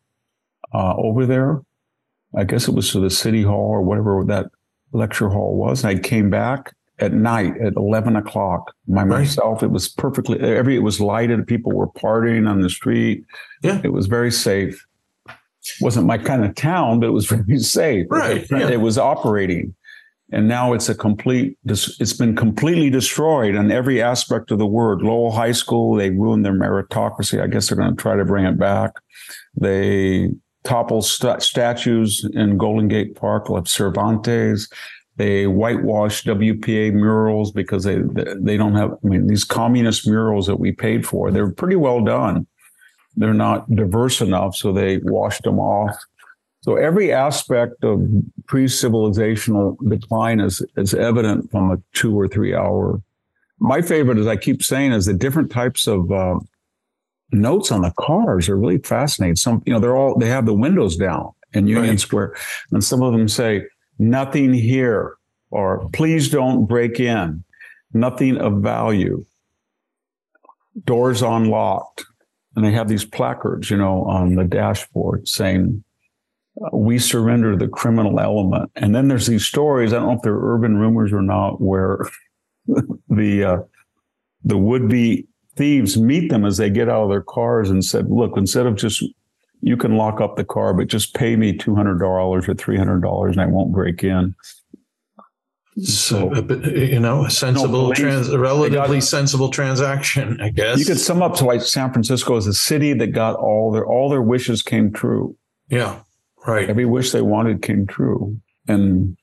uh, 0.73 0.95
over 0.97 1.27
there. 1.27 1.63
I 2.37 2.45
guess 2.45 2.69
it 2.69 2.75
was 2.75 2.93
to 2.93 3.01
the 3.01 3.11
city 3.11 3.43
hall 3.43 3.71
or 3.71 3.83
whatever 3.83 4.23
that 4.27 4.47
lecture 4.93 5.29
hall 5.29 5.57
was. 5.57 5.85
And 5.85 5.97
I 5.97 6.01
came 6.01 6.31
back 6.31 6.75
at 6.99 7.13
night 7.13 7.57
at 7.59 7.75
11 7.77 8.17
o'clock 8.17 8.75
by 8.87 9.05
myself. 9.05 9.63
It 9.63 9.71
was 9.71 9.89
perfectly, 9.89 10.41
every, 10.41 10.77
it 10.77 10.83
was 10.83 11.01
lighted. 11.01 11.47
People 11.47 11.73
were 11.73 11.89
partying 11.89 12.49
on 12.49 12.61
the 12.61 12.71
street. 12.71 13.25
Yeah. 13.63 13.81
It 13.85 13.93
was 13.93 14.07
very 14.07 14.33
safe. 14.33 14.85
Wasn't 15.81 16.07
my 16.07 16.19
kind 16.19 16.45
of 16.45 16.55
town, 16.55 17.01
but 17.01 17.07
it 17.07 17.13
was 17.13 17.27
very 17.31 17.59
safe. 17.59 18.07
Right. 18.11 18.39
It, 18.39 18.51
yeah. 18.51 18.69
it 18.69 18.81
was 18.81 18.99
operating. 18.99 19.75
And 20.31 20.47
now 20.47 20.75
it's 20.75 20.91
a 20.91 20.95
complete, 20.95 21.57
it's 21.65 22.13
been 22.13 22.37
completely 22.37 22.91
destroyed 22.91 23.57
on 23.57 23.71
every 23.71 24.03
aspect 24.03 24.51
of 24.51 24.59
the 24.59 24.67
word. 24.67 25.01
Lowell 25.01 25.33
High 25.33 25.53
School, 25.53 25.95
they 25.95 26.11
ruined 26.11 26.45
their 26.45 26.53
meritocracy. 26.53 27.43
I 27.43 27.47
guess 27.47 27.69
they're 27.69 27.79
going 27.79 27.97
to 27.97 28.03
try 28.03 28.15
to 28.15 28.27
bring 28.27 28.45
it 28.45 28.59
back. 28.59 28.93
They 29.59 30.29
topple 30.69 31.01
st- 31.01 31.43
statues 31.43 32.29
in 32.35 32.59
Golden 32.59 32.89
Gate 32.89 33.17
Park 33.17 33.49
like 33.49 33.67
Cervantes. 33.67 34.69
They 35.17 35.47
whitewash 35.47 36.23
WPA 36.25 36.93
murals 36.93 37.51
because 37.51 37.83
they 37.83 38.03
they 38.37 38.57
don't 38.57 38.75
have. 38.75 38.93
I 38.93 39.09
mean, 39.09 39.27
these 39.27 39.45
communist 39.45 40.07
murals 40.07 40.47
that 40.47 40.61
we 40.61 40.71
paid 40.71 41.07
for, 41.07 41.31
they're 41.33 41.51
pretty 41.51 41.77
well 41.77 42.05
done. 42.05 42.47
They're 43.17 43.35
not 43.35 43.75
diverse 43.75 44.21
enough, 44.21 44.55
so 44.55 44.73
they 44.73 44.99
washed 44.99 45.43
them 45.43 45.59
off. 45.59 45.97
So 46.61 46.77
every 46.77 47.13
aspect 47.13 47.83
of 47.83 48.07
pre-civilizational 48.47 49.77
decline 49.89 50.39
is 50.39 50.63
is 50.77 50.95
evident 50.95 51.51
from 51.51 51.73
a 51.73 51.79
two 51.95 52.17
or 52.17 52.29
three 52.29 52.55
hour. 52.55 53.03
My 53.59 53.83
favorite, 53.83 54.19
as 54.19 54.29
I 54.29 54.37
keep 54.37 54.63
saying, 54.63 54.93
is 54.93 55.07
the 55.07 55.15
different 55.15 55.51
types 55.51 55.89
of 55.89 56.13
uh, 56.13 56.39
notes 57.33 57.71
on 57.71 57.83
the 57.83 57.93
cars 57.99 58.49
are 58.49 58.57
really 58.57 58.79
fascinating. 58.79 59.37
Some, 59.37 59.63
you 59.67 59.73
know, 59.73 59.81
they're 59.81 59.97
all 59.97 60.19
they 60.19 60.29
have 60.29 60.47
the 60.47 60.55
windows 60.55 60.97
down 60.97 61.33
in 61.53 61.67
Union 61.67 61.91
right. 61.91 62.01
Square, 62.01 62.37
and 62.73 62.83
some 62.83 63.03
of 63.03 63.13
them 63.13 63.29
say 63.29 63.65
nothing 63.99 64.53
here, 64.53 65.17
or 65.51 65.89
please 65.91 66.29
don't 66.29 66.67
break 66.67 67.01
in, 67.01 67.45
nothing 67.93 68.37
of 68.39 68.63
value, 68.63 69.25
doors 70.85 71.23
unlocked. 71.23 72.05
And 72.57 72.65
they 72.65 72.73
have 72.73 72.89
these 72.89 73.05
placards, 73.05 73.71
you 73.71 73.77
know, 73.77 74.05
on 74.05 74.35
the 74.35 74.45
dashboard 74.45 75.29
saying, 75.29 75.85
we 76.73 76.99
surrender 76.99 77.57
the 77.57 77.69
criminal 77.69 78.19
element. 78.19 78.73
And 78.75 78.95
then 78.95 79.07
there's 79.07 79.29
these 79.29 79.47
stories, 79.47 79.93
I 79.93 79.97
don't 79.97 80.09
know 80.09 80.15
if 80.15 80.23
they're 80.23 80.35
urban 80.37 80.77
rumors 80.77 81.13
or 81.13 81.23
not, 81.23 81.61
where 81.61 82.09
the, 82.67 83.45
uh, 83.45 83.59
the 84.45 84.59
would 84.59 84.89
be 84.89 85.28
thieves 85.59 85.99
meet 85.99 86.31
them 86.31 86.47
as 86.47 86.57
they 86.57 86.71
get 86.71 86.89
out 86.89 87.03
of 87.03 87.11
their 87.11 87.23
cars 87.23 87.69
and 87.69 87.85
said, 87.85 88.09
look, 88.11 88.37
instead 88.37 88.67
of 88.67 88.77
just 88.77 89.05
you 89.61 89.77
can 89.77 89.97
lock 89.97 90.21
up 90.21 90.37
the 90.37 90.45
car, 90.45 90.73
but 90.73 90.87
just 90.87 91.15
pay 91.15 91.35
me 91.37 91.53
$200 91.53 92.01
or 92.01 92.41
$300 92.41 93.31
and 93.31 93.41
I 93.41 93.47
won't 93.47 93.73
break 93.73 94.05
in. 94.05 94.35
So, 95.83 96.33
a 96.33 96.43
bit, 96.43 96.91
you 96.91 96.99
know, 96.99 97.25
a 97.25 97.31
sensible, 97.31 97.89
no, 97.89 97.95
trans, 97.95 98.29
a 98.29 98.39
relatively 98.39 99.01
sensible 99.01 99.49
transaction, 99.49 100.41
I 100.41 100.51
guess. 100.51 100.79
You 100.79 100.85
could 100.85 100.99
sum 100.99 101.23
up 101.23 101.37
to 101.37 101.45
like 101.45 101.61
San 101.63 101.93
Francisco 101.93 102.37
is 102.37 102.49
a 102.49 102.53
city 102.53 102.95
that 102.95 103.09
got 103.09 103.37
all 103.37 103.71
their 103.71 103.87
all 103.87 104.09
their 104.09 104.23
wishes 104.23 104.61
came 104.61 104.93
true. 104.93 105.37
Yeah, 105.69 106.01
right. 106.45 106.69
Every 106.69 106.85
wish 106.85 107.13
they 107.13 107.23
wanted 107.23 107.63
came 107.63 107.87
true, 107.87 108.41
and 108.67 109.17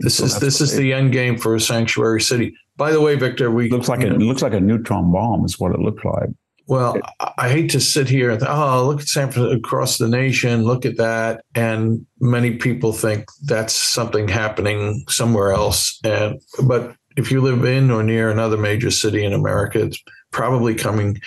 this 0.00 0.16
so 0.16 0.24
is 0.24 0.38
this 0.38 0.60
is 0.60 0.72
they, 0.72 0.82
the 0.82 0.92
end 0.92 1.12
game 1.12 1.36
for 1.38 1.54
a 1.54 1.60
sanctuary 1.60 2.20
city. 2.20 2.54
By 2.76 2.92
the 2.92 3.00
way, 3.00 3.16
Victor, 3.16 3.50
we 3.50 3.68
looks 3.70 3.88
like 3.88 4.02
a, 4.02 4.14
it 4.14 4.18
looks 4.18 4.42
like 4.42 4.54
a 4.54 4.60
neutron 4.60 5.10
bomb 5.10 5.44
is 5.44 5.58
what 5.58 5.72
it 5.72 5.80
looked 5.80 6.04
like. 6.04 6.30
Well, 6.66 6.98
I 7.38 7.48
hate 7.48 7.70
to 7.70 7.80
sit 7.80 8.10
here 8.10 8.30
and 8.30 8.38
think, 8.38 8.50
oh, 8.50 8.86
look 8.86 9.00
at 9.00 9.08
San 9.08 9.30
Francisco 9.30 9.56
across 9.56 9.96
the 9.96 10.06
nation, 10.06 10.64
look 10.64 10.84
at 10.84 10.98
that, 10.98 11.42
and 11.54 12.04
many 12.20 12.56
people 12.56 12.92
think 12.92 13.24
that's 13.44 13.72
something 13.72 14.28
happening 14.28 15.02
somewhere 15.08 15.52
else. 15.52 15.98
And 16.04 16.38
but 16.64 16.94
if 17.16 17.32
you 17.32 17.40
live 17.40 17.64
in 17.64 17.90
or 17.90 18.02
near 18.02 18.30
another 18.30 18.58
major 18.58 18.90
city 18.90 19.24
in 19.24 19.32
America, 19.32 19.82
it's 19.82 19.98
probably 20.30 20.74
coming, 20.74 21.18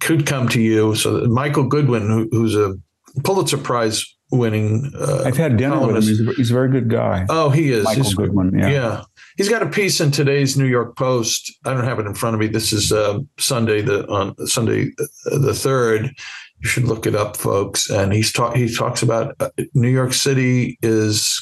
could 0.00 0.26
come 0.26 0.48
to 0.48 0.60
you. 0.60 0.94
So 0.94 1.20
Michael 1.26 1.68
Goodwin, 1.68 2.08
who, 2.08 2.28
who's 2.32 2.56
a 2.56 2.74
Pulitzer 3.22 3.58
Prize 3.58 4.04
winning. 4.30 4.92
Uh, 4.98 5.22
I've 5.24 5.36
had 5.36 5.56
dinner 5.56 5.86
with 5.86 5.96
him. 5.96 6.02
He's 6.02 6.20
a, 6.20 6.32
he's 6.32 6.50
a, 6.50 6.54
very 6.54 6.70
good 6.70 6.88
guy. 6.88 7.26
Oh, 7.28 7.50
he 7.50 7.72
is. 7.72 7.84
Michael 7.84 8.04
he's, 8.04 8.14
Goodwin. 8.14 8.58
Yeah. 8.58 8.68
yeah. 8.68 9.02
He's 9.36 9.48
got 9.48 9.62
a 9.62 9.68
piece 9.68 10.00
in 10.00 10.10
today's 10.10 10.56
New 10.56 10.66
York 10.66 10.96
Post. 10.96 11.54
I 11.64 11.72
don't 11.72 11.84
have 11.84 11.98
it 11.98 12.06
in 12.06 12.14
front 12.14 12.34
of 12.34 12.40
me. 12.40 12.48
This 12.48 12.72
is 12.72 12.92
uh, 12.92 13.20
Sunday 13.38 13.82
the 13.82 14.06
on 14.08 14.36
Sunday 14.46 14.90
uh, 15.30 15.38
the 15.38 15.54
third. 15.54 16.12
You 16.60 16.68
should 16.68 16.84
look 16.84 17.06
it 17.06 17.14
up, 17.14 17.36
folks. 17.36 17.88
And 17.88 18.12
he's 18.12 18.32
talk 18.32 18.56
he 18.56 18.74
talks 18.74 19.00
about 19.00 19.36
uh, 19.38 19.50
New 19.74 19.90
York 19.90 20.12
City 20.12 20.76
is 20.82 21.40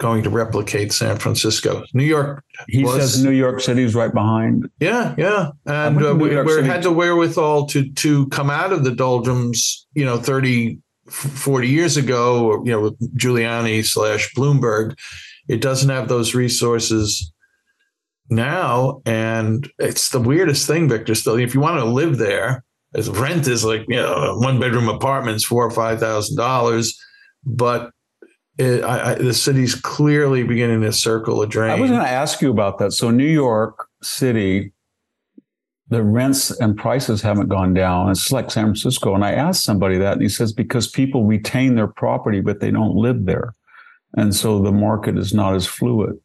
going 0.00 0.24
to 0.24 0.30
replicate 0.30 0.92
San 0.92 1.18
Francisco. 1.18 1.84
New 1.94 2.04
York. 2.04 2.42
He 2.66 2.82
was, 2.82 2.96
says 2.96 3.24
New 3.24 3.30
York 3.30 3.60
City 3.60 3.84
is 3.84 3.94
right 3.94 4.12
behind. 4.12 4.68
Yeah, 4.80 5.14
yeah, 5.16 5.50
and 5.66 6.04
uh, 6.04 6.16
we, 6.16 6.30
we 6.30 6.66
had 6.66 6.82
the 6.82 6.90
wherewithal 6.90 7.66
to 7.68 7.88
to 7.92 8.26
come 8.30 8.50
out 8.50 8.72
of 8.72 8.82
the 8.82 8.90
doldrums. 8.90 9.86
You 9.94 10.04
know, 10.04 10.18
thirty 10.18 10.80
40 11.10 11.68
years 11.68 11.96
ago, 11.96 12.62
you 12.64 12.72
know, 12.72 12.80
with 12.80 13.18
Giuliani 13.18 13.84
slash 13.84 14.32
Bloomberg, 14.34 14.96
it 15.48 15.60
doesn't 15.60 15.90
have 15.90 16.08
those 16.08 16.34
resources 16.34 17.32
now. 18.28 19.00
And 19.06 19.70
it's 19.78 20.10
the 20.10 20.20
weirdest 20.20 20.66
thing, 20.66 20.88
Victor. 20.88 21.14
Still, 21.14 21.36
if 21.36 21.54
you 21.54 21.60
want 21.60 21.78
to 21.78 21.84
live 21.84 22.18
there, 22.18 22.64
as 22.94 23.10
rent 23.10 23.46
is 23.46 23.64
like, 23.64 23.84
you 23.88 23.96
know, 23.96 24.36
one 24.38 24.58
bedroom 24.58 24.88
apartments, 24.88 25.44
four 25.44 25.64
or 25.64 25.70
five 25.70 26.00
thousand 26.00 26.36
dollars. 26.36 26.98
But 27.44 27.90
it, 28.58 28.82
I, 28.82 29.12
I, 29.12 29.14
the 29.14 29.34
city's 29.34 29.74
clearly 29.74 30.42
beginning 30.42 30.80
to 30.80 30.92
circle 30.92 31.42
a 31.42 31.46
drain. 31.46 31.70
I 31.70 31.80
was 31.80 31.90
going 31.90 32.02
to 32.02 32.08
ask 32.08 32.40
you 32.40 32.50
about 32.50 32.78
that. 32.78 32.92
So, 32.92 33.10
New 33.10 33.26
York 33.26 33.86
City 34.02 34.72
the 35.88 36.02
rents 36.02 36.50
and 36.50 36.76
prices 36.76 37.22
haven't 37.22 37.48
gone 37.48 37.72
down. 37.72 38.10
It's 38.10 38.32
like 38.32 38.50
San 38.50 38.64
Francisco. 38.64 39.14
And 39.14 39.24
I 39.24 39.32
asked 39.32 39.64
somebody 39.64 39.98
that, 39.98 40.14
and 40.14 40.22
he 40.22 40.28
says 40.28 40.52
because 40.52 40.88
people 40.88 41.24
retain 41.24 41.76
their 41.76 41.86
property, 41.86 42.40
but 42.40 42.60
they 42.60 42.70
don't 42.70 42.96
live 42.96 43.24
there, 43.24 43.54
and 44.14 44.34
so 44.34 44.60
the 44.60 44.72
market 44.72 45.16
is 45.16 45.32
not 45.32 45.54
as 45.54 45.66
fluid. 45.66 46.18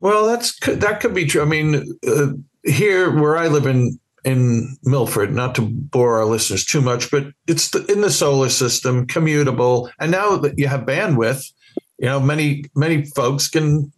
Well, 0.00 0.26
that's 0.26 0.58
that 0.66 1.00
could 1.00 1.14
be 1.14 1.26
true. 1.26 1.42
I 1.42 1.46
mean, 1.46 1.98
uh, 2.06 2.28
here 2.64 3.10
where 3.18 3.36
I 3.36 3.48
live 3.48 3.66
in 3.66 3.98
in 4.24 4.76
Milford, 4.82 5.32
not 5.32 5.54
to 5.54 5.62
bore 5.62 6.18
our 6.18 6.24
listeners 6.24 6.64
too 6.64 6.80
much, 6.80 7.12
but 7.12 7.26
it's 7.46 7.70
the, 7.70 7.84
in 7.86 8.00
the 8.00 8.10
solar 8.10 8.48
system, 8.48 9.06
commutable, 9.06 9.90
and 10.00 10.10
now 10.10 10.36
that 10.36 10.58
you 10.58 10.66
have 10.66 10.80
bandwidth, 10.80 11.50
you 11.98 12.06
know, 12.06 12.20
many 12.20 12.64
many 12.74 13.04
folks 13.04 13.48
can 13.48 13.92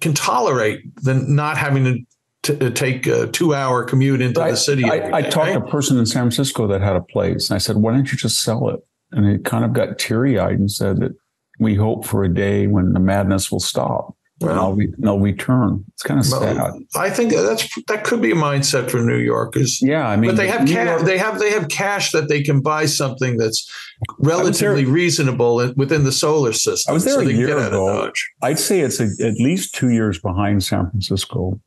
can 0.00 0.14
tolerate 0.14 0.82
the 1.02 1.14
not 1.14 1.56
having 1.56 1.84
to 1.84 1.98
to 2.42 2.66
uh, 2.66 2.70
take 2.70 3.06
a 3.06 3.26
two 3.26 3.54
hour 3.54 3.84
commute 3.84 4.20
into 4.20 4.40
I, 4.40 4.52
the 4.52 4.56
city. 4.56 4.84
I, 4.84 5.18
I 5.18 5.22
talked 5.22 5.52
to 5.52 5.58
a 5.58 5.70
person 5.70 5.98
in 5.98 6.06
San 6.06 6.22
Francisco 6.22 6.66
that 6.68 6.80
had 6.80 6.96
a 6.96 7.02
place. 7.02 7.50
And 7.50 7.56
I 7.56 7.58
said, 7.58 7.76
why 7.76 7.92
don't 7.92 8.10
you 8.10 8.16
just 8.16 8.40
sell 8.40 8.68
it? 8.70 8.80
And 9.12 9.28
he 9.28 9.38
kind 9.38 9.64
of 9.64 9.72
got 9.72 9.98
teary 9.98 10.38
eyed 10.38 10.58
and 10.58 10.70
said 10.70 11.00
that 11.00 11.12
we 11.58 11.74
hope 11.74 12.06
for 12.06 12.24
a 12.24 12.32
day 12.32 12.66
when 12.66 12.92
the 12.92 13.00
madness 13.00 13.50
will 13.50 13.60
stop. 13.60 14.16
Well, 14.40 14.50
and 14.50 14.58
I'll, 14.58 14.72
re- 14.72 14.92
and 14.96 15.06
I'll 15.06 15.20
return. 15.20 15.84
It's 15.92 16.02
kind 16.02 16.18
of 16.18 16.24
sad. 16.24 16.72
I 16.96 17.10
think 17.10 17.30
that's 17.30 17.68
that 17.88 18.04
could 18.04 18.22
be 18.22 18.30
a 18.30 18.34
mindset 18.34 18.90
for 18.90 19.02
New 19.02 19.18
Yorkers. 19.18 19.82
Yeah, 19.82 20.08
I 20.08 20.16
mean, 20.16 20.30
but 20.30 20.38
they 20.38 20.48
have 20.48 20.66
cash. 20.66 20.86
York- 20.86 21.02
they 21.02 21.18
have 21.18 21.38
they 21.38 21.50
have 21.50 21.68
cash 21.68 22.12
that 22.12 22.30
they 22.30 22.42
can 22.42 22.62
buy 22.62 22.86
something 22.86 23.36
that's 23.36 23.70
relatively 24.18 24.84
there, 24.84 24.94
reasonable 24.94 25.74
within 25.76 26.04
the 26.04 26.12
solar 26.12 26.54
system. 26.54 26.90
I 26.90 26.94
was 26.94 27.04
there 27.04 27.20
so 27.22 27.28
a 27.28 27.30
year 27.30 27.58
ago. 27.58 28.10
I'd 28.40 28.58
say 28.58 28.80
it's 28.80 28.98
a, 28.98 29.10
at 29.22 29.34
least 29.34 29.74
two 29.74 29.90
years 29.90 30.18
behind 30.18 30.64
San 30.64 30.88
Francisco. 30.88 31.60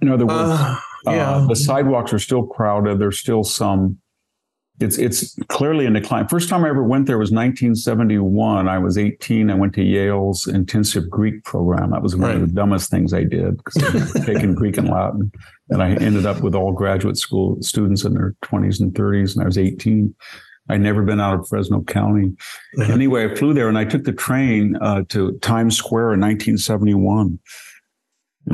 In 0.00 0.08
other 0.08 0.26
words, 0.26 0.38
uh, 0.38 0.76
yeah. 1.06 1.30
uh, 1.30 1.46
the 1.46 1.56
sidewalks 1.56 2.12
are 2.12 2.18
still 2.18 2.44
crowded. 2.44 2.98
There's 2.98 3.18
still 3.18 3.44
some. 3.44 3.98
It's 4.80 4.96
it's 4.96 5.36
clearly 5.48 5.86
in 5.86 5.94
decline. 5.94 6.28
First 6.28 6.48
time 6.48 6.64
I 6.64 6.68
ever 6.68 6.84
went 6.84 7.06
there 7.06 7.18
was 7.18 7.32
1971. 7.32 8.68
I 8.68 8.78
was 8.78 8.96
18. 8.96 9.50
I 9.50 9.54
went 9.54 9.74
to 9.74 9.82
Yale's 9.82 10.46
intensive 10.46 11.10
Greek 11.10 11.42
program. 11.42 11.90
That 11.90 12.02
was 12.02 12.14
one 12.14 12.26
right. 12.26 12.36
of 12.36 12.42
the 12.42 12.54
dumbest 12.54 12.88
things 12.88 13.12
I 13.12 13.24
did 13.24 13.56
because 13.56 14.14
I'd 14.14 14.24
taken 14.24 14.54
Greek 14.54 14.76
and 14.76 14.88
Latin, 14.88 15.32
and 15.70 15.82
I 15.82 15.94
ended 15.94 16.26
up 16.26 16.42
with 16.42 16.54
all 16.54 16.70
graduate 16.70 17.16
school 17.16 17.60
students 17.60 18.04
in 18.04 18.14
their 18.14 18.36
20s 18.44 18.80
and 18.80 18.94
30s, 18.94 19.34
and 19.34 19.42
I 19.42 19.46
was 19.46 19.58
18. 19.58 20.14
I'd 20.68 20.80
never 20.80 21.02
been 21.02 21.20
out 21.20 21.40
of 21.40 21.48
Fresno 21.48 21.82
County. 21.82 22.34
Mm-hmm. 22.78 22.92
Anyway, 22.92 23.30
I 23.30 23.34
flew 23.34 23.54
there 23.54 23.68
and 23.68 23.78
I 23.78 23.84
took 23.84 24.04
the 24.04 24.12
train 24.12 24.76
uh, 24.80 25.02
to 25.08 25.38
Times 25.38 25.76
Square 25.76 26.14
in 26.14 26.20
1971. 26.20 27.38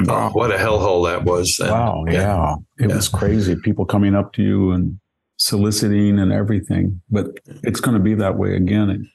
Oh, 0.09 0.31
what 0.31 0.51
a 0.51 0.57
hellhole 0.57 1.07
that 1.09 1.25
was! 1.25 1.57
Then. 1.59 1.71
Wow, 1.71 2.05
yeah, 2.07 2.13
yeah. 2.13 2.55
it 2.79 2.91
yeah. 2.91 2.97
was 2.97 3.09
crazy. 3.09 3.57
People 3.57 3.85
coming 3.85 4.15
up 4.15 4.33
to 4.35 4.43
you 4.43 4.73
and 4.73 4.99
soliciting 5.37 6.19
and 6.19 6.33
everything. 6.33 7.01
But 7.11 7.29
it's 7.63 7.81
going 7.81 7.97
to 7.97 8.03
be 8.03 8.15
that 8.15 8.37
way 8.37 8.57
again. 8.57 9.09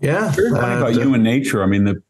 Yeah, 0.00 0.32
uh, 0.38 0.56
about 0.56 0.92
human 0.92 1.22
nature. 1.22 1.62
I 1.62 1.66
mean, 1.66 1.84
the 1.84 2.02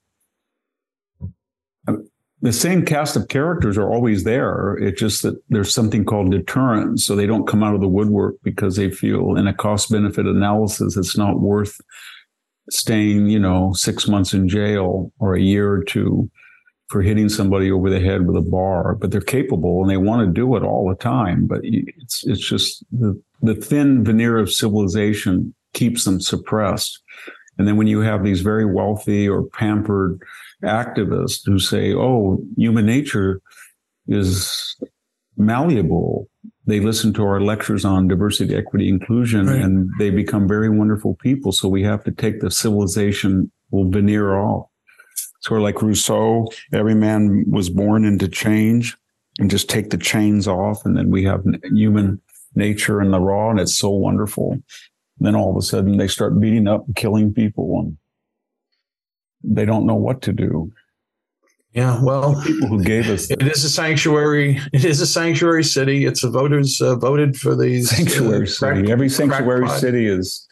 the 2.42 2.52
same 2.52 2.84
cast 2.84 3.16
of 3.16 3.28
characters 3.28 3.78
are 3.78 3.90
always 3.90 4.24
there. 4.24 4.76
It's 4.76 5.00
just 5.00 5.22
that 5.22 5.40
there's 5.48 5.72
something 5.72 6.04
called 6.04 6.30
deterrence, 6.30 7.04
so 7.04 7.16
they 7.16 7.26
don't 7.26 7.46
come 7.46 7.62
out 7.62 7.74
of 7.74 7.80
the 7.80 7.88
woodwork 7.88 8.36
because 8.42 8.76
they 8.76 8.90
feel 8.90 9.36
in 9.36 9.46
a 9.46 9.54
cost 9.54 9.90
benefit 9.90 10.26
analysis 10.26 10.96
it's 10.96 11.16
not 11.16 11.40
worth 11.40 11.80
staying, 12.70 13.28
you 13.28 13.38
know, 13.38 13.72
six 13.72 14.06
months 14.06 14.34
in 14.34 14.48
jail 14.48 15.12
or 15.18 15.34
a 15.34 15.40
year 15.40 15.70
or 15.70 15.82
two 15.82 16.30
for 16.88 17.02
hitting 17.02 17.28
somebody 17.28 17.70
over 17.70 17.90
the 17.90 18.00
head 18.00 18.26
with 18.26 18.36
a 18.36 18.40
bar, 18.40 18.94
but 18.94 19.10
they're 19.10 19.20
capable 19.20 19.82
and 19.82 19.90
they 19.90 19.96
want 19.96 20.26
to 20.26 20.32
do 20.32 20.56
it 20.56 20.62
all 20.62 20.88
the 20.88 20.94
time. 20.94 21.46
But 21.46 21.60
it's 21.62 22.24
it's 22.24 22.46
just 22.46 22.84
the 22.92 23.20
the 23.42 23.54
thin 23.54 24.04
veneer 24.04 24.38
of 24.38 24.52
civilization 24.52 25.54
keeps 25.74 26.04
them 26.04 26.20
suppressed. 26.20 27.00
And 27.58 27.66
then 27.66 27.76
when 27.76 27.86
you 27.86 28.00
have 28.00 28.22
these 28.22 28.42
very 28.42 28.64
wealthy 28.64 29.28
or 29.28 29.44
pampered 29.44 30.20
activists 30.62 31.40
who 31.44 31.58
say, 31.58 31.92
"Oh, 31.92 32.38
human 32.56 32.86
nature 32.86 33.40
is 34.06 34.76
malleable," 35.36 36.28
they 36.66 36.80
listen 36.80 37.12
to 37.14 37.24
our 37.24 37.40
lectures 37.40 37.84
on 37.84 38.08
diversity, 38.08 38.54
equity, 38.54 38.88
inclusion, 38.88 39.46
right. 39.46 39.60
and 39.60 39.90
they 39.98 40.10
become 40.10 40.46
very 40.46 40.68
wonderful 40.68 41.16
people. 41.16 41.50
So 41.50 41.68
we 41.68 41.82
have 41.82 42.04
to 42.04 42.12
take 42.12 42.40
the 42.40 42.50
civilization 42.50 43.50
veneer 43.72 44.36
off 44.36 44.68
sort 45.46 45.60
of 45.60 45.64
like 45.64 45.80
Rousseau, 45.80 46.48
every 46.72 46.94
man 46.94 47.44
was 47.48 47.70
born 47.70 48.04
into 48.04 48.26
change 48.26 48.96
and 49.38 49.48
just 49.48 49.70
take 49.70 49.90
the 49.90 49.98
chains 49.98 50.48
off. 50.48 50.84
And 50.84 50.96
then 50.96 51.10
we 51.10 51.22
have 51.24 51.44
human 51.72 52.20
nature 52.56 53.00
in 53.00 53.12
the 53.12 53.20
raw 53.20 53.50
and 53.50 53.60
it's 53.60 53.74
so 53.74 53.90
wonderful. 53.90 54.52
And 54.52 54.62
then 55.20 55.36
all 55.36 55.50
of 55.50 55.56
a 55.56 55.62
sudden 55.62 55.98
they 55.98 56.08
start 56.08 56.40
beating 56.40 56.66
up 56.66 56.86
and 56.86 56.96
killing 56.96 57.32
people 57.32 57.78
and 57.78 57.96
they 59.44 59.64
don't 59.64 59.86
know 59.86 59.94
what 59.94 60.20
to 60.22 60.32
do. 60.32 60.72
Yeah, 61.72 62.02
well, 62.02 62.42
people 62.42 62.68
who 62.68 62.82
gave 62.82 63.08
us 63.10 63.30
it 63.30 63.42
is 63.42 63.62
a 63.62 63.68
sanctuary. 63.68 64.58
It 64.72 64.84
is 64.84 65.00
a 65.02 65.06
sanctuary 65.06 65.62
city. 65.62 66.06
It's 66.06 66.24
a 66.24 66.30
voters 66.30 66.80
uh, 66.80 66.96
voted 66.96 67.36
for 67.36 67.54
these 67.54 67.90
sanctuary 67.96 68.46
uh, 68.46 68.50
city. 68.50 68.90
Every 68.90 69.10
sanctuary 69.10 69.68
city 69.68 70.06
is 70.06 70.48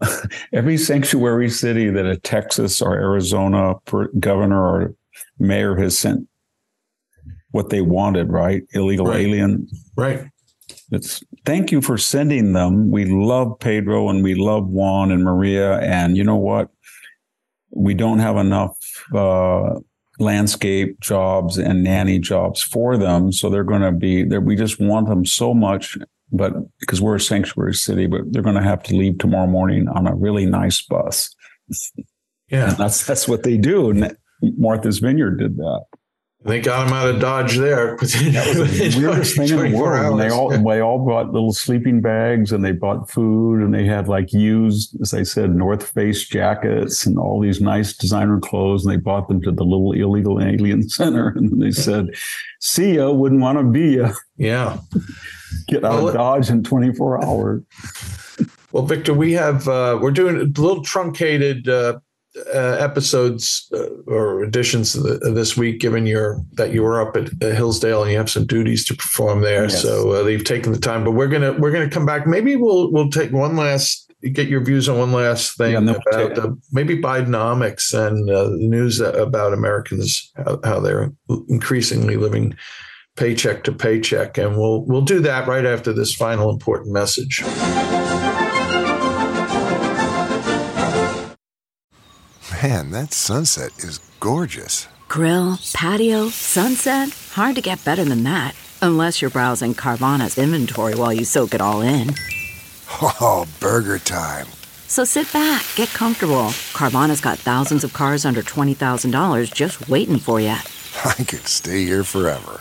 every 0.52 0.76
sanctuary 0.76 1.48
city 1.48 1.90
that 1.90 2.06
a 2.06 2.16
Texas 2.16 2.82
or 2.82 2.94
Arizona 2.94 3.74
governor 4.18 4.62
or 4.62 4.94
mayor 5.38 5.76
has 5.76 5.98
sent 5.98 6.28
what 7.50 7.70
they 7.70 7.80
wanted, 7.80 8.30
right? 8.30 8.62
Illegal 8.72 9.06
right. 9.06 9.20
alien. 9.20 9.68
Right. 9.96 10.26
It's 10.92 11.22
thank 11.44 11.72
you 11.72 11.80
for 11.80 11.98
sending 11.98 12.52
them. 12.52 12.90
We 12.90 13.04
love 13.06 13.58
Pedro 13.58 14.08
and 14.08 14.22
we 14.22 14.34
love 14.34 14.68
Juan 14.68 15.10
and 15.10 15.24
Maria. 15.24 15.78
And 15.78 16.16
you 16.16 16.24
know 16.24 16.36
what? 16.36 16.68
We 17.70 17.94
don't 17.94 18.20
have 18.20 18.36
enough 18.36 18.76
uh, 19.14 19.80
landscape 20.18 21.00
jobs 21.00 21.58
and 21.58 21.82
nanny 21.82 22.18
jobs 22.18 22.62
for 22.62 22.96
them. 22.96 23.32
So 23.32 23.50
they're 23.50 23.64
going 23.64 23.82
to 23.82 23.92
be 23.92 24.22
there. 24.22 24.40
We 24.40 24.56
just 24.56 24.80
want 24.80 25.08
them 25.08 25.26
so 25.26 25.52
much 25.52 25.98
but 26.32 26.54
because 26.80 27.00
we're 27.00 27.16
a 27.16 27.20
sanctuary 27.20 27.74
city, 27.74 28.06
but 28.06 28.20
they're 28.32 28.42
going 28.42 28.56
to 28.56 28.62
have 28.62 28.82
to 28.84 28.96
leave 28.96 29.18
tomorrow 29.18 29.46
morning 29.46 29.88
on 29.88 30.06
a 30.06 30.14
really 30.14 30.46
nice 30.46 30.82
bus. 30.82 31.34
Yeah, 32.48 32.70
and 32.70 32.76
that's 32.76 33.06
that's 33.06 33.28
what 33.28 33.42
they 33.42 33.56
do. 33.56 33.90
And 33.90 34.16
Martha's 34.42 34.98
Vineyard 34.98 35.38
did 35.38 35.56
that. 35.56 35.84
They 36.46 36.60
got 36.60 36.86
him 36.86 36.92
out 36.92 37.08
of 37.08 37.18
Dodge 37.18 37.56
there. 37.56 37.96
that 38.00 38.56
was 38.56 38.78
the 38.78 39.00
weirdest 39.00 39.36
thing 39.36 39.48
in 39.48 39.72
the 39.72 39.76
world. 39.76 40.12
And 40.12 40.20
they 40.20 40.32
all 40.32 40.50
they 40.50 40.80
all 40.80 41.04
bought 41.04 41.32
little 41.32 41.52
sleeping 41.52 42.00
bags 42.00 42.52
and 42.52 42.64
they 42.64 42.70
bought 42.70 43.10
food 43.10 43.62
and 43.62 43.74
they 43.74 43.84
had 43.84 44.06
like 44.06 44.32
used, 44.32 44.96
as 45.00 45.12
I 45.12 45.24
said, 45.24 45.56
North 45.56 45.88
Face 45.90 46.28
jackets 46.28 47.04
and 47.04 47.18
all 47.18 47.40
these 47.40 47.60
nice 47.60 47.96
designer 47.96 48.38
clothes. 48.38 48.86
And 48.86 48.94
they 48.94 49.00
bought 49.00 49.26
them 49.26 49.42
to 49.42 49.50
the 49.50 49.64
little 49.64 49.90
illegal 49.92 50.40
alien 50.40 50.88
center. 50.88 51.28
And 51.30 51.60
they 51.60 51.72
said, 51.72 52.14
"See 52.60 52.94
ya, 52.94 53.10
wouldn't 53.10 53.40
want 53.40 53.58
to 53.58 53.64
be 53.64 53.96
ya." 53.96 54.12
Yeah, 54.36 54.78
get 55.68 55.84
out 55.84 55.94
well, 55.94 56.08
of 56.08 56.14
Dodge 56.14 56.50
in 56.50 56.62
24 56.62 57.24
hours. 57.24 57.62
Well, 58.72 58.84
Victor, 58.84 59.14
we 59.14 59.32
have 59.32 59.66
uh, 59.68 59.98
we're 60.02 60.10
doing 60.10 60.36
a 60.36 60.60
little 60.60 60.82
truncated 60.82 61.66
uh, 61.66 61.98
uh, 62.54 62.76
episodes 62.78 63.70
uh, 63.72 63.88
or 64.06 64.42
editions 64.42 64.92
this 64.92 65.56
week, 65.56 65.80
given 65.80 66.06
your 66.06 66.42
that 66.52 66.72
you 66.72 66.82
were 66.82 67.00
up 67.00 67.16
at, 67.16 67.32
Hillsdale 67.40 68.02
and 68.02 68.10
you 68.10 68.18
have 68.18 68.28
some 68.28 68.44
duties 68.46 68.84
to 68.86 68.94
perform 68.94 69.40
there. 69.40 69.62
Yes. 69.62 69.80
So 69.80 70.10
uh, 70.10 70.22
they've 70.24 70.44
taken 70.44 70.72
the 70.72 70.78
time, 70.78 71.04
but 71.04 71.12
we're 71.12 71.28
gonna 71.28 71.52
we're 71.54 71.72
gonna 71.72 71.88
come 71.88 72.04
back. 72.04 72.26
Maybe 72.26 72.56
we'll 72.56 72.92
we'll 72.92 73.08
take 73.08 73.32
one 73.32 73.56
last 73.56 74.12
get 74.32 74.48
your 74.48 74.60
views 74.60 74.88
on 74.88 74.98
one 74.98 75.12
last 75.12 75.56
thing 75.56 75.72
yeah, 75.72 75.94
about 76.12 76.58
maybe 76.72 77.00
Bidenomics 77.00 77.94
and 77.94 78.28
uh, 78.28 78.44
the 78.50 78.56
news 78.56 79.00
about 79.00 79.52
Americans 79.52 80.32
how, 80.36 80.58
how 80.64 80.80
they're 80.80 81.12
increasingly 81.48 82.16
living 82.16 82.56
paycheck 83.16 83.64
to 83.64 83.72
paycheck, 83.72 84.38
and 84.38 84.56
we'll 84.56 84.84
we'll 84.84 85.02
do 85.02 85.20
that 85.20 85.48
right 85.48 85.64
after 85.64 85.92
this 85.92 86.14
final 86.14 86.50
important 86.50 86.92
message. 86.92 87.42
Man, 92.62 92.90
that 92.90 93.12
sunset 93.12 93.72
is 93.78 93.98
gorgeous. 94.20 94.88
Grill, 95.08 95.58
patio, 95.72 96.28
sunset. 96.28 97.10
Hard 97.32 97.54
to 97.56 97.60
get 97.60 97.84
better 97.84 98.04
than 98.04 98.24
that. 98.24 98.54
Unless 98.82 99.20
you're 99.20 99.30
browsing 99.30 99.74
Carvana's 99.74 100.36
inventory 100.36 100.94
while 100.94 101.12
you 101.12 101.24
soak 101.24 101.54
it 101.54 101.60
all 101.60 101.80
in. 101.80 102.14
Oh, 103.02 103.46
burger 103.60 103.98
time. 103.98 104.46
So 104.88 105.04
sit 105.04 105.32
back, 105.32 105.64
get 105.74 105.88
comfortable. 105.90 106.50
Carvana's 106.72 107.20
got 107.20 107.38
thousands 107.38 107.84
of 107.84 107.92
cars 107.92 108.24
under 108.24 108.42
$20,000 108.42 109.52
just 109.52 109.88
waiting 109.88 110.18
for 110.18 110.40
you. 110.40 110.48
I 111.04 111.14
could 111.24 111.46
stay 111.46 111.84
here 111.84 112.04
forever. 112.04 112.60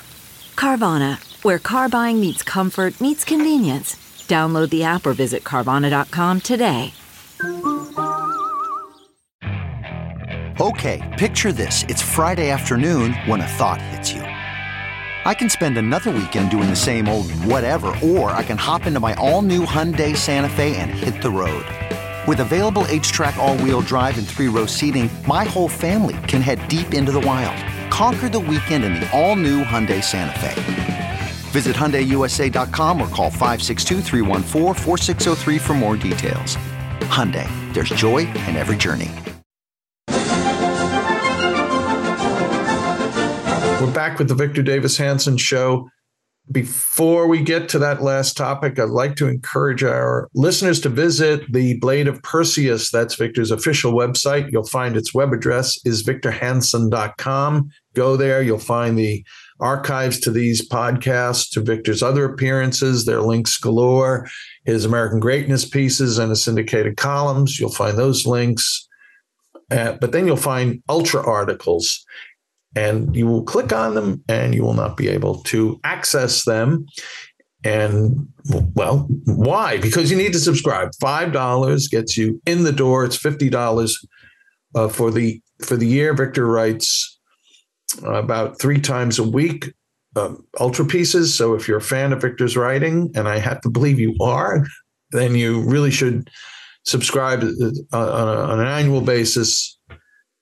Carvana, 0.56 1.18
where 1.44 1.60
car 1.60 1.90
buying 1.90 2.20
meets 2.20 2.44
comfort, 2.44 3.00
meets 3.00 3.24
convenience. 3.24 3.96
Download 4.28 4.70
the 4.70 4.84
app 4.84 5.06
or 5.06 5.14
visit 5.14 5.44
Carvana.com 5.44 6.42
today. 6.42 6.94
Okay, 10.60 11.16
picture 11.20 11.52
this. 11.52 11.84
It's 11.90 12.02
Friday 12.02 12.50
afternoon 12.50 13.14
when 13.26 13.42
a 13.42 13.48
thought 13.48 13.82
hits 13.82 14.14
you. 14.14 14.22
I 14.22 15.34
can 15.34 15.50
spend 15.50 15.78
another 15.78 16.12
weekend 16.12 16.50
doing 16.50 16.70
the 16.70 16.76
same 16.76 17.10
old 17.10 17.30
whatever, 17.32 17.88
or 18.02 18.32
I 18.32 18.44
can 18.44 18.58
hop 18.58 18.86
into 18.86 19.00
my 19.00 19.16
all 19.16 19.42
new 19.42 19.66
Hyundai 19.66 20.16
Santa 20.16 20.50
Fe 20.50 20.78
and 20.78 20.92
hit 20.92 21.22
the 21.22 21.32
road. 21.32 21.66
With 22.28 22.40
available 22.40 22.84
HTRAC, 22.84 23.36
all 23.36 23.58
wheel 23.58 23.82
drive, 23.82 24.18
and 24.18 24.28
three 24.28 24.48
row 24.48 24.66
seating, 24.66 25.10
my 25.28 25.44
whole 25.44 25.68
family 25.68 26.16
can 26.28 26.42
head 26.42 26.66
deep 26.68 26.94
into 26.94 27.12
the 27.12 27.20
wild. 27.20 27.75
Conquer 27.96 28.28
the 28.28 28.42
weekend 28.42 28.84
in 28.84 28.96
the 28.96 29.10
all 29.18 29.38
new 29.38 29.64
Hyundai 29.64 30.04
Santa 30.04 30.38
Fe. 30.42 31.18
Visit 31.52 31.78
HyundaiUSA.com 31.78 33.02
or 33.02 33.08
call 33.08 33.30
562 33.30 34.02
for 35.58 35.74
more 35.76 35.96
details. 35.96 36.58
Hyundai, 37.16 37.48
there's 37.74 37.88
joy 37.92 38.28
in 38.48 38.58
every 38.58 38.76
journey. 38.76 39.10
We're 43.80 43.94
back 43.94 44.20
with 44.20 44.28
the 44.28 44.36
Victor 44.36 44.62
Davis 44.62 44.98
Hanson 44.98 45.38
show. 45.38 45.88
Before 46.52 47.28
we 47.28 47.42
get 47.42 47.70
to 47.70 47.80
that 47.80 48.04
last 48.04 48.38
topic, 48.38 48.78
I'd 48.78 48.90
like 48.90 49.16
to 49.16 49.28
encourage 49.28 49.84
our 49.84 50.30
listeners 50.36 50.80
to 50.82 50.90
visit 50.90 51.52
the 51.52 51.80
Blade 51.80 52.08
of 52.08 52.22
Perseus. 52.22 52.92
That's 52.92 53.16
Victor's 53.16 53.50
official 53.50 53.94
website. 53.94 54.52
You'll 54.52 54.68
find 54.68 54.96
its 54.96 55.12
web 55.12 55.34
address 55.34 55.80
is 55.86 56.04
victorhanson.com. 56.04 57.70
Go 57.96 58.16
there. 58.16 58.44
You'll 58.44 58.60
find 58.60 58.96
the 58.96 59.26
archives 59.60 60.20
to 60.20 60.32
these 60.32 60.68
podcasts, 60.70 61.50
to 61.52 61.62
Victor's 61.62 62.04
other 62.04 62.26
appearances. 62.26 63.06
There 63.06 63.18
are 63.18 63.26
links 63.26 63.58
galore, 63.58 64.28
his 64.66 64.86
American 64.86 65.20
Greatness 65.20 65.66
pieces 65.66 66.20
and 66.20 66.30
his 66.30 66.44
syndicated 66.44 66.96
columns. 66.98 67.60
You'll 67.60 67.72
find 67.72 67.98
those 67.98 68.28
links. 68.28 68.88
Uh, 69.72 69.94
but 70.00 70.12
then 70.12 70.28
you'll 70.28 70.38
find 70.38 70.84
ultra 70.90 71.26
articles 71.26 72.06
and 72.76 73.16
you 73.16 73.26
will 73.28 73.44
click 73.44 73.72
on 73.74 73.96
them 73.96 74.24
and 74.28 74.54
you 74.54 74.64
will 74.64 74.74
not 74.74 74.98
be 74.98 75.08
able 75.08 75.42
to 75.44 75.80
access 75.84 76.46
them. 76.46 76.86
And 77.64 78.28
well, 78.76 79.08
why? 79.26 79.78
Because 79.78 80.12
you 80.12 80.18
need 80.18 80.34
to 80.34 80.40
subscribe. 80.40 80.92
Five 81.00 81.32
dollars 81.32 81.88
gets 81.88 82.16
you 82.16 82.42
in 82.46 82.64
the 82.64 82.72
door. 82.72 83.06
It's 83.06 83.18
fifty 83.18 83.50
dollars 83.50 83.98
uh, 84.76 84.88
for 84.88 85.10
the 85.10 85.42
for 85.64 85.76
the 85.76 85.88
year. 85.88 86.14
Victor 86.14 86.46
writes 86.46 87.20
about 88.04 88.60
three 88.60 88.80
times 88.80 89.18
a 89.18 89.24
week 89.24 89.74
um, 90.16 90.46
ultra 90.60 90.86
pieces. 90.86 91.36
So 91.36 91.56
if 91.56 91.68
you're 91.68 91.78
a 91.78 91.82
fan 91.82 92.14
of 92.14 92.22
Victor's 92.22 92.56
writing, 92.56 93.12
and 93.16 93.28
I 93.28 93.40
have 93.40 93.62
to 93.62 93.70
believe 93.70 94.00
you 94.00 94.16
are, 94.22 94.66
then 95.12 95.36
you 95.36 95.62
really 95.62 95.92
should 95.92 96.30
subscribe 96.84 97.44
uh, 97.44 97.72
on, 97.94 98.28
a, 98.28 98.42
on 98.42 98.60
an 98.60 98.68
annual 98.68 99.02
basis 99.02 99.75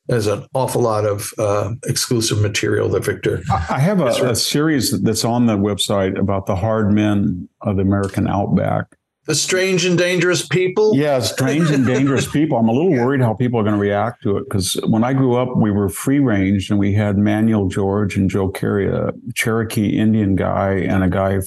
there's 0.08 0.28
an 0.28 0.46
awful 0.54 0.82
lot 0.82 1.06
of 1.06 1.32
uh, 1.38 1.72
exclusive 1.86 2.42
material 2.42 2.90
that 2.90 3.06
Victor. 3.06 3.42
I 3.50 3.80
have 3.80 4.02
a, 4.02 4.32
a, 4.32 4.36
series 4.36 5.02
that's 5.02 5.24
on 5.24 5.46
the 5.46 5.58
website 5.58 6.20
about 6.20 6.46
the 6.46 6.56
hard 6.56 6.92
men 6.92 7.48
of 7.62 7.78
the 7.78 7.84
American 7.84 8.28
outback. 8.28 8.88
The 9.26 9.36
strange 9.36 9.86
and 9.86 9.98
dangerous 9.98 10.46
people. 10.46 10.98
Yeah, 10.98 11.22
strange 11.22 11.70
and 11.70 11.86
dangerous 11.86 12.30
people. 12.30 12.58
I'm 12.58 12.68
a 12.68 12.74
little 12.74 12.92
worried 12.92 13.22
how 13.22 13.34
people 13.34 13.58
are 13.58 13.64
going 13.64 13.76
to 13.76 13.80
react 13.80 14.22
to 14.24 14.36
it 14.36 14.44
because 14.50 14.74
when 14.88 15.06
I 15.06 15.14
grew 15.14 15.36
up, 15.36 15.56
we 15.56 15.72
were 15.72 15.88
free 15.88 16.20
range 16.20 16.70
and 16.70 16.78
we 16.78 16.94
had 16.94 17.18
Manuel 17.18 17.70
George 17.70 18.18
and 18.18 18.30
Joe 18.30 18.50
Carey, 18.50 18.90
a 18.90 19.14
Cherokee 19.34 19.98
Indian 19.98 20.36
guy, 20.36 20.74
and 20.74 21.06
a 21.06 21.10
guy 21.10 21.40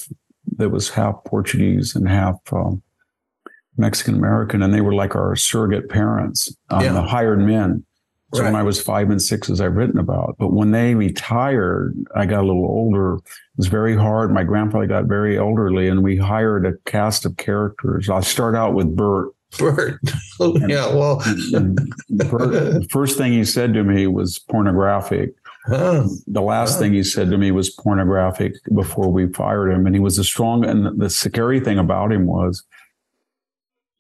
that 0.57 0.71
was 0.71 0.89
half 0.89 1.17
Portuguese 1.27 1.95
and 1.95 2.09
half 2.09 2.37
um, 2.51 2.83
Mexican 3.77 4.15
American, 4.15 4.63
and 4.63 4.73
they 4.73 4.81
were 4.81 4.95
like 4.95 5.15
our 5.15 5.37
surrogate 5.37 5.91
parents, 5.91 6.57
um, 6.71 6.83
yeah. 6.83 6.93
the 6.93 7.03
hired 7.03 7.41
men. 7.41 7.85
So 8.35 8.43
right. 8.43 8.53
when 8.53 8.61
I 8.61 8.65
was 8.65 8.83
five 8.83 9.11
and 9.11 9.23
six, 9.23 9.49
as 9.49 9.61
I've 9.61 9.77
written 9.77 9.99
about, 9.99 10.37
but 10.39 10.53
when 10.53 10.73
they 10.73 10.97
retired, 10.97 11.95
I 12.15 12.27
got 12.27 12.41
a 12.41 12.47
little 12.47 12.67
older. 12.67 13.15
It 13.15 13.23
was 13.57 13.69
very 13.69 13.97
hard. 13.97 14.33
My 14.33 14.43
grandfather 14.43 14.87
got 14.87 15.05
very 15.05 15.39
elderly, 15.39 15.89
and 15.89 16.03
we 16.03 16.17
hired 16.17 16.67
a 16.67 16.73
cast 16.91 17.25
of 17.25 17.37
characters. 17.37 18.11
I'll 18.11 18.23
start 18.23 18.57
out 18.57 18.75
with 18.75 18.97
Bert. 18.97 19.29
Bert. 19.59 20.01
Oh, 20.39 20.59
yeah, 20.67 20.93
well, 20.93 21.17
Bert, 22.11 22.53
the 22.53 22.87
first 22.91 23.17
thing 23.17 23.33
he 23.33 23.43
said 23.43 23.73
to 23.73 23.85
me 23.85 24.07
was 24.07 24.39
pornographic. 24.39 25.35
Oh. 25.69 26.07
The 26.27 26.43
last 26.43 26.77
oh. 26.77 26.81
thing 26.81 26.93
he 26.93 27.03
said 27.03 27.31
to 27.31 27.39
me 27.39 27.53
was 27.53 27.71
pornographic 27.71 28.53
before 28.75 29.11
we 29.11 29.33
fired 29.33 29.71
him. 29.71 29.87
And 29.87 29.95
he 29.95 30.01
was 30.01 30.19
a 30.19 30.25
strong, 30.25 30.63
and 30.65 31.01
the 31.01 31.09
scary 31.09 31.61
thing 31.61 31.79
about 31.79 32.13
him 32.13 32.27
was 32.27 32.65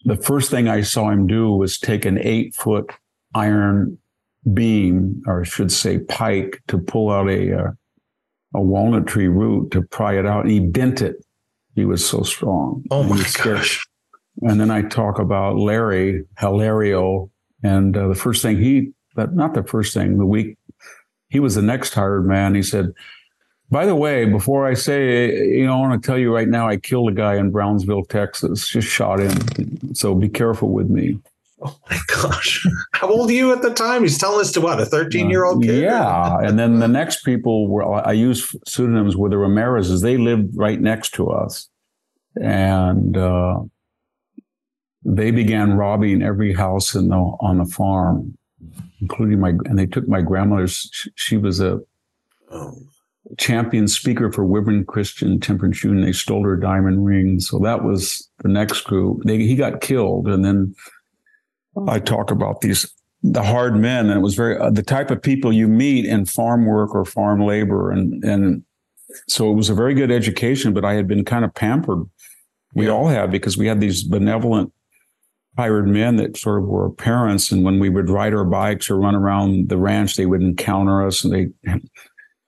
the 0.04 0.16
first 0.16 0.50
thing 0.50 0.68
I 0.68 0.82
saw 0.82 1.08
him 1.08 1.26
do 1.26 1.52
was 1.52 1.78
take 1.78 2.04
an 2.04 2.18
eight 2.18 2.54
foot 2.54 2.90
iron 3.34 3.98
beam, 4.52 5.22
or 5.26 5.40
I 5.40 5.44
should 5.44 5.72
say 5.72 5.98
pike, 5.98 6.62
to 6.68 6.78
pull 6.78 7.10
out 7.10 7.28
a 7.28 7.58
uh, 7.58 7.70
a 8.54 8.60
walnut 8.60 9.06
tree 9.06 9.28
root 9.28 9.70
to 9.72 9.82
pry 9.82 10.18
it 10.18 10.26
out, 10.26 10.42
and 10.42 10.50
he 10.50 10.60
bent 10.60 11.02
it. 11.02 11.16
He 11.74 11.84
was 11.84 12.06
so 12.06 12.22
strong. 12.22 12.84
Oh 12.90 13.02
my 13.02 13.22
gosh! 13.42 13.86
And 14.42 14.60
then 14.60 14.70
I 14.70 14.82
talk 14.82 15.18
about 15.18 15.56
Larry 15.56 16.24
Hilario, 16.38 17.30
and 17.62 17.96
uh, 17.96 18.08
the 18.08 18.14
first 18.14 18.42
thing 18.42 18.58
he, 18.58 18.92
but 19.14 19.34
not 19.34 19.54
the 19.54 19.64
first 19.64 19.92
thing, 19.94 20.18
the 20.18 20.26
week 20.26 20.56
he 21.28 21.40
was 21.40 21.54
the 21.54 21.62
next 21.62 21.94
hired 21.94 22.26
man. 22.26 22.54
He 22.54 22.62
said, 22.62 22.92
"By 23.70 23.84
the 23.84 23.96
way, 23.96 24.24
before 24.24 24.66
I 24.66 24.74
say, 24.74 25.34
you 25.36 25.66
know, 25.66 25.74
I 25.74 25.80
want 25.88 26.02
to 26.02 26.06
tell 26.06 26.18
you 26.18 26.34
right 26.34 26.48
now, 26.48 26.68
I 26.68 26.76
killed 26.76 27.10
a 27.10 27.14
guy 27.14 27.36
in 27.36 27.50
Brownsville, 27.50 28.04
Texas. 28.04 28.68
Just 28.68 28.88
shot 28.88 29.20
him. 29.20 29.94
So 29.94 30.14
be 30.14 30.28
careful 30.28 30.70
with 30.70 30.88
me." 30.88 31.18
Oh 31.62 31.78
my 31.90 31.98
gosh. 32.08 32.66
How 32.92 33.08
old 33.08 33.30
are 33.30 33.34
you 33.34 33.52
at 33.52 33.62
the 33.62 33.72
time? 33.72 34.02
He's 34.02 34.18
telling 34.18 34.40
us 34.40 34.52
to 34.52 34.60
what, 34.60 34.80
a 34.80 34.86
13 34.86 35.30
year 35.30 35.44
old 35.44 35.62
kid? 35.62 35.82
Yeah. 35.82 36.38
and 36.40 36.58
then 36.58 36.80
the 36.80 36.88
next 36.88 37.24
people 37.24 37.68
were, 37.68 37.84
I 38.06 38.12
use 38.12 38.54
pseudonyms 38.66 39.16
with 39.16 39.30
the 39.30 39.38
Ramirez's. 39.38 40.02
They 40.02 40.16
lived 40.16 40.56
right 40.56 40.80
next 40.80 41.14
to 41.14 41.28
us. 41.28 41.68
And, 42.40 43.16
uh, 43.16 43.60
they 45.08 45.30
began 45.30 45.74
robbing 45.74 46.20
every 46.20 46.52
house 46.52 46.94
in 46.94 47.08
the, 47.08 47.16
on 47.16 47.58
the 47.58 47.64
farm, 47.64 48.36
including 49.00 49.38
my, 49.38 49.50
and 49.50 49.78
they 49.78 49.86
took 49.86 50.08
my 50.08 50.20
grandmother's, 50.20 50.90
she 51.14 51.36
was 51.36 51.60
a 51.60 51.80
oh. 52.50 52.76
champion 53.38 53.86
speaker 53.86 54.32
for 54.32 54.44
Women 54.44 54.84
Christian 54.84 55.38
Temperance 55.38 55.84
Union. 55.84 56.04
They 56.04 56.12
stole 56.12 56.42
her 56.42 56.56
diamond 56.56 57.06
ring. 57.06 57.38
So 57.38 57.60
that 57.60 57.84
was 57.84 58.28
the 58.42 58.48
next 58.48 58.80
group. 58.82 59.22
They, 59.24 59.38
he 59.38 59.54
got 59.54 59.80
killed. 59.80 60.26
And 60.26 60.44
then 60.44 60.74
I 61.88 61.98
talk 61.98 62.30
about 62.30 62.60
these 62.60 62.92
the 63.22 63.42
hard 63.42 63.76
men, 63.76 64.06
and 64.06 64.18
it 64.18 64.22
was 64.22 64.34
very 64.34 64.56
uh, 64.58 64.70
the 64.70 64.82
type 64.82 65.10
of 65.10 65.22
people 65.22 65.52
you 65.52 65.68
meet 65.68 66.04
in 66.04 66.26
farm 66.26 66.66
work 66.66 66.94
or 66.94 67.04
farm 67.04 67.40
labor, 67.40 67.90
and 67.90 68.22
and 68.24 68.62
so 69.28 69.50
it 69.50 69.54
was 69.54 69.68
a 69.68 69.74
very 69.74 69.94
good 69.94 70.10
education. 70.10 70.72
But 70.72 70.84
I 70.84 70.94
had 70.94 71.08
been 71.08 71.24
kind 71.24 71.44
of 71.44 71.54
pampered. 71.54 72.04
We 72.74 72.86
yeah. 72.86 72.92
all 72.92 73.08
had 73.08 73.30
because 73.30 73.56
we 73.56 73.66
had 73.66 73.80
these 73.80 74.02
benevolent 74.02 74.72
hired 75.56 75.88
men 75.88 76.16
that 76.16 76.36
sort 76.36 76.62
of 76.62 76.68
were 76.68 76.90
parents, 76.90 77.50
and 77.50 77.64
when 77.64 77.78
we 77.78 77.88
would 77.88 78.10
ride 78.10 78.34
our 78.34 78.44
bikes 78.44 78.90
or 78.90 78.96
run 78.96 79.14
around 79.14 79.68
the 79.68 79.78
ranch, 79.78 80.16
they 80.16 80.26
would 80.26 80.42
encounter 80.42 81.06
us 81.06 81.24
and 81.24 81.32
they 81.32 81.80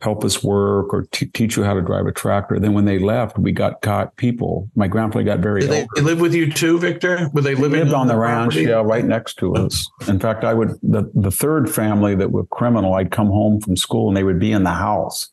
help 0.00 0.24
us 0.24 0.44
work 0.44 0.94
or 0.94 1.06
t- 1.10 1.26
teach 1.26 1.56
you 1.56 1.64
how 1.64 1.74
to 1.74 1.82
drive 1.82 2.06
a 2.06 2.12
tractor. 2.12 2.60
Then 2.60 2.72
when 2.72 2.84
they 2.84 2.98
left, 2.98 3.38
we 3.38 3.50
got 3.50 3.82
caught 3.82 4.16
people. 4.16 4.70
My 4.76 4.86
grandfather 4.86 5.24
got 5.24 5.40
very. 5.40 5.62
Did 5.62 5.70
they, 5.70 5.86
they 5.96 6.02
live 6.02 6.20
with 6.20 6.34
you 6.34 6.52
too, 6.52 6.78
Victor? 6.78 7.28
Were 7.32 7.40
they, 7.40 7.54
living 7.54 7.80
lived 7.80 7.92
on 7.92 8.06
the, 8.06 8.14
the 8.14 8.20
ranch? 8.20 8.54
Property? 8.54 8.70
Yeah, 8.70 8.82
right 8.84 9.04
next 9.04 9.34
to 9.38 9.54
us. 9.54 9.88
In 10.06 10.20
fact, 10.20 10.44
I 10.44 10.54
would 10.54 10.70
the 10.82 11.10
the 11.14 11.30
third 11.30 11.72
family 11.72 12.14
that 12.14 12.30
were 12.30 12.46
criminal. 12.46 12.94
I'd 12.94 13.10
come 13.10 13.28
home 13.28 13.60
from 13.60 13.76
school 13.76 14.08
and 14.08 14.16
they 14.16 14.24
would 14.24 14.38
be 14.38 14.52
in 14.52 14.62
the 14.62 14.70
house. 14.70 15.30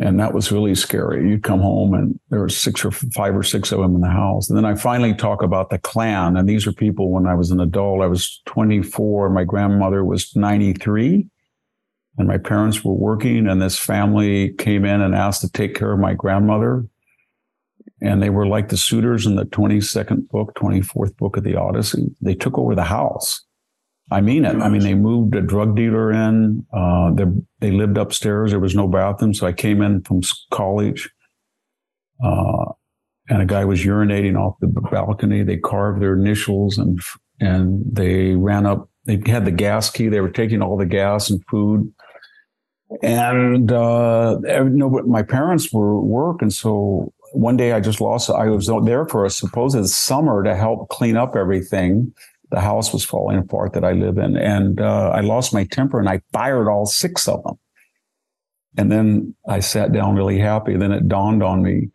And 0.00 0.20
that 0.20 0.32
was 0.32 0.52
really 0.52 0.76
scary. 0.76 1.28
You'd 1.28 1.42
come 1.42 1.60
home 1.60 1.94
and 1.94 2.20
there 2.28 2.38
were 2.38 2.48
six 2.48 2.84
or 2.84 2.92
five 2.92 3.34
or 3.34 3.42
six 3.42 3.72
of 3.72 3.80
them 3.80 3.96
in 3.96 4.00
the 4.00 4.08
house. 4.08 4.48
And 4.48 4.56
then 4.56 4.64
I 4.64 4.76
finally 4.76 5.14
talk 5.14 5.42
about 5.42 5.70
the 5.70 5.78
Klan. 5.78 6.36
And 6.36 6.48
these 6.48 6.64
are 6.64 6.72
people 6.72 7.10
when 7.10 7.26
I 7.26 7.34
was 7.34 7.50
an 7.50 7.58
adult. 7.58 8.00
I 8.00 8.06
was 8.06 8.40
24. 8.46 9.30
My 9.30 9.42
grandmother 9.42 10.04
was 10.04 10.34
93 10.36 11.26
and 12.20 12.28
my 12.28 12.36
parents 12.36 12.84
were 12.84 12.92
working 12.92 13.48
and 13.48 13.62
this 13.62 13.78
family 13.78 14.52
came 14.58 14.84
in 14.84 15.00
and 15.00 15.14
asked 15.14 15.40
to 15.40 15.50
take 15.50 15.74
care 15.74 15.90
of 15.90 15.98
my 15.98 16.12
grandmother. 16.12 16.84
And 18.02 18.22
they 18.22 18.28
were 18.28 18.46
like 18.46 18.68
the 18.68 18.76
suitors 18.76 19.24
in 19.24 19.36
the 19.36 19.46
22nd 19.46 20.28
book 20.28 20.54
24th 20.54 21.16
book 21.16 21.38
of 21.38 21.44
the 21.44 21.56
odyssey. 21.56 22.14
They 22.20 22.34
took 22.34 22.58
over 22.58 22.74
the 22.74 22.84
house. 22.84 23.42
I 24.10 24.20
mean 24.20 24.44
it. 24.44 24.56
I 24.56 24.68
mean 24.68 24.82
they 24.82 24.94
moved 24.94 25.34
a 25.34 25.40
drug 25.40 25.76
dealer 25.76 26.12
in. 26.12 26.66
Uh, 26.74 27.12
they, 27.58 27.70
lived 27.70 27.96
upstairs. 27.96 28.50
There 28.50 28.60
was 28.60 28.74
no 28.74 28.86
bathroom. 28.86 29.32
So 29.32 29.46
i 29.46 29.52
came 29.52 29.80
in 29.80 30.02
from 30.02 30.20
college. 30.50 31.08
Uh, 32.22 32.66
and 33.30 33.40
a 33.40 33.46
guy 33.46 33.64
was 33.64 33.80
urinating 33.80 34.38
off 34.38 34.56
the 34.60 34.66
balcony. 34.66 35.42
They 35.42 35.56
carved 35.56 36.02
their 36.02 36.18
initials 36.18 36.76
and 36.76 37.00
and 37.40 37.82
they 37.90 38.34
ran 38.34 38.66
up 38.66 38.90
they 39.06 39.22
had 39.26 39.44
the 39.44 39.50
gas 39.50 39.90
key. 39.90 40.08
They 40.08 40.20
were 40.20 40.30
taking 40.30 40.60
all 40.60 40.76
the 40.76 40.86
gas 40.86 41.30
and 41.30 41.42
food 41.50 41.92
and 43.02 43.70
uh, 43.70 44.38
no, 44.40 44.90
but 44.90 45.06
my 45.06 45.22
parents 45.22 45.72
were 45.72 46.00
work, 46.00 46.42
and 46.42 46.52
so 46.52 47.12
one 47.32 47.56
day 47.56 47.72
I 47.72 47.80
just 47.80 48.00
lost. 48.00 48.30
I 48.30 48.46
was 48.48 48.70
there 48.84 49.06
for 49.06 49.24
a 49.24 49.30
supposed 49.30 49.88
summer 49.88 50.42
to 50.42 50.56
help 50.56 50.88
clean 50.88 51.16
up 51.16 51.36
everything. 51.36 52.12
The 52.50 52.60
house 52.60 52.92
was 52.92 53.04
falling 53.04 53.38
apart 53.38 53.74
that 53.74 53.84
I 53.84 53.92
live 53.92 54.18
in, 54.18 54.36
and 54.36 54.80
uh, 54.80 55.10
I 55.14 55.20
lost 55.20 55.54
my 55.54 55.64
temper, 55.64 56.00
and 56.00 56.08
I 56.08 56.20
fired 56.32 56.68
all 56.68 56.86
six 56.86 57.28
of 57.28 57.42
them. 57.44 57.58
And 58.76 58.90
then 58.90 59.34
I 59.48 59.60
sat 59.60 59.92
down 59.92 60.16
really 60.16 60.38
happy. 60.38 60.76
Then 60.76 60.90
it 60.90 61.08
dawned 61.08 61.44
on 61.44 61.62
me: 61.62 61.90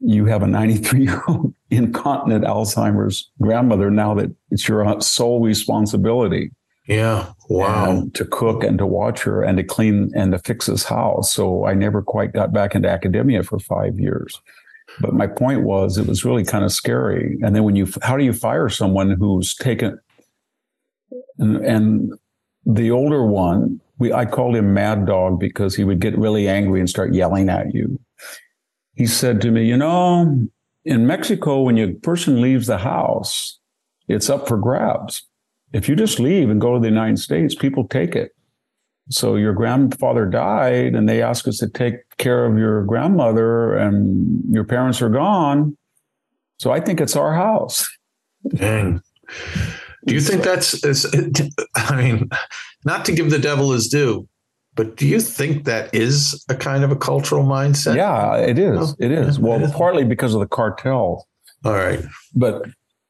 you 0.00 0.24
have 0.26 0.42
a 0.42 0.46
93 0.46 1.04
year 1.04 1.22
old 1.28 1.54
incontinent 1.70 2.44
Alzheimer's 2.44 3.30
grandmother 3.40 3.90
now 3.90 4.14
that 4.14 4.34
it's 4.50 4.66
your 4.66 5.00
sole 5.00 5.40
responsibility. 5.40 6.50
Yeah. 6.86 7.32
Wow. 7.48 8.08
to 8.14 8.24
cook 8.24 8.64
and 8.64 8.78
to 8.78 8.86
watch 8.86 9.22
her 9.22 9.42
and 9.42 9.56
to 9.58 9.64
clean 9.64 10.10
and 10.16 10.32
to 10.32 10.38
fix 10.38 10.66
his 10.66 10.84
house. 10.84 11.32
So 11.32 11.64
I 11.64 11.74
never 11.74 12.02
quite 12.02 12.32
got 12.32 12.52
back 12.52 12.74
into 12.74 12.88
academia 12.88 13.42
for 13.42 13.58
five 13.58 14.00
years. 14.00 14.40
But 15.00 15.14
my 15.14 15.26
point 15.26 15.62
was, 15.62 15.96
it 15.96 16.06
was 16.06 16.24
really 16.24 16.44
kind 16.44 16.64
of 16.64 16.72
scary. 16.72 17.38
And 17.42 17.54
then 17.54 17.62
when 17.64 17.76
you, 17.76 17.88
how 18.02 18.16
do 18.16 18.24
you 18.24 18.32
fire 18.32 18.68
someone 18.68 19.10
who's 19.12 19.54
taken, 19.54 19.98
and, 21.38 21.56
and 21.64 22.12
the 22.66 22.90
older 22.90 23.24
one, 23.24 23.80
we, 23.98 24.12
I 24.12 24.26
called 24.26 24.56
him 24.56 24.74
Mad 24.74 25.06
Dog 25.06 25.38
because 25.38 25.76
he 25.76 25.84
would 25.84 26.00
get 26.00 26.18
really 26.18 26.48
angry 26.48 26.80
and 26.80 26.90
start 26.90 27.14
yelling 27.14 27.48
at 27.48 27.72
you. 27.74 28.00
He 28.94 29.06
said 29.06 29.40
to 29.42 29.50
me, 29.50 29.64
you 29.64 29.76
know, 29.76 30.48
in 30.84 31.06
Mexico, 31.06 31.62
when 31.62 31.78
a 31.78 31.92
person 31.92 32.40
leaves 32.40 32.66
the 32.66 32.78
house, 32.78 33.58
it's 34.08 34.28
up 34.28 34.48
for 34.48 34.58
grabs 34.58 35.22
if 35.72 35.88
you 35.88 35.96
just 35.96 36.20
leave 36.20 36.50
and 36.50 36.60
go 36.60 36.74
to 36.74 36.80
the 36.80 36.88
United 36.88 37.18
States, 37.18 37.54
people 37.54 37.86
take 37.88 38.14
it. 38.14 38.34
So 39.10 39.36
your 39.36 39.52
grandfather 39.52 40.26
died 40.26 40.94
and 40.94 41.08
they 41.08 41.22
ask 41.22 41.48
us 41.48 41.58
to 41.58 41.68
take 41.68 41.96
care 42.18 42.46
of 42.46 42.56
your 42.56 42.84
grandmother 42.84 43.76
and 43.76 44.42
your 44.48 44.64
parents 44.64 45.02
are 45.02 45.08
gone. 45.08 45.76
So 46.58 46.70
I 46.70 46.80
think 46.80 47.00
it's 47.00 47.16
our 47.16 47.34
house. 47.34 47.88
Dang. 48.54 49.02
Do 50.06 50.14
you 50.14 50.20
think 50.20 50.42
that's, 50.44 50.84
is, 50.84 51.06
I 51.74 51.96
mean, 51.96 52.30
not 52.84 53.04
to 53.06 53.12
give 53.12 53.30
the 53.30 53.38
devil 53.38 53.72
his 53.72 53.88
due, 53.88 54.28
but 54.74 54.96
do 54.96 55.06
you 55.06 55.20
think 55.20 55.64
that 55.64 55.94
is 55.94 56.44
a 56.48 56.54
kind 56.54 56.82
of 56.82 56.90
a 56.90 56.96
cultural 56.96 57.44
mindset? 57.44 57.96
Yeah, 57.96 58.36
it 58.36 58.58
is. 58.58 58.78
Oh, 58.78 58.94
it 58.98 59.10
is. 59.10 59.38
Well, 59.38 59.60
partly 59.72 60.04
because 60.04 60.34
of 60.34 60.40
the 60.40 60.46
cartel. 60.46 61.28
All 61.64 61.74
right. 61.74 62.02
But 62.34 62.66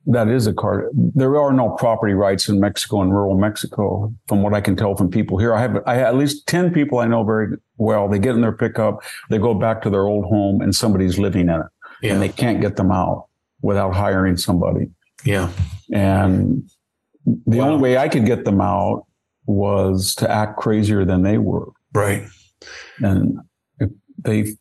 that 0.07 0.29
is 0.29 0.47
a 0.47 0.53
card. 0.53 0.89
There 0.95 1.37
are 1.37 1.53
no 1.53 1.71
property 1.71 2.15
rights 2.15 2.49
in 2.49 2.59
Mexico 2.59 3.03
and 3.03 3.13
rural 3.13 3.37
Mexico, 3.37 4.13
from 4.27 4.43
what 4.43 4.55
I 4.55 4.61
can 4.61 4.77
tell 4.77 4.97
from 4.97 5.11
people 5.11 5.39
here. 5.39 5.55
I 5.55 5.61
have, 5.61 5.77
I 5.87 5.95
have 5.95 6.07
at 6.09 6.17
least 6.17 6.47
10 6.49 6.73
people 6.73 6.99
I 6.99 7.07
know 7.07 7.23
very 7.25 7.57
well. 7.77 8.09
They 8.09 8.19
get 8.19 8.35
in 8.35 8.41
their 8.41 8.53
pickup, 8.53 9.03
they 9.31 9.39
go 9.39 9.55
back 9.55 9.83
to 9.83 9.91
their 9.91 10.07
old 10.07 10.25
home, 10.25 10.61
and 10.61 10.75
somebody's 10.75 11.19
living 11.19 11.49
in 11.49 11.61
it. 11.61 11.67
Yeah. 12.03 12.15
And 12.15 12.23
they 12.23 12.29
can't 12.29 12.61
get 12.61 12.77
them 12.77 12.91
out 12.91 13.29
without 13.61 13.95
hiring 13.95 14.37
somebody. 14.37 14.91
Yeah. 15.25 15.51
And 15.93 16.69
the 17.25 17.59
wow. 17.59 17.69
only 17.69 17.81
way 17.81 17.97
I 17.97 18.09
could 18.09 18.27
get 18.27 18.45
them 18.45 18.61
out 18.61 19.07
was 19.47 20.15
to 20.17 20.29
act 20.29 20.59
crazier 20.59 21.05
than 21.05 21.23
they 21.23 21.39
were. 21.39 21.69
Right. 21.95 22.25
And 22.99 23.39
if 23.79 23.91
they 24.19 24.57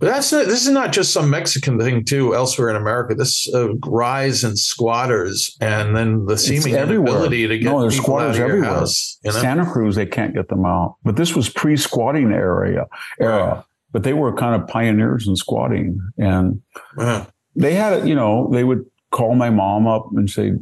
but 0.00 0.06
that's 0.06 0.32
not, 0.32 0.46
this 0.46 0.64
is 0.66 0.70
not 0.70 0.92
just 0.92 1.12
some 1.12 1.30
Mexican 1.30 1.78
thing 1.78 2.04
too. 2.04 2.34
Elsewhere 2.34 2.68
in 2.68 2.76
America, 2.76 3.14
this 3.14 3.48
uh, 3.54 3.74
rise 3.86 4.42
in 4.42 4.56
squatters 4.56 5.56
and 5.60 5.96
then 5.96 6.26
the 6.26 6.36
seeming 6.36 6.74
inability 6.74 7.46
to 7.46 7.58
get 7.58 7.72
no, 7.72 7.80
there's 7.80 7.96
squatters 7.96 8.38
everywhere. 8.38 8.70
House, 8.70 9.18
you 9.24 9.32
know? 9.32 9.38
Santa 9.38 9.64
Cruz, 9.64 9.94
they 9.94 10.06
can't 10.06 10.34
get 10.34 10.48
them 10.48 10.64
out. 10.64 10.96
But 11.04 11.16
this 11.16 11.36
was 11.36 11.48
pre-squatting 11.48 12.32
area 12.32 12.86
era. 13.20 13.54
Right. 13.54 13.64
But 13.92 14.02
they 14.02 14.12
were 14.12 14.32
kind 14.34 14.60
of 14.60 14.66
pioneers 14.66 15.28
in 15.28 15.36
squatting, 15.36 16.00
and 16.18 16.60
yeah. 16.98 17.26
they 17.54 17.74
had 17.74 18.08
you 18.08 18.16
know 18.16 18.50
they 18.52 18.64
would 18.64 18.84
call 19.12 19.36
my 19.36 19.50
mom 19.50 19.86
up 19.86 20.08
and 20.16 20.28
say, 20.28 20.54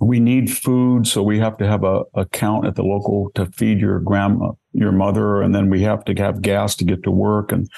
"We 0.00 0.18
need 0.18 0.50
food, 0.50 1.06
so 1.06 1.22
we 1.22 1.38
have 1.38 1.56
to 1.58 1.66
have 1.68 1.84
a 1.84 2.02
account 2.14 2.66
at 2.66 2.74
the 2.74 2.82
local 2.82 3.30
to 3.36 3.46
feed 3.52 3.78
your 3.78 4.00
grandma, 4.00 4.50
your 4.72 4.90
mother, 4.90 5.40
and 5.40 5.54
then 5.54 5.70
we 5.70 5.82
have 5.82 6.04
to 6.06 6.14
have 6.14 6.42
gas 6.42 6.74
to 6.76 6.84
get 6.84 7.04
to 7.04 7.12
work." 7.12 7.52
And 7.52 7.70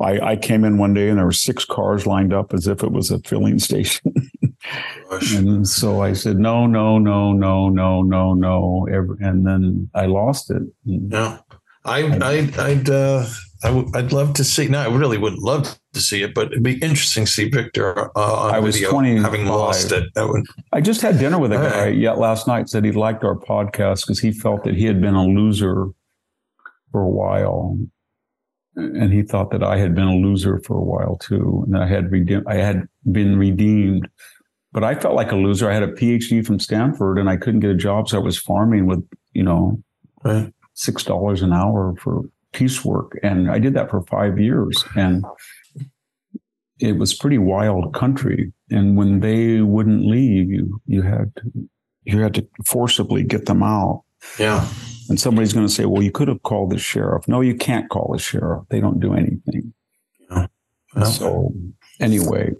I, 0.00 0.20
I 0.20 0.36
came 0.36 0.64
in 0.64 0.78
one 0.78 0.94
day 0.94 1.08
and 1.08 1.18
there 1.18 1.24
were 1.24 1.32
six 1.32 1.64
cars 1.64 2.06
lined 2.06 2.32
up 2.32 2.52
as 2.52 2.66
if 2.66 2.82
it 2.82 2.90
was 2.90 3.10
a 3.10 3.20
filling 3.20 3.58
station. 3.58 4.12
and 5.10 5.68
so 5.68 6.02
I 6.02 6.14
said, 6.14 6.38
no, 6.38 6.66
no, 6.66 6.98
no, 6.98 7.32
no, 7.32 7.68
no, 7.68 8.02
no, 8.02 8.34
no. 8.34 8.86
And 9.20 9.46
then 9.46 9.88
I 9.94 10.06
lost 10.06 10.50
it. 10.50 10.62
No, 10.84 11.38
I, 11.84 12.00
I, 12.00 12.50
I'd, 12.58 12.90
uh, 12.90 13.24
I 13.64 13.68
w- 13.68 13.90
I'd 13.94 14.12
love 14.12 14.34
to 14.34 14.44
see. 14.44 14.68
No, 14.68 14.78
I 14.78 14.94
really 14.94 15.16
wouldn't 15.16 15.42
love 15.42 15.78
to 15.94 16.00
see 16.00 16.22
it, 16.22 16.34
but 16.34 16.48
it'd 16.48 16.62
be 16.62 16.74
interesting 16.74 17.24
to 17.24 17.30
see 17.30 17.48
Victor 17.48 18.10
uh, 18.16 18.34
on 18.48 18.54
I 18.54 18.58
was 18.58 18.76
video 18.76 18.90
20 18.90 19.16
having 19.16 19.46
lost 19.46 19.90
it. 19.90 20.12
That 20.14 20.28
would. 20.28 20.44
I 20.72 20.82
just 20.82 21.00
had 21.00 21.18
dinner 21.18 21.38
with 21.38 21.50
a 21.52 21.56
guy 21.56 21.84
right. 21.86 21.96
yet 21.96 22.18
last 22.18 22.46
night. 22.46 22.68
Said 22.68 22.84
he 22.84 22.92
liked 22.92 23.24
our 23.24 23.36
podcast 23.36 24.02
because 24.02 24.20
he 24.20 24.32
felt 24.32 24.64
that 24.64 24.74
he 24.74 24.84
had 24.84 25.00
been 25.00 25.14
a 25.14 25.24
loser 25.24 25.86
for 26.92 27.00
a 27.00 27.08
while, 27.08 27.78
and 28.76 29.12
he 29.12 29.22
thought 29.22 29.50
that 29.50 29.62
I 29.62 29.78
had 29.78 29.94
been 29.94 30.08
a 30.08 30.16
loser 30.16 30.60
for 30.60 30.76
a 30.76 30.82
while 30.82 31.16
too, 31.16 31.64
and 31.66 31.76
I 31.76 31.86
had 31.86 32.10
redeemed, 32.10 32.44
I 32.46 32.56
had 32.56 32.88
been 33.10 33.38
redeemed. 33.38 34.08
But 34.72 34.82
I 34.82 34.96
felt 34.96 35.14
like 35.14 35.30
a 35.30 35.36
loser. 35.36 35.70
I 35.70 35.74
had 35.74 35.84
a 35.84 35.92
PhD 35.92 36.44
from 36.44 36.58
Stanford, 36.58 37.16
and 37.16 37.30
I 37.30 37.36
couldn't 37.36 37.60
get 37.60 37.70
a 37.70 37.76
job, 37.76 38.08
so 38.08 38.18
I 38.18 38.22
was 38.22 38.36
farming 38.36 38.86
with 38.86 39.08
you 39.32 39.44
know 39.44 39.80
right. 40.24 40.52
six 40.74 41.04
dollars 41.04 41.42
an 41.42 41.52
hour 41.52 41.94
for 42.00 42.22
piecework, 42.52 43.18
and 43.22 43.50
I 43.50 43.58
did 43.58 43.74
that 43.74 43.90
for 43.90 44.02
five 44.02 44.38
years, 44.38 44.84
and 44.96 45.24
it 46.80 46.98
was 46.98 47.14
pretty 47.14 47.38
wild 47.38 47.94
country. 47.94 48.52
And 48.70 48.96
when 48.96 49.20
they 49.20 49.60
wouldn't 49.60 50.06
leave, 50.06 50.50
you 50.50 50.80
you 50.86 51.02
had 51.02 51.32
to 51.36 51.68
you 52.04 52.20
had 52.20 52.34
to 52.34 52.46
forcibly 52.66 53.22
get 53.22 53.46
them 53.46 53.62
out. 53.62 54.02
Yeah. 54.38 54.68
And 55.08 55.20
somebody's 55.20 55.52
going 55.52 55.66
to 55.66 55.72
say, 55.72 55.84
well, 55.84 56.02
you 56.02 56.10
could 56.10 56.28
have 56.28 56.42
called 56.42 56.70
the 56.70 56.78
sheriff. 56.78 57.28
No, 57.28 57.40
you 57.40 57.54
can't 57.54 57.88
call 57.90 58.12
the 58.12 58.18
sheriff. 58.18 58.64
They 58.70 58.80
don't 58.80 59.00
do 59.00 59.14
anything. 59.14 59.74
Yeah. 60.30 60.46
Well, 60.94 61.06
so 61.06 61.52
anyway. 62.00 62.52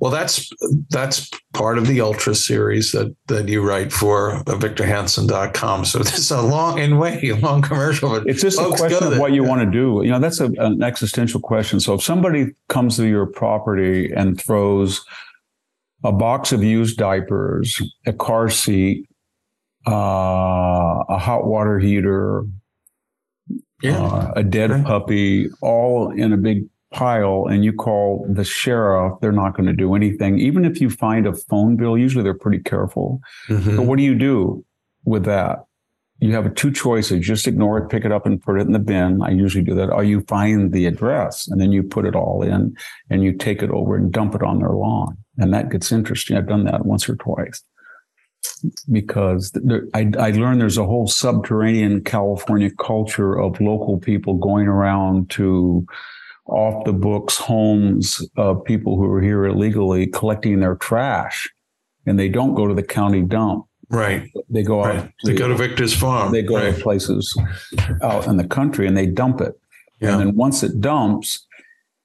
Well, 0.00 0.10
that's 0.10 0.50
that's 0.90 1.30
part 1.52 1.78
of 1.78 1.86
the 1.86 2.00
Ultra 2.00 2.34
series 2.34 2.92
that 2.92 3.14
that 3.26 3.48
you 3.48 3.66
write 3.66 3.92
for 3.92 4.32
uh, 4.36 4.44
VictorHanson.com. 4.44 5.84
So 5.84 5.98
this 5.98 6.16
is 6.16 6.30
a 6.30 6.42
long 6.42 6.78
and 6.78 6.98
way 6.98 7.32
long 7.32 7.60
commercial. 7.60 8.10
But 8.10 8.26
it's 8.28 8.40
just 8.40 8.58
a 8.58 8.68
question 8.68 9.12
of 9.12 9.18
what 9.18 9.32
you 9.32 9.42
want 9.44 9.62
to 9.62 9.70
do. 9.70 10.00
You 10.04 10.10
know, 10.12 10.20
that's 10.20 10.40
a, 10.40 10.46
an 10.58 10.82
existential 10.82 11.40
question. 11.40 11.80
So 11.80 11.94
if 11.94 12.02
somebody 12.02 12.52
comes 12.68 12.96
to 12.96 13.06
your 13.06 13.26
property 13.26 14.12
and 14.12 14.40
throws 14.40 15.04
a 16.04 16.12
box 16.12 16.52
of 16.52 16.62
used 16.62 16.98
diapers, 16.98 17.80
a 18.06 18.12
car 18.12 18.48
seat, 18.50 19.08
uh, 19.86 21.04
a 21.08 21.18
hot 21.18 21.46
water 21.46 21.78
heater, 21.78 22.44
yeah. 23.82 24.02
uh, 24.02 24.32
a 24.36 24.42
dead 24.42 24.70
right. 24.70 24.84
puppy, 24.84 25.48
all 25.60 26.10
in 26.10 26.32
a 26.32 26.36
big 26.36 26.64
pile, 26.92 27.46
and 27.50 27.64
you 27.64 27.72
call 27.72 28.26
the 28.30 28.44
sheriff, 28.44 29.18
they're 29.20 29.32
not 29.32 29.56
going 29.56 29.66
to 29.66 29.72
do 29.72 29.94
anything. 29.94 30.38
Even 30.38 30.64
if 30.64 30.80
you 30.80 30.88
find 30.88 31.26
a 31.26 31.34
phone 31.34 31.76
bill, 31.76 31.98
usually 31.98 32.22
they're 32.22 32.32
pretty 32.32 32.62
careful. 32.62 33.20
Mm-hmm. 33.48 33.76
But 33.76 33.86
what 33.86 33.98
do 33.98 34.04
you 34.04 34.14
do 34.14 34.64
with 35.04 35.24
that? 35.24 35.64
You 36.20 36.32
have 36.32 36.54
two 36.54 36.72
choices: 36.72 37.26
just 37.26 37.46
ignore 37.46 37.78
it, 37.78 37.90
pick 37.90 38.04
it 38.04 38.12
up, 38.12 38.24
and 38.24 38.40
put 38.40 38.58
it 38.58 38.66
in 38.66 38.72
the 38.72 38.78
bin. 38.78 39.20
I 39.20 39.30
usually 39.30 39.64
do 39.64 39.74
that. 39.74 39.90
Or 39.90 40.04
you 40.04 40.22
find 40.22 40.72
the 40.72 40.86
address, 40.86 41.48
and 41.48 41.60
then 41.60 41.72
you 41.72 41.82
put 41.82 42.06
it 42.06 42.14
all 42.14 42.42
in, 42.42 42.74
and 43.10 43.22
you 43.22 43.32
take 43.32 43.62
it 43.62 43.70
over 43.70 43.96
and 43.96 44.12
dump 44.12 44.34
it 44.34 44.42
on 44.42 44.60
their 44.60 44.70
lawn, 44.70 45.18
and 45.36 45.52
that 45.52 45.70
gets 45.70 45.92
interesting. 45.92 46.36
I've 46.36 46.48
done 46.48 46.64
that 46.64 46.86
once 46.86 47.08
or 47.08 47.16
twice 47.16 47.62
because 48.90 49.50
there, 49.52 49.86
I, 49.94 50.10
I, 50.18 50.30
learned 50.30 50.60
there's 50.60 50.78
a 50.78 50.84
whole 50.84 51.06
subterranean 51.06 52.02
California 52.04 52.70
culture 52.70 53.38
of 53.38 53.60
local 53.60 53.98
people 53.98 54.34
going 54.34 54.66
around 54.66 55.30
to 55.30 55.86
off 56.46 56.84
the 56.84 56.92
books 56.92 57.36
homes 57.36 58.26
of 58.36 58.64
people 58.64 58.96
who 58.96 59.10
are 59.10 59.20
here 59.20 59.44
illegally 59.44 60.06
collecting 60.06 60.60
their 60.60 60.76
trash 60.76 61.48
and 62.06 62.18
they 62.18 62.28
don't 62.28 62.54
go 62.54 62.66
to 62.66 62.74
the 62.74 62.82
county 62.82 63.22
dump. 63.22 63.66
Right. 63.90 64.30
They 64.50 64.62
go 64.62 64.84
right. 64.84 64.96
out. 64.96 65.04
To, 65.04 65.32
they 65.32 65.34
go 65.34 65.48
to 65.48 65.54
Victor's 65.54 65.94
farm. 65.94 66.32
They 66.32 66.42
go 66.42 66.56
right. 66.56 66.74
to 66.74 66.82
places 66.82 67.36
out 68.02 68.26
in 68.26 68.36
the 68.36 68.46
country 68.46 68.86
and 68.86 68.96
they 68.96 69.06
dump 69.06 69.40
it. 69.40 69.54
Yeah. 70.00 70.12
And 70.12 70.20
then 70.20 70.36
once 70.36 70.62
it 70.62 70.80
dumps, 70.80 71.46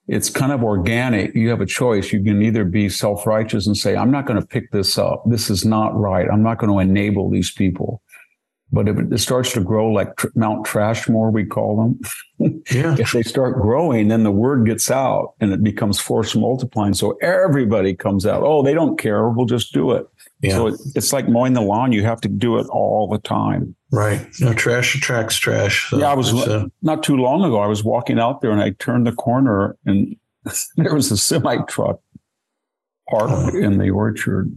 it's 0.10 0.30
kind 0.30 0.52
of 0.52 0.64
organic. 0.64 1.36
You 1.36 1.50
have 1.50 1.62
a 1.62 1.68
choice. 1.68 2.12
You 2.12 2.24
can 2.24 2.42
either 2.42 2.66
be 2.66 2.90
self 2.90 3.28
righteous 3.28 3.68
and 3.68 3.78
say, 3.78 3.96
I'm 3.96 4.10
not 4.10 4.26
going 4.26 4.42
to 4.42 4.46
pick 4.46 4.72
this 4.72 4.98
up. 4.98 5.24
This 5.28 5.52
is 5.52 5.66
not 5.66 5.96
right. 5.96 6.28
I'm 6.32 6.42
not 6.42 6.58
going 6.58 6.72
to 6.72 6.80
enable 6.80 7.30
these 7.30 7.52
people. 7.52 8.02
But 8.72 8.88
if 8.88 8.98
it 8.98 9.18
starts 9.20 9.54
to 9.54 9.62
grow 9.62 9.92
like 9.92 10.16
tr- 10.18 10.28
Mount 10.36 10.66
Trashmore, 10.66 11.32
we 11.32 11.46
call 11.46 11.78
them, 12.40 12.62
yeah. 12.72 12.96
if 13.00 13.12
they 13.12 13.22
start 13.22 13.62
growing, 13.62 14.08
then 14.08 14.24
the 14.24 14.32
word 14.32 14.66
gets 14.66 14.90
out 14.90 15.34
and 15.40 15.54
it 15.54 15.64
becomes 15.64 16.00
force 16.00 16.36
multiplying. 16.36 16.96
So 16.96 17.12
everybody 17.22 17.96
comes 17.96 18.26
out. 18.26 18.42
Oh, 18.44 18.64
they 18.64 18.74
don't 18.74 18.98
care. 18.98 19.30
We'll 19.30 19.46
just 19.46 19.74
do 19.74 19.92
it. 19.92 20.08
Yeah. 20.42 20.56
So 20.56 20.78
it's 20.96 21.12
like 21.12 21.28
mowing 21.28 21.54
the 21.54 21.62
lawn. 21.62 21.92
You 21.92 22.04
have 22.04 22.22
to 22.22 22.30
do 22.30 22.60
it 22.60 22.68
all 22.68 23.10
the 23.10 23.18
time. 23.18 23.76
Right. 23.92 24.26
No 24.40 24.54
trash 24.54 24.96
attracts 24.96 25.38
trash. 25.38 25.90
So 25.90 26.00
yeah, 26.00 26.12
I 26.12 26.14
was 26.14 26.34
uh, 26.34 26.66
not 26.82 27.04
too 27.04 27.18
long 27.18 27.44
ago. 27.44 27.60
I 27.60 27.68
was 27.68 27.84
walking 27.84 28.20
out 28.20 28.42
there 28.42 28.52
and 28.52 28.62
I 28.62 28.72
turned 28.72 29.06
the 29.06 29.12
corner 29.12 29.78
and 29.86 30.16
there 30.78 30.94
was 30.94 31.12
a 31.12 31.18
semi 31.18 31.58
truck 31.68 32.00
parked 33.10 33.54
oh. 33.54 33.58
in 33.58 33.78
the 33.80 33.90
orchard 33.90 34.54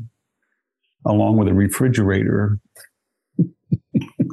along 1.05 1.37
with 1.37 1.49
a 1.49 1.55
refrigerator. 1.55 2.61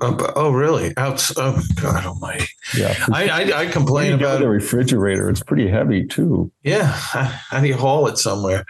oh, 0.01 0.31
oh, 0.35 0.51
really? 0.51 0.95
Out, 0.97 1.31
oh, 1.37 1.61
God 1.81 2.05
Almighty! 2.05 2.45
Yeah, 2.77 2.95
I 3.11 3.27
I, 3.27 3.59
I 3.61 3.65
complain 3.67 4.13
about 4.13 4.39
the 4.39 4.49
refrigerator. 4.49 5.29
It's 5.29 5.41
pretty 5.41 5.67
heavy 5.67 6.05
too. 6.05 6.51
Yeah, 6.63 6.85
how 6.85 7.59
do 7.59 7.67
you 7.67 7.75
haul 7.75 8.07
it 8.07 8.17
somewhere? 8.17 8.65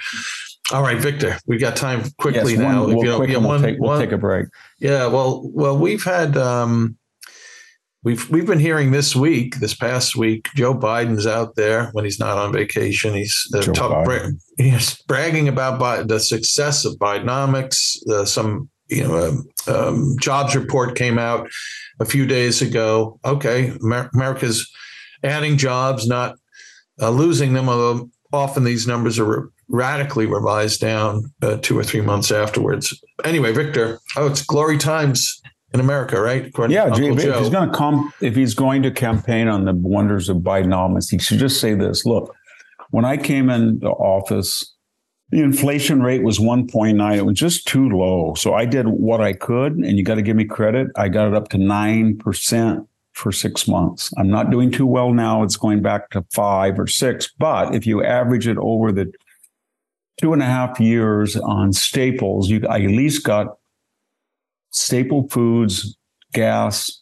All 0.72 0.84
right, 0.84 0.98
Victor, 0.98 1.36
we 1.48 1.58
got 1.58 1.76
time 1.76 2.04
quickly 2.20 2.54
yes, 2.54 2.60
now. 2.60 2.84
One, 2.84 2.96
we'll, 2.96 3.18
quick, 3.18 3.30
yeah, 3.30 3.38
one, 3.38 3.48
we'll, 3.48 3.60
take, 3.60 3.80
we'll 3.80 3.90
one, 3.90 4.00
take, 4.00 4.12
a 4.12 4.20
break. 4.20 4.46
Yeah, 4.80 5.08
well, 5.08 5.50
well, 5.52 5.76
we've 5.76 6.04
had 6.04 6.38
um, 6.38 6.96
we've 8.04 8.30
we've 8.30 8.46
been 8.46 8.60
hearing 8.60 8.92
this 8.92 9.16
week, 9.16 9.60
this 9.60 9.74
past 9.74 10.16
week, 10.16 10.48
Joe 10.56 10.76
Biden's 10.76 11.26
out 11.26 11.56
there 11.56 11.90
when 11.94 12.06
he's 12.06 12.20
not 12.20 12.38
on 12.38 12.54
vacation. 12.54 13.16
He's 13.16 13.52
uh, 13.56 13.62
talk, 13.62 14.06
bra- 14.06 14.30
he's 14.58 15.02
bragging 15.08 15.48
about 15.48 15.80
Bi- 15.80 16.04
the 16.04 16.20
success 16.20 16.86
of 16.86 16.94
Bidenomics. 17.00 18.08
Uh, 18.08 18.26
some 18.26 18.70
you 18.90 19.08
know 19.08 19.28
um, 19.28 19.50
um, 19.68 20.16
jobs 20.20 20.56
report 20.56 20.96
came 20.96 21.18
out 21.18 21.50
a 22.00 22.06
few 22.06 22.28
days 22.28 22.62
ago. 22.62 23.20
Okay, 23.26 23.74
Amer- 23.84 24.12
America's 24.14 24.72
adding 25.24 25.58
jobs, 25.58 26.08
not 26.08 26.36
uh, 27.02 27.10
losing 27.10 27.54
them. 27.54 27.70
Although 27.70 28.12
often 28.32 28.64
these 28.64 28.86
numbers 28.86 29.18
are 29.18 29.50
radically 29.70 30.26
revised 30.26 30.82
down 30.82 31.32
uh, 31.42 31.58
two 31.62 31.78
or 31.78 31.84
three 31.84 32.02
months 32.02 32.32
afterwards. 32.32 33.02
Anyway, 33.24 33.52
Victor, 33.52 34.00
oh, 34.18 34.28
it's 34.28 34.44
glory 34.44 34.78
times 34.78 35.42
in 35.74 35.80
America, 35.80 36.20
right? 36.20 36.48
According 36.48 36.76
yeah, 36.76 36.90
if 36.92 36.98
he's 36.98 37.50
going 37.50 37.70
to 37.70 37.76
come, 37.76 38.12
if 38.22 38.36
he's 38.36 38.54
going 38.54 38.84
to 38.84 38.92
campaign 38.92 39.48
on 39.48 39.66
the 39.66 39.74
wonders 39.74 40.30
of 40.30 40.38
Bidenomics, 40.38 41.12
he 41.12 41.20
should 41.20 41.40
just 41.40 41.62
say 41.62 41.76
this: 41.76 42.06
Look, 42.06 42.36
when 42.90 43.06
I 43.06 43.18
came 43.18 43.50
into 43.50 43.88
office, 43.88 44.76
the 45.30 45.42
inflation 45.42 46.02
rate 46.02 46.24
was 46.24 46.40
1.9. 46.40 47.18
It 47.18 47.26
was 47.26 47.38
just 47.38 47.68
too 47.68 47.90
low. 47.90 48.34
So 48.36 48.56
I 48.56 48.66
did 48.66 48.88
what 48.88 49.22
I 49.22 49.34
could, 49.34 49.74
and 49.74 49.98
you 49.98 50.04
got 50.04 50.16
to 50.16 50.24
give 50.24 50.36
me 50.36 50.46
credit. 50.46 50.88
I 50.96 51.10
got 51.10 51.28
it 51.28 51.36
up 51.36 51.50
to 51.50 51.58
nine 51.58 52.18
percent 52.18 52.88
for 53.14 53.32
six 53.32 53.68
months. 53.68 54.12
I'm 54.18 54.30
not 54.30 54.50
doing 54.50 54.72
too 54.72 54.88
well 54.88 55.14
now. 55.14 55.44
It's 55.44 55.58
going 55.58 55.82
back 55.82 56.10
to 56.12 56.26
five 56.34 56.80
or 56.80 56.88
six. 56.88 57.32
But 57.38 57.76
if 57.76 57.86
you 57.86 58.04
average 58.04 58.48
it 58.48 58.58
over 58.58 58.92
the 58.92 59.12
two 60.20 60.34
and 60.34 60.42
a 60.42 60.46
half 60.46 60.80
years 60.80 61.36
on 61.38 61.74
staples, 61.74 62.50
you 62.50 62.62
I 62.70 62.82
at 62.82 62.92
least 62.92 63.24
got 63.24 63.58
staple 64.72 65.28
foods, 65.30 65.98
gas, 66.34 67.02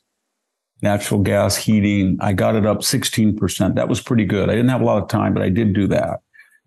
natural 0.82 1.22
gas 1.22 1.56
heating. 1.56 2.18
I 2.22 2.34
got 2.34 2.56
it 2.56 2.66
up 2.66 2.80
16%. 2.80 3.76
That 3.76 3.90
was 3.90 4.02
pretty 4.02 4.26
good. 4.26 4.50
I 4.50 4.56
didn't 4.56 4.70
have 4.70 4.82
a 4.82 4.86
lot 4.86 5.02
of 5.02 5.10
time, 5.10 5.34
but 5.34 5.44
I 5.44 5.50
did 5.50 5.74
do 5.74 5.88
that. 5.88 6.20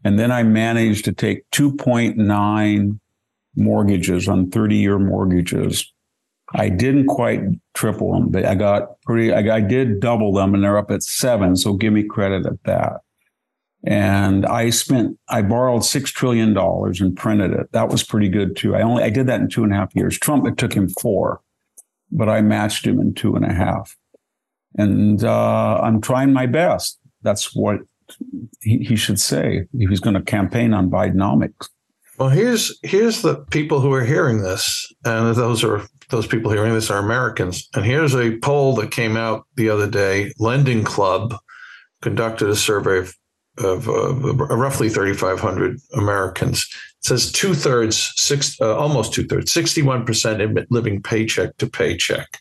And 0.05 0.18
then 0.18 0.32
I 0.32 0.42
managed 0.42 1.05
to 1.05 1.12
take 1.12 1.48
2.9 1.51 2.98
mortgages 3.57 4.28
on 4.28 4.51
30 4.51 4.76
year 4.76 4.98
mortgages. 4.98 5.92
I 6.53 6.68
didn't 6.68 7.07
quite 7.07 7.42
triple 7.74 8.12
them, 8.12 8.30
but 8.30 8.44
I 8.44 8.57
got 8.57 9.01
pretty, 9.03 9.32
I, 9.32 9.57
I 9.57 9.61
did 9.61 10.01
double 10.01 10.32
them 10.32 10.55
and 10.55 10.64
they're 10.64 10.78
up 10.78 10.90
at 10.90 11.03
seven. 11.05 11.55
So 11.55 11.74
give 11.74 11.92
me 11.92 12.03
credit 12.03 12.44
at 12.44 12.62
that. 12.64 13.03
And 13.85 14.45
I 14.45 14.70
spent, 14.70 15.18
I 15.28 15.43
borrowed 15.43 15.83
$6 15.83 16.05
trillion 16.07 16.57
and 16.57 17.16
printed 17.16 17.53
it. 17.53 17.72
That 17.72 17.89
was 17.89 18.03
pretty 18.03 18.28
good 18.28 18.57
too. 18.57 18.76
I 18.76 18.83
only, 18.83 19.03
I 19.03 19.11
did 19.11 19.26
that 19.28 19.41
in 19.41 19.49
two 19.49 19.64
and 19.64 19.72
a 19.72 19.76
half 19.76 19.95
years. 19.97 20.18
Trump, 20.18 20.47
it 20.47 20.59
took 20.59 20.74
him 20.74 20.89
four, 21.01 21.41
but 22.12 22.28
I 22.28 22.43
matched 22.43 22.87
him 22.87 23.01
in 23.01 23.14
two 23.14 23.37
and 23.37 23.45
a 23.45 23.53
half. 23.53 23.97
And 24.76 25.24
uh, 25.24 25.81
I'm 25.83 26.01
trying 26.01 26.33
my 26.33 26.47
best. 26.47 26.99
That's 27.22 27.55
what 27.55 27.78
he, 28.61 28.78
he 28.78 28.97
should 28.97 29.20
say 29.20 29.66
if 29.72 29.91
he's 29.91 30.01
going 30.01 30.14
to 30.14 30.22
campaign 30.22 30.74
on 30.74 30.91
Bidenomics. 30.91 31.68
Well, 32.18 32.28
here's 32.28 32.78
here's 32.83 33.22
the 33.22 33.37
people 33.51 33.81
who 33.81 33.93
are 33.95 34.05
hearing 34.05 34.43
this, 34.43 34.93
and 35.07 35.35
those 35.35 35.64
are 35.64 35.83
those 36.11 36.26
people 36.26 36.51
hearing 36.51 36.74
this 36.74 36.91
are 36.91 36.99
Americans. 36.99 37.68
And 37.74 37.85
here's 37.85 38.14
a 38.14 38.37
poll 38.39 38.74
that 38.74 38.91
came 38.91 39.16
out 39.16 39.47
the 39.57 39.70
other 39.70 39.89
day. 39.89 40.33
Lending 40.39 40.85
Club 40.85 41.35
conducted 42.03 42.51
a 42.51 42.57
survey 42.57 42.99
of 42.99 43.14
of 43.61 43.88
uh, 43.88 44.14
roughly 44.34 44.88
3,500 44.88 45.78
Americans. 45.94 46.66
It 46.98 47.04
says 47.04 47.32
two 47.32 47.54
thirds, 47.54 48.12
six, 48.16 48.61
uh, 48.61 48.76
almost 48.76 49.12
two 49.12 49.26
thirds, 49.26 49.52
61% 49.52 50.40
admit 50.42 50.66
living 50.70 51.02
paycheck 51.02 51.56
to 51.58 51.66
paycheck. 51.68 52.38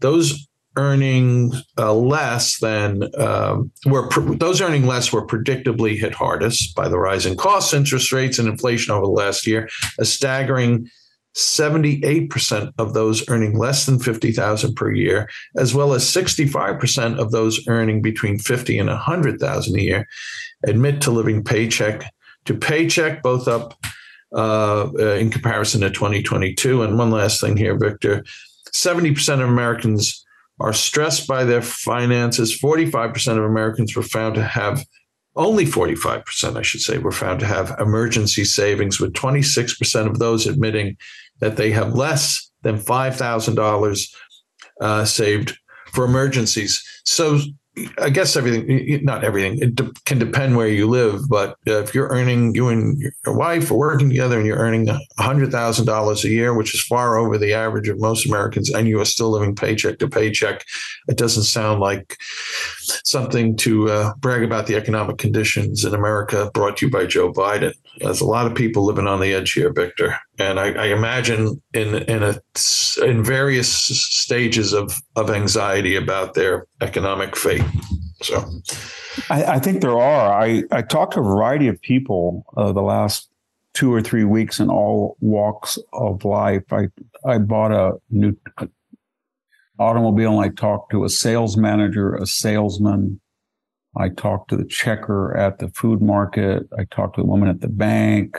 Those 0.00 0.48
earning 0.76 1.52
uh, 1.76 1.92
less 1.92 2.58
than 2.60 3.02
um, 3.18 3.70
were 3.84 4.08
those 4.36 4.60
earning 4.60 4.86
less 4.86 5.12
were 5.12 5.26
predictably 5.26 5.98
hit 5.98 6.14
hardest 6.14 6.74
by 6.76 6.88
the 6.88 6.98
rising 6.98 7.36
costs, 7.36 7.74
interest 7.74 8.12
rates, 8.12 8.38
and 8.38 8.48
inflation 8.48 8.92
over 8.92 9.04
the 9.04 9.10
last 9.10 9.46
year. 9.46 9.68
A 9.98 10.04
staggering 10.04 10.88
78% 11.38 12.72
of 12.78 12.94
those 12.94 13.28
earning 13.28 13.56
less 13.56 13.86
than 13.86 14.00
50,000 14.00 14.74
per 14.74 14.90
year, 14.90 15.28
as 15.56 15.72
well 15.72 15.92
as 15.92 16.04
65% 16.04 17.18
of 17.18 17.30
those 17.30 17.66
earning 17.68 18.02
between 18.02 18.38
50 18.38 18.78
and 18.78 18.88
100,000 18.88 19.78
a 19.78 19.82
year, 19.82 20.08
admit 20.66 21.00
to 21.02 21.12
living 21.12 21.44
paycheck 21.44 22.12
to 22.44 22.54
paycheck, 22.54 23.22
both 23.22 23.46
up 23.46 23.78
uh, 24.34 24.90
uh, 24.98 25.14
in 25.14 25.30
comparison 25.30 25.82
to 25.82 25.90
2022. 25.90 26.82
And 26.82 26.98
one 26.98 27.10
last 27.10 27.40
thing 27.40 27.56
here, 27.56 27.78
Victor 27.78 28.24
70% 28.74 29.34
of 29.34 29.48
Americans 29.48 30.24
are 30.60 30.72
stressed 30.72 31.28
by 31.28 31.44
their 31.44 31.62
finances. 31.62 32.58
45% 32.58 33.38
of 33.38 33.44
Americans 33.44 33.94
were 33.94 34.02
found 34.02 34.34
to 34.34 34.42
have 34.42 34.84
only 35.38 35.64
45%, 35.64 36.56
I 36.56 36.62
should 36.62 36.80
say, 36.80 36.98
were 36.98 37.12
found 37.12 37.40
to 37.40 37.46
have 37.46 37.74
emergency 37.78 38.44
savings, 38.44 39.00
with 39.00 39.14
26% 39.14 40.06
of 40.06 40.18
those 40.18 40.46
admitting 40.46 40.96
that 41.40 41.56
they 41.56 41.70
have 41.70 41.94
less 41.94 42.50
than 42.62 42.78
$5,000 42.78 44.14
uh, 44.80 45.04
saved 45.04 45.56
for 45.92 46.04
emergencies. 46.04 46.82
So 47.04 47.38
I 47.98 48.10
guess 48.10 48.36
everything, 48.36 49.04
not 49.04 49.24
everything, 49.24 49.58
it 49.60 49.74
de- 49.74 49.92
can 50.04 50.18
depend 50.18 50.56
where 50.56 50.68
you 50.68 50.86
live. 50.86 51.28
But 51.28 51.56
uh, 51.66 51.82
if 51.82 51.94
you're 51.94 52.08
earning, 52.08 52.54
you 52.54 52.68
and 52.68 52.98
your 53.00 53.36
wife 53.36 53.70
are 53.70 53.76
working 53.76 54.08
together 54.08 54.38
and 54.38 54.46
you're 54.46 54.58
earning 54.58 54.86
$100,000 55.18 56.24
a 56.24 56.28
year, 56.28 56.54
which 56.54 56.74
is 56.74 56.82
far 56.82 57.18
over 57.18 57.38
the 57.38 57.54
average 57.54 57.88
of 57.88 58.00
most 58.00 58.26
Americans, 58.26 58.70
and 58.70 58.88
you 58.88 59.00
are 59.00 59.04
still 59.04 59.30
living 59.30 59.54
paycheck 59.54 59.98
to 59.98 60.08
paycheck, 60.08 60.64
it 61.08 61.16
doesn't 61.16 61.44
sound 61.44 61.80
like 61.80 62.16
something 63.04 63.56
to 63.56 63.90
uh, 63.90 64.14
brag 64.16 64.42
about 64.42 64.66
the 64.66 64.76
economic 64.76 65.18
conditions 65.18 65.84
in 65.84 65.94
America. 65.94 66.50
Brought 66.54 66.78
to 66.78 66.86
you 66.86 66.92
by 66.92 67.06
Joe 67.06 67.32
Biden. 67.32 67.72
There's 67.98 68.20
a 68.20 68.26
lot 68.26 68.46
of 68.46 68.54
people 68.54 68.84
living 68.84 69.06
on 69.06 69.20
the 69.20 69.34
edge 69.34 69.52
here, 69.52 69.72
Victor, 69.72 70.18
and 70.38 70.60
I, 70.60 70.70
I 70.72 70.86
imagine 70.86 71.60
in 71.74 71.96
in 72.04 72.22
a 72.22 72.40
in 73.04 73.24
various 73.24 73.68
stages 73.70 74.72
of 74.72 74.94
of 75.16 75.30
anxiety 75.30 75.96
about 75.96 76.34
their 76.34 76.66
economic 76.80 77.36
fate. 77.36 77.64
So, 78.22 78.44
I, 79.30 79.44
I 79.44 79.58
think 79.58 79.80
there 79.80 79.98
are. 79.98 80.40
I 80.40 80.62
I 80.70 80.82
talked 80.82 81.14
to 81.14 81.20
a 81.20 81.24
variety 81.24 81.68
of 81.68 81.80
people 81.80 82.44
uh, 82.56 82.72
the 82.72 82.82
last 82.82 83.28
two 83.74 83.92
or 83.92 84.00
three 84.00 84.24
weeks 84.24 84.60
in 84.60 84.70
all 84.70 85.16
walks 85.20 85.78
of 85.92 86.24
life. 86.24 86.64
I 86.72 86.88
I 87.24 87.38
bought 87.38 87.72
a 87.72 87.98
new 88.10 88.36
automobile 89.78 90.40
and 90.40 90.50
I 90.50 90.54
talked 90.54 90.90
to 90.92 91.04
a 91.04 91.08
sales 91.08 91.56
manager, 91.56 92.14
a 92.14 92.26
salesman. 92.26 93.20
I 93.96 94.10
talked 94.10 94.50
to 94.50 94.56
the 94.56 94.64
checker 94.64 95.36
at 95.36 95.58
the 95.58 95.68
food 95.68 96.02
market. 96.02 96.64
I 96.78 96.84
talked 96.84 97.16
to 97.16 97.22
the 97.22 97.26
woman 97.26 97.48
at 97.48 97.60
the 97.60 97.68
bank. 97.68 98.38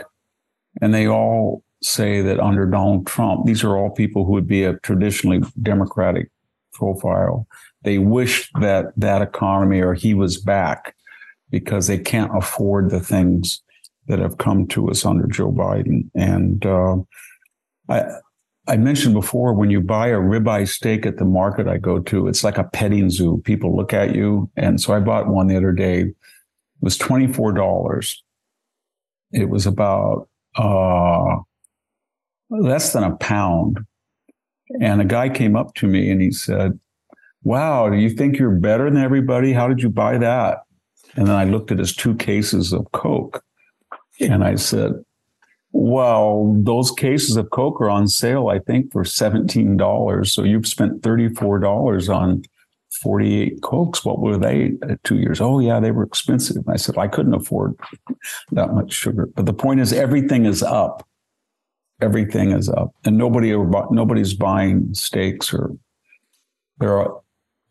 And 0.80 0.94
they 0.94 1.08
all 1.08 1.64
say 1.82 2.20
that 2.20 2.40
under 2.40 2.66
Donald 2.66 3.06
Trump, 3.06 3.46
these 3.46 3.64
are 3.64 3.76
all 3.76 3.90
people 3.90 4.24
who 4.24 4.32
would 4.32 4.46
be 4.46 4.64
a 4.64 4.78
traditionally 4.78 5.42
Democratic 5.62 6.30
profile. 6.72 7.46
They 7.82 7.98
wish 7.98 8.50
that 8.60 8.92
that 8.96 9.22
economy 9.22 9.80
or 9.80 9.94
he 9.94 10.14
was 10.14 10.38
back 10.38 10.94
because 11.50 11.86
they 11.86 11.98
can't 11.98 12.36
afford 12.36 12.90
the 12.90 13.00
things 13.00 13.62
that 14.06 14.18
have 14.18 14.38
come 14.38 14.66
to 14.68 14.90
us 14.90 15.04
under 15.04 15.26
Joe 15.26 15.52
Biden. 15.52 16.10
And 16.14 16.64
uh, 16.66 16.96
I, 17.88 18.04
I 18.66 18.76
mentioned 18.76 19.14
before 19.14 19.54
when 19.54 19.70
you 19.70 19.80
buy 19.80 20.08
a 20.08 20.18
ribeye 20.18 20.68
steak 20.68 21.06
at 21.06 21.16
the 21.16 21.24
market 21.24 21.66
I 21.66 21.78
go 21.78 21.98
to, 22.00 22.28
it's 22.28 22.44
like 22.44 22.58
a 22.58 22.64
petting 22.64 23.10
zoo. 23.10 23.40
People 23.44 23.76
look 23.76 23.92
at 23.92 24.14
you. 24.14 24.50
And 24.56 24.80
so 24.80 24.94
I 24.94 25.00
bought 25.00 25.28
one 25.28 25.46
the 25.46 25.56
other 25.56 25.72
day. 25.72 26.00
It 26.02 26.14
was 26.80 26.98
$24. 26.98 28.16
It 29.32 29.48
was 29.48 29.66
about 29.66 30.28
uh, 30.56 31.38
less 32.50 32.92
than 32.92 33.04
a 33.04 33.16
pound. 33.16 33.78
And 34.80 35.00
a 35.00 35.04
guy 35.04 35.28
came 35.28 35.56
up 35.56 35.74
to 35.76 35.86
me 35.86 36.10
and 36.10 36.20
he 36.20 36.30
said, 36.30 36.78
Wow, 37.42 37.88
do 37.88 37.96
you 37.96 38.10
think 38.10 38.38
you're 38.38 38.50
better 38.50 38.90
than 38.90 39.02
everybody? 39.02 39.52
How 39.52 39.66
did 39.66 39.82
you 39.82 39.88
buy 39.88 40.18
that? 40.18 40.58
And 41.16 41.26
then 41.26 41.34
I 41.34 41.44
looked 41.44 41.72
at 41.72 41.78
his 41.78 41.94
two 41.94 42.14
cases 42.14 42.72
of 42.72 42.90
Coke. 42.92 43.42
And 44.20 44.44
I 44.44 44.56
said, 44.56 44.92
well, 45.72 46.54
those 46.58 46.90
cases 46.90 47.36
of 47.36 47.50
Coke 47.50 47.80
are 47.80 47.90
on 47.90 48.08
sale, 48.08 48.48
I 48.48 48.58
think, 48.58 48.92
for 48.92 49.04
$17. 49.04 50.26
So 50.28 50.42
you've 50.42 50.66
spent 50.66 51.02
$34 51.02 52.14
on 52.14 52.42
48 53.02 53.62
Cokes. 53.62 54.04
What 54.04 54.18
were 54.18 54.36
they 54.36 54.72
two 55.04 55.18
years? 55.18 55.40
Oh, 55.40 55.60
yeah, 55.60 55.78
they 55.78 55.92
were 55.92 56.02
expensive. 56.02 56.68
I 56.68 56.76
said, 56.76 56.98
I 56.98 57.06
couldn't 57.06 57.34
afford 57.34 57.76
that 58.52 58.74
much 58.74 58.92
sugar. 58.92 59.26
But 59.34 59.46
the 59.46 59.52
point 59.52 59.80
is, 59.80 59.92
everything 59.92 60.44
is 60.44 60.62
up. 60.62 61.06
Everything 62.00 62.52
is 62.52 62.68
up. 62.68 62.94
And 63.04 63.18
nobody 63.18 63.50
nobody's 63.90 64.34
buying 64.34 64.94
steaks 64.94 65.52
or 65.52 65.76
there 66.80 66.96
are, 66.96 67.20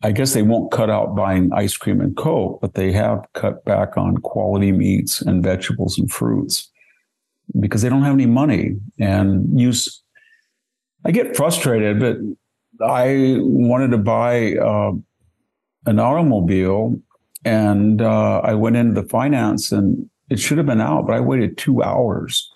I 0.01 0.11
guess 0.11 0.33
they 0.33 0.43
won't 0.43 0.71
cut 0.71 0.89
out 0.89 1.15
buying 1.15 1.51
ice 1.51 1.75
cream 1.75 1.99
and 1.99 2.15
Coke, 2.15 2.61
but 2.61 2.75
they 2.75 2.91
have 2.93 3.25
cut 3.33 3.65
back 3.65 3.97
on 3.97 4.17
quality 4.17 4.71
meats 4.71 5.21
and 5.21 5.43
vegetables 5.43 5.97
and 5.97 6.09
fruits 6.09 6.71
because 7.59 7.81
they 7.81 7.89
don't 7.89 8.03
have 8.03 8.13
any 8.13 8.27
money 8.27 8.75
and 8.99 9.59
use. 9.59 10.01
I 11.03 11.11
get 11.11 11.35
frustrated, 11.35 11.99
but 11.99 12.17
I 12.85 13.37
wanted 13.39 13.91
to 13.91 13.97
buy 13.97 14.53
uh, 14.55 14.91
an 15.85 15.99
automobile 15.99 17.01
and 17.43 18.01
uh, 18.01 18.41
I 18.43 18.53
went 18.53 18.75
into 18.75 19.01
the 19.01 19.07
finance 19.07 19.71
and 19.71 20.09
it 20.29 20.39
should 20.39 20.57
have 20.57 20.67
been 20.67 20.81
out, 20.81 21.07
but 21.07 21.15
I 21.15 21.19
waited 21.19 21.57
two 21.57 21.81
hours 21.81 22.53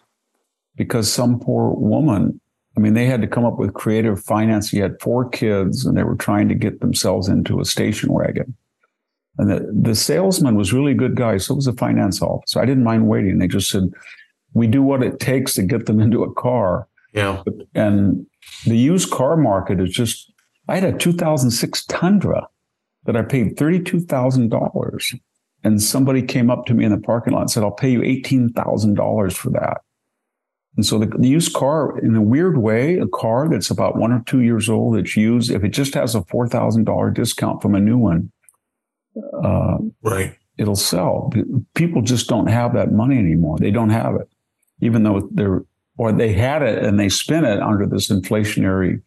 because 0.76 1.12
some 1.12 1.40
poor 1.40 1.72
woman, 1.72 2.40
I 2.76 2.80
mean, 2.80 2.94
they 2.94 3.06
had 3.06 3.22
to 3.22 3.28
come 3.28 3.46
up 3.46 3.58
with 3.58 3.74
creative 3.74 4.22
finance. 4.24 4.70
He 4.70 4.80
had 4.80 5.00
four 5.02 5.30
kids 5.30 5.86
and 5.86 5.98
they 5.98 6.04
were 6.04 6.16
trying 6.16 6.50
to 6.50 6.56
get 6.56 6.80
themselves 6.80 7.28
into 7.28 7.60
a 7.60 7.66
station 7.66 8.12
wagon. 8.12 8.56
And 9.38 9.50
the, 9.50 9.90
the 9.90 9.96
salesman 9.96 10.56
was 10.56 10.74
really 10.74 10.92
a 10.92 10.96
good 10.96 11.16
guy. 11.16 11.38
So 11.38 11.56
was 11.56 11.66
the 11.66 11.74
finance 11.74 12.22
officer. 12.22 12.60
I 12.60 12.66
didn't 12.66 12.84
mind 12.84 13.08
waiting. 13.08 13.38
They 13.38 13.48
just 13.48 13.70
said, 13.70 13.92
we 14.54 14.68
do 14.68 14.84
what 14.84 15.04
it 15.04 15.20
takes 15.20 15.56
to 15.56 15.64
get 15.64 15.86
them 15.86 16.00
into 16.00 16.24
a 16.24 16.34
car. 16.34 16.88
Yeah. 17.14 17.44
And 17.76 18.26
the 18.66 18.78
used 18.78 19.12
car 19.12 19.38
market 19.38 19.80
is 19.80 19.92
just, 19.92 20.32
I 20.68 20.76
had 20.76 20.96
a 20.96 20.98
2006 20.98 21.86
Tundra 21.86 22.48
that 23.06 23.16
I 23.16 23.22
paid 23.22 23.58
$32,000. 23.58 25.20
And 25.66 25.82
somebody 25.82 26.22
came 26.22 26.50
up 26.50 26.66
to 26.66 26.74
me 26.74 26.84
in 26.84 26.92
the 26.92 26.98
parking 26.98 27.34
lot 27.34 27.42
and 27.42 27.52
said, 27.52 27.64
I'll 27.64 27.72
pay 27.72 27.92
you 27.92 28.02
$18,000 28.02 29.34
for 29.34 29.50
that. 29.52 29.82
And 30.76 30.86
so 30.86 30.98
the, 30.98 31.06
the, 31.06 31.28
used 31.28 31.54
car, 31.54 32.00
in 32.00 32.16
a 32.16 32.22
weird 32.22 32.58
way, 32.58 32.98
a 32.98 33.08
car 33.08 33.48
that's 33.48 33.70
about 33.70 33.96
one 33.96 34.12
or 34.12 34.24
two 34.26 34.42
years 34.42 34.70
old, 34.70 34.96
that's 34.98 35.16
used, 35.16 35.52
if 35.52 35.64
it 35.64 35.70
just 35.70 35.94
has 35.94 36.16
a 36.16 36.22
$4,000 36.22 37.14
discount 37.14 37.62
from 37.62 37.76
a 37.76 37.80
new 37.80 37.98
one, 37.98 38.32
uh, 39.44 39.78
right, 40.02 40.36
it'll 40.58 40.76
sell. 40.76 41.32
People 41.76 42.02
just 42.02 42.28
don't 42.28 42.48
have 42.48 42.74
that 42.74 42.92
money 42.92 43.20
anymore. 43.20 43.58
They 43.60 43.70
don't 43.70 43.92
have 43.92 44.16
it 44.16 44.28
even 44.84 45.04
though 45.04 45.28
they're 45.32 45.64
or 45.98 46.12
they 46.12 46.34
had 46.34 46.64
it 46.64 46.84
and 46.84 47.00
they 47.00 47.10
spent 47.10 47.46
it 47.46 47.62
under 47.62 47.86
this 47.86 48.10
inflationary 48.10 49.02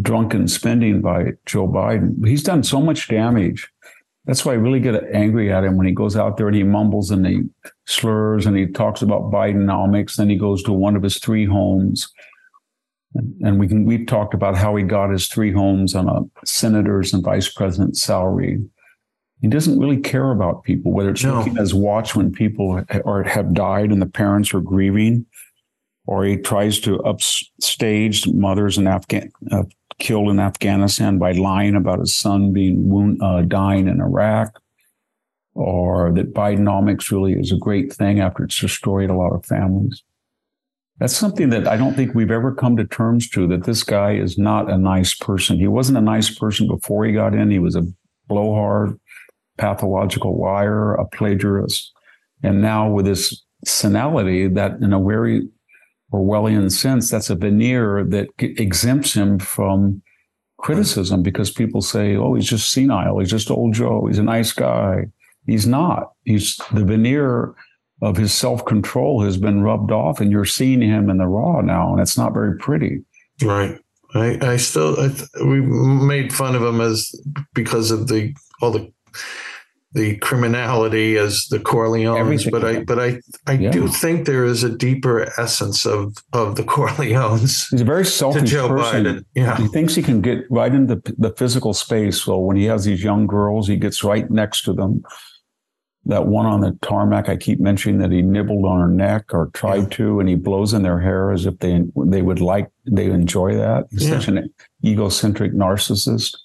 drunken 0.00 0.48
spending 0.48 1.02
by 1.02 1.32
Joe 1.44 1.68
Biden. 1.68 2.26
He's 2.26 2.42
done 2.42 2.62
so 2.62 2.80
much 2.80 3.06
damage. 3.08 3.68
That's 4.26 4.44
why 4.44 4.52
I 4.52 4.56
really 4.56 4.80
get 4.80 5.04
angry 5.12 5.52
at 5.52 5.64
him 5.64 5.76
when 5.76 5.86
he 5.86 5.92
goes 5.92 6.16
out 6.16 6.36
there 6.36 6.46
and 6.48 6.56
he 6.56 6.62
mumbles 6.62 7.10
and 7.10 7.26
he 7.26 7.42
slurs 7.86 8.46
and 8.46 8.56
he 8.56 8.66
talks 8.66 9.02
about 9.02 9.30
Bidenomics. 9.30 10.16
Then 10.16 10.30
he 10.30 10.36
goes 10.36 10.62
to 10.62 10.72
one 10.72 10.96
of 10.96 11.02
his 11.02 11.18
three 11.18 11.44
homes. 11.44 12.08
And 13.14 13.60
we 13.60 13.68
can 13.68 13.84
we've 13.84 14.06
talked 14.06 14.34
about 14.34 14.56
how 14.56 14.74
he 14.74 14.82
got 14.82 15.10
his 15.10 15.28
three 15.28 15.52
homes 15.52 15.94
on 15.94 16.08
a 16.08 16.22
senator's 16.46 17.14
and 17.14 17.22
vice 17.22 17.48
president's 17.52 18.02
salary. 18.02 18.60
He 19.40 19.46
doesn't 19.46 19.78
really 19.78 20.00
care 20.00 20.30
about 20.30 20.64
people, 20.64 20.90
whether 20.90 21.10
it's 21.10 21.22
no. 21.22 21.38
looking 21.38 21.56
at 21.56 21.60
his 21.60 21.74
watch 21.74 22.16
when 22.16 22.32
people 22.32 22.82
are, 23.04 23.22
have 23.24 23.52
died 23.52 23.92
and 23.92 24.00
the 24.00 24.06
parents 24.06 24.54
are 24.54 24.60
grieving, 24.60 25.26
or 26.06 26.24
he 26.24 26.38
tries 26.38 26.80
to 26.80 26.98
upstage 27.04 28.26
mothers 28.26 28.78
in 28.78 28.88
Afghan 28.88 29.30
uh, 29.52 29.64
killed 29.98 30.28
in 30.28 30.40
Afghanistan 30.40 31.18
by 31.18 31.32
lying 31.32 31.74
about 31.74 32.00
his 32.00 32.14
son 32.14 32.52
being 32.52 32.88
wound, 32.88 33.22
uh, 33.22 33.42
dying 33.42 33.88
in 33.88 34.00
Iraq, 34.00 34.60
or 35.54 36.12
that 36.12 36.34
Bidenomics 36.34 37.10
really 37.10 37.34
is 37.34 37.52
a 37.52 37.56
great 37.56 37.92
thing 37.92 38.20
after 38.20 38.44
it's 38.44 38.58
destroyed 38.58 39.10
a 39.10 39.14
lot 39.14 39.32
of 39.32 39.46
families. 39.46 40.02
That's 40.98 41.16
something 41.16 41.50
that 41.50 41.66
I 41.66 41.76
don't 41.76 41.94
think 41.94 42.14
we've 42.14 42.30
ever 42.30 42.54
come 42.54 42.76
to 42.76 42.84
terms 42.84 43.28
to 43.30 43.48
that 43.48 43.64
this 43.64 43.82
guy 43.82 44.12
is 44.12 44.38
not 44.38 44.70
a 44.70 44.78
nice 44.78 45.14
person. 45.14 45.58
He 45.58 45.66
wasn't 45.66 45.98
a 45.98 46.02
nice 46.02 46.32
person 46.36 46.68
before 46.68 47.04
he 47.04 47.12
got 47.12 47.34
in. 47.34 47.50
He 47.50 47.58
was 47.58 47.74
a 47.74 47.86
blowhard 48.28 48.98
pathological 49.58 50.40
liar, 50.40 50.94
a 50.94 51.04
plagiarist. 51.06 51.92
And 52.42 52.60
now 52.60 52.88
with 52.90 53.06
this 53.06 53.42
senility, 53.64 54.48
that 54.48 54.80
in 54.80 54.92
a 54.92 55.02
very 55.02 55.48
Orwellian 56.12 56.70
sense, 56.70 57.10
that's 57.10 57.30
a 57.30 57.34
veneer 57.34 58.04
that 58.04 58.28
exempts 58.38 59.14
him 59.14 59.38
from 59.38 60.02
criticism 60.58 61.22
because 61.22 61.50
people 61.50 61.82
say, 61.82 62.16
oh, 62.16 62.34
he's 62.34 62.48
just 62.48 62.70
senile. 62.70 63.18
He's 63.18 63.30
just 63.30 63.50
old 63.50 63.74
Joe. 63.74 64.06
He's 64.06 64.18
a 64.18 64.22
nice 64.22 64.52
guy. 64.52 65.06
He's 65.46 65.66
not. 65.66 66.12
He's 66.24 66.56
the 66.72 66.84
veneer 66.84 67.54
of 68.02 68.16
his 68.16 68.32
self 68.32 68.64
control 68.64 69.22
has 69.22 69.36
been 69.36 69.62
rubbed 69.62 69.92
off, 69.92 70.20
and 70.20 70.30
you're 70.30 70.44
seeing 70.44 70.80
him 70.80 71.10
in 71.10 71.18
the 71.18 71.26
raw 71.26 71.60
now, 71.60 71.92
and 71.92 72.00
it's 72.00 72.18
not 72.18 72.32
very 72.32 72.56
pretty. 72.58 73.02
Right. 73.42 73.78
I, 74.14 74.38
I 74.42 74.56
still, 74.56 74.98
I 75.00 75.10
we 75.44 75.60
made 75.60 76.32
fun 76.32 76.54
of 76.54 76.62
him 76.62 76.80
as 76.80 77.12
because 77.52 77.90
of 77.90 78.08
the 78.08 78.34
all 78.62 78.70
the 78.70 78.92
the 79.94 80.16
criminality 80.16 81.16
as 81.16 81.46
the 81.46 81.58
Corleones, 81.58 82.18
Everything. 82.18 82.50
but 82.50 82.64
I 82.64 82.82
but 82.82 82.98
I 82.98 83.20
I 83.46 83.52
yeah. 83.52 83.70
do 83.70 83.86
think 83.86 84.26
there 84.26 84.44
is 84.44 84.64
a 84.64 84.76
deeper 84.76 85.32
essence 85.40 85.86
of 85.86 86.16
of 86.32 86.56
the 86.56 86.62
Corleones. 86.74 87.70
He's 87.70 87.80
a 87.80 87.84
very 87.84 88.04
selfish 88.04 88.52
person. 88.52 89.04
Biden. 89.04 89.24
Yeah, 89.34 89.56
he 89.56 89.68
thinks 89.68 89.94
he 89.94 90.02
can 90.02 90.20
get 90.20 90.44
right 90.50 90.74
into 90.74 91.00
the 91.16 91.30
physical 91.30 91.72
space. 91.72 92.22
So 92.22 92.38
when 92.38 92.56
he 92.56 92.64
has 92.64 92.84
these 92.84 93.02
young 93.02 93.26
girls, 93.26 93.68
he 93.68 93.76
gets 93.76 94.02
right 94.02 94.28
next 94.30 94.62
to 94.62 94.72
them. 94.72 95.02
That 96.06 96.26
one 96.26 96.44
on 96.44 96.60
the 96.60 96.76
tarmac, 96.82 97.30
I 97.30 97.36
keep 97.36 97.60
mentioning 97.60 97.98
that 98.00 98.12
he 98.12 98.20
nibbled 98.20 98.66
on 98.66 98.78
her 98.78 98.88
neck 98.88 99.32
or 99.32 99.46
tried 99.54 99.84
yeah. 99.84 99.88
to, 99.96 100.20
and 100.20 100.28
he 100.28 100.34
blows 100.34 100.74
in 100.74 100.82
their 100.82 101.00
hair 101.00 101.30
as 101.30 101.46
if 101.46 101.58
they 101.60 101.82
they 101.96 102.20
would 102.20 102.40
like 102.40 102.68
they 102.84 103.06
enjoy 103.06 103.54
that. 103.56 103.86
He's 103.90 104.08
yeah. 104.08 104.18
such 104.18 104.28
an 104.28 104.52
egocentric 104.84 105.52
narcissist. 105.54 106.36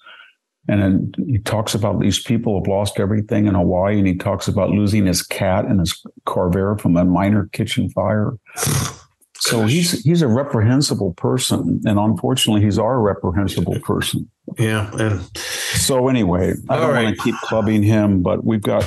And 0.70 0.80
then 0.80 1.12
he 1.26 1.38
talks 1.38 1.74
about 1.74 1.98
these 1.98 2.22
people 2.22 2.56
have 2.60 2.68
lost 2.68 3.00
everything 3.00 3.46
in 3.46 3.54
Hawaii, 3.54 3.98
and 3.98 4.06
he 4.06 4.14
talks 4.14 4.46
about 4.46 4.70
losing 4.70 5.04
his 5.04 5.20
cat 5.20 5.64
and 5.64 5.80
his 5.80 6.00
Corvair 6.28 6.80
from 6.80 6.96
a 6.96 7.04
minor 7.04 7.48
kitchen 7.52 7.90
fire. 7.90 8.34
So 9.42 9.64
he's 9.64 10.04
he's 10.04 10.20
a 10.20 10.28
reprehensible 10.28 11.14
person, 11.14 11.80
and 11.86 11.98
unfortunately, 11.98 12.60
he's 12.60 12.78
our 12.78 13.00
reprehensible 13.00 13.80
person. 13.80 14.30
Yeah, 14.58 14.90
and 14.98 15.18
so 15.34 16.08
anyway, 16.08 16.52
I 16.68 16.76
don't 16.76 16.90
right. 16.90 17.04
want 17.04 17.16
to 17.16 17.22
keep 17.22 17.34
clubbing 17.36 17.82
him, 17.82 18.22
but 18.22 18.44
we've 18.44 18.60
got 18.60 18.84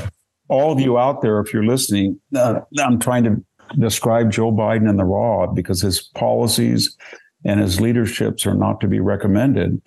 all 0.49 0.71
of 0.71 0.79
you 0.79 0.99
out 0.99 1.23
there. 1.23 1.39
If 1.39 1.55
you're 1.55 1.65
listening, 1.65 2.21
uh, 2.35 2.61
I'm 2.79 2.99
trying 2.99 3.23
to 3.23 3.43
describe 3.79 4.31
Joe 4.31 4.51
Biden 4.51 4.87
in 4.87 4.97
the 4.97 5.05
raw 5.05 5.47
because 5.47 5.81
his 5.81 5.99
policies 5.99 6.95
and 7.43 7.59
his 7.59 7.81
leaderships 7.81 8.45
are 8.45 8.53
not 8.53 8.79
to 8.81 8.87
be 8.87 8.99
recommended. 8.99 9.81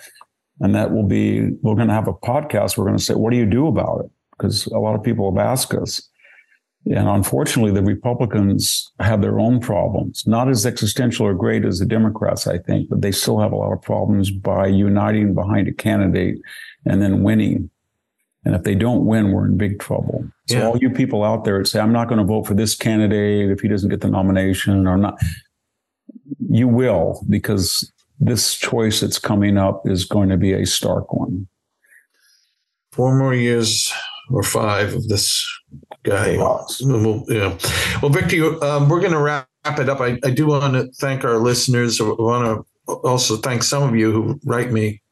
And 0.61 0.75
that 0.75 0.93
will 0.93 1.07
be, 1.07 1.51
we're 1.63 1.75
going 1.75 1.89
to 1.89 1.95
have 1.95 2.09
a 2.09 2.15
podcast. 2.15 2.77
We're 2.77 2.87
going 2.87 2.97
to 2.97 3.03
say, 3.03 3.15
what 3.15 3.31
do 3.31 3.37
you 3.37 3.47
do 3.47 3.67
about 3.67 4.05
it? 4.05 4.11
Because 4.33 4.67
a 4.67 4.79
lot 4.79 4.95
of 4.95 5.03
people 5.03 5.31
have 5.31 5.45
asked 5.45 5.75
us. 5.75 6.09
And 6.87 7.09
unfortunately, 7.09 7.73
the 7.73 7.83
Republicans 7.83 8.93
have 9.01 9.21
their 9.21 9.41
own 9.41 9.59
problems, 9.61 10.25
not 10.27 10.49
as 10.49 10.65
existential 10.65 11.27
or 11.27 11.35
great 11.35 11.65
as 11.65 11.81
the 11.81 11.87
Democrats, 11.87 12.47
I 12.47 12.59
think, 12.59 12.89
but 12.89 13.03
they 13.03 13.11
still 13.11 13.41
have 13.41 13.53
a 13.53 13.57
lot 13.57 13.73
of 13.73 13.83
problems 13.83 14.31
by 14.31 14.69
uniting 14.69 15.35
behind 15.35 15.67
a 15.67 15.73
candidate 15.73 16.39
and 16.85 17.03
then 17.03 17.25
winning. 17.25 17.71
And 18.45 18.55
if 18.55 18.63
they 18.63 18.77
don't 18.77 19.05
win, 19.05 19.33
we're 19.33 19.47
in 19.47 19.57
big 19.57 19.81
trouble. 19.81 20.25
So 20.49 20.59
yeah. 20.59 20.69
all 20.69 20.79
you 20.79 20.89
people 20.91 21.25
out 21.25 21.45
there 21.45 21.59
that 21.59 21.67
say, 21.67 21.81
I'm 21.81 21.93
not 21.93 22.07
going 22.07 22.21
to 22.21 22.25
vote 22.25 22.47
for 22.47 22.55
this 22.55 22.77
candidate 22.77 23.51
if 23.51 23.61
he 23.61 23.67
doesn't 23.67 23.91
get 23.91 24.01
the 24.01 24.09
nomination 24.09 24.87
or 24.87 24.97
not, 24.97 25.19
you 26.49 26.69
will, 26.69 27.25
because 27.29 27.93
this 28.19 28.55
choice 28.55 29.01
that's 29.01 29.19
coming 29.19 29.59
up 29.59 29.87
is 29.87 30.05
going 30.05 30.29
to 30.29 30.37
be 30.37 30.53
a 30.53 30.67
stark 30.67 31.13
one. 31.13 31.49
Four 32.93 33.19
more 33.19 33.35
years 33.35 33.93
or 34.31 34.43
five 34.43 34.95
of 34.95 35.09
this 35.09 35.47
guy. 36.03 36.37
Well, 36.37 36.67
yeah. 37.29 37.57
Well, 38.01 38.11
Victor, 38.11 38.63
um, 38.65 38.89
we're 38.89 39.01
going 39.01 39.13
to 39.13 39.19
wrap 39.19 39.49
it 39.67 39.89
up. 39.89 40.01
I, 40.01 40.19
I 40.25 40.31
do 40.31 40.47
want 40.47 40.75
to 40.75 40.91
thank 40.93 41.25
our 41.25 41.39
listeners. 41.39 42.01
I 42.01 42.05
want 42.05 42.65
to 42.87 42.93
also 42.93 43.37
thank 43.37 43.63
some 43.63 43.83
of 43.83 43.95
you 43.95 44.13
who 44.13 44.41
write 44.45 44.73
me 44.73 45.03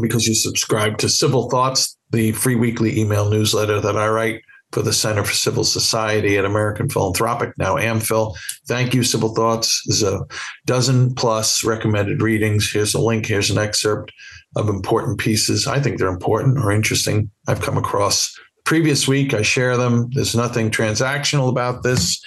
because 0.00 0.28
you 0.28 0.34
subscribe 0.34 0.98
to 0.98 1.08
Civil 1.08 1.50
Thoughts, 1.50 1.96
the 2.10 2.32
free 2.32 2.54
weekly 2.54 2.98
email 3.00 3.28
newsletter 3.28 3.80
that 3.80 3.96
I 3.96 4.08
write 4.08 4.42
for 4.72 4.82
the 4.82 4.92
Center 4.92 5.24
for 5.24 5.32
Civil 5.32 5.64
Society 5.64 6.36
at 6.36 6.44
American 6.44 6.90
Philanthropic, 6.90 7.56
now 7.56 7.76
AmPhil. 7.76 8.36
Thank 8.66 8.94
you, 8.94 9.02
Civil 9.02 9.34
Thoughts. 9.34 9.82
Is 9.86 10.02
a 10.02 10.26
dozen 10.66 11.14
plus 11.14 11.64
recommended 11.64 12.20
readings. 12.20 12.70
Here's 12.70 12.94
a 12.94 13.00
link. 13.00 13.24
Here's 13.26 13.50
an 13.50 13.58
excerpt 13.58 14.12
of 14.56 14.68
important 14.68 15.18
pieces. 15.18 15.66
I 15.66 15.80
think 15.80 15.98
they're 15.98 16.08
important 16.08 16.58
or 16.58 16.70
interesting. 16.70 17.30
I've 17.46 17.62
come 17.62 17.78
across 17.78 18.34
previous 18.64 19.08
week. 19.08 19.32
I 19.32 19.42
share 19.42 19.76
them. 19.76 20.10
There's 20.12 20.34
nothing 20.34 20.70
transactional 20.70 21.48
about 21.48 21.82
this. 21.82 22.22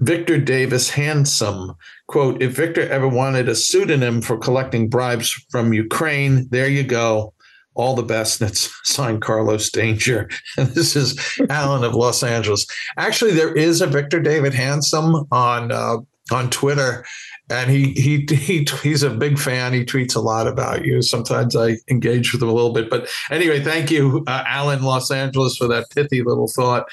Victor 0.00 0.38
Davis 0.38 0.90
Handsome. 0.90 1.74
Quote, 2.06 2.40
if 2.42 2.52
Victor 2.52 2.88
ever 2.88 3.08
wanted 3.08 3.48
a 3.48 3.54
pseudonym 3.54 4.22
for 4.22 4.38
collecting 4.38 4.88
bribes 4.88 5.30
from 5.50 5.72
Ukraine, 5.72 6.48
there 6.50 6.68
you 6.68 6.82
go. 6.82 7.34
All 7.74 7.94
the 7.94 8.02
best. 8.02 8.40
And 8.40 8.50
it's 8.50 8.70
signed 8.84 9.22
Carlos 9.22 9.70
Danger. 9.70 10.28
And 10.56 10.68
this 10.74 10.96
is 10.96 11.18
Alan 11.50 11.84
of 11.84 11.94
Los 11.94 12.22
Angeles. 12.22 12.66
Actually, 12.96 13.32
there 13.32 13.54
is 13.54 13.80
a 13.80 13.86
Victor 13.86 14.20
David 14.20 14.54
Handsome 14.54 15.26
on 15.30 15.72
uh, 15.72 15.98
on 16.30 16.50
Twitter 16.50 17.04
and 17.50 17.70
he 17.70 17.92
he 17.92 18.26
he 18.30 18.66
he's 18.82 19.02
a 19.02 19.10
big 19.10 19.38
fan. 19.38 19.72
He 19.72 19.84
tweets 19.84 20.16
a 20.16 20.20
lot 20.20 20.46
about 20.46 20.84
you. 20.84 21.02
Sometimes 21.02 21.56
I 21.56 21.76
engage 21.88 22.32
with 22.32 22.42
him 22.42 22.48
a 22.48 22.52
little 22.52 22.72
bit, 22.72 22.90
but 22.90 23.08
anyway, 23.30 23.60
thank 23.60 23.90
you, 23.90 24.24
uh, 24.26 24.44
Alan, 24.46 24.82
Los 24.82 25.10
Angeles, 25.10 25.56
for 25.56 25.68
that 25.68 25.90
pithy 25.90 26.22
little 26.22 26.48
thought. 26.48 26.86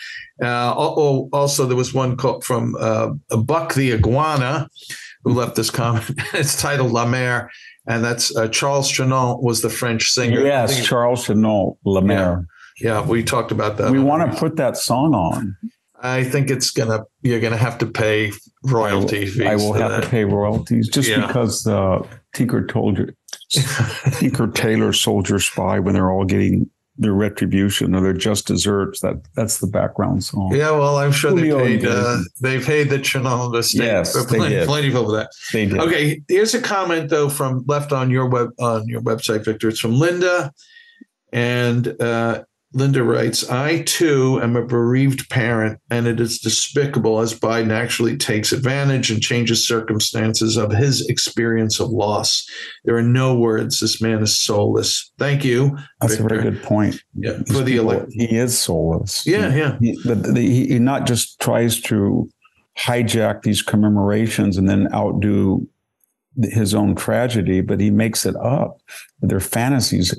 Uh, 0.44 0.74
also, 0.74 1.66
there 1.66 1.78
was 1.78 1.94
one 1.94 2.18
from 2.42 2.76
uh, 2.80 3.08
Buck 3.38 3.74
the 3.74 3.94
iguana, 3.94 4.70
who 5.24 5.34
left 5.34 5.56
this 5.56 5.70
comment. 5.70 6.10
it's 6.34 6.60
titled 6.62 6.92
La 6.92 7.06
Mer, 7.06 7.50
and 7.88 8.04
that's 8.04 8.36
uh, 8.36 8.48
Charles 8.50 8.92
Trenet 8.92 9.42
was 9.42 9.62
the 9.62 9.70
French 9.70 10.12
singer. 10.12 10.42
Yes, 10.42 10.86
Charles 10.86 11.26
Trenet, 11.26 11.78
La 11.86 12.02
Mer. 12.02 12.48
Yeah. 12.80 13.02
yeah, 13.02 13.08
we 13.08 13.24
talked 13.24 13.52
about 13.52 13.78
that. 13.78 13.92
We 13.92 14.00
want 14.00 14.32
to 14.32 14.38
put 14.38 14.58
that 14.58 14.78
song 14.78 15.14
on. 15.14 15.56
I 16.06 16.24
think 16.24 16.50
it's 16.50 16.72
gonna 16.72 17.06
you're 17.22 17.40
gonna 17.40 17.58
have 17.58 17.78
to 17.80 17.86
pay 17.86 18.32
royalty 18.64 19.26
fees. 19.26 19.42
I 19.42 19.56
will 19.56 19.74
have 19.74 19.92
that. 19.92 20.04
to 20.04 20.10
pay 20.10 20.26
royalties 20.26 20.90
just 20.90 21.10
yeah. 21.10 21.26
because 21.26 21.66
uh, 21.68 22.06
Tinker 22.34 22.66
told 22.66 22.98
you 22.98 23.14
Tinker 24.14 24.48
Tailor 24.48 24.94
Soldier 24.94 25.40
Spy 25.40 25.80
when 25.80 25.94
they're 25.94 26.12
all 26.12 26.26
getting 26.26 26.70
their 26.98 27.14
retribution 27.14 27.94
or 27.94 28.02
their 28.02 28.14
just 28.14 28.48
desserts. 28.48 29.02
That 29.02 29.22
that's 29.36 29.60
the 29.60 29.68
background 29.68 30.24
song. 30.24 30.56
Yeah, 30.56 30.72
well, 30.72 30.98
I'm 30.98 31.12
sure 31.12 31.32
Julio 31.32 31.60
they 31.60 31.78
paid 31.78 31.88
uh, 31.88 32.18
they 32.42 32.60
paid 32.60 32.90
the 32.90 33.00
Chernobyl 33.00 33.64
state 33.64 33.84
yes, 33.84 34.26
plenty, 34.26 34.66
plenty 34.66 34.88
of 34.96 35.12
that. 35.12 35.30
They 35.52 35.66
did. 35.66 35.80
Okay, 35.80 36.22
here's 36.28 36.54
a 36.54 36.62
comment 36.62 37.10
though 37.10 37.30
from 37.30 37.64
left 37.68 37.92
on 37.92 38.10
your 38.10 38.28
web 38.28 38.50
on 38.60 38.88
your 38.88 39.02
website, 39.02 39.44
Victor. 39.44 39.70
It's 39.70 39.80
from 39.80 40.00
Linda, 40.00 40.52
and 41.34 42.02
uh, 42.02 42.44
Linda 42.76 43.04
writes, 43.04 43.50
I 43.50 43.84
too 43.84 44.40
am 44.44 44.58
a 44.58 44.66
bereaved 44.66 45.30
parent, 45.30 45.80
and 45.90 46.08
it 46.08 46.20
is 46.20 46.40
despicable 46.40 47.22
as 47.22 47.34
Biden 47.34 47.72
actually 47.72 48.18
takes 48.18 48.52
advantage 48.52 49.10
and 49.10 49.22
changes 49.22 49.66
circumstances 49.66 50.58
of 50.58 50.74
his 50.74 51.08
experience 51.08 51.80
of 51.80 51.90
loss. 51.90 52.46
There 52.84 52.98
are 52.98 53.02
no 53.02 53.34
words. 53.34 53.80
This 53.80 54.02
man 54.02 54.22
is 54.22 54.38
soulless. 54.38 55.10
Thank 55.18 55.46
you. 55.46 55.78
That's 56.02 56.18
Victor. 56.18 56.26
a 56.26 56.42
very 56.42 56.52
good 56.52 56.64
point. 56.64 57.02
Yeah, 57.14 57.40
for 57.48 57.62
the 57.62 57.78
elect- 57.78 58.12
he 58.12 58.38
is 58.38 58.60
soulless. 58.60 59.26
Yeah, 59.26 59.52
he, 59.52 59.58
yeah. 59.58 59.78
He, 59.80 60.00
but 60.06 60.24
the, 60.36 60.42
he 60.42 60.78
not 60.78 61.08
just 61.08 61.40
tries 61.40 61.80
to 61.84 62.30
hijack 62.78 63.44
these 63.44 63.62
commemorations 63.62 64.58
and 64.58 64.68
then 64.68 64.94
outdo 64.94 65.66
his 66.44 66.74
own 66.74 66.94
tragedy, 66.94 67.62
but 67.62 67.80
he 67.80 67.90
makes 67.90 68.26
it 68.26 68.36
up. 68.36 68.82
They're 69.22 69.40
fantasies 69.40 70.14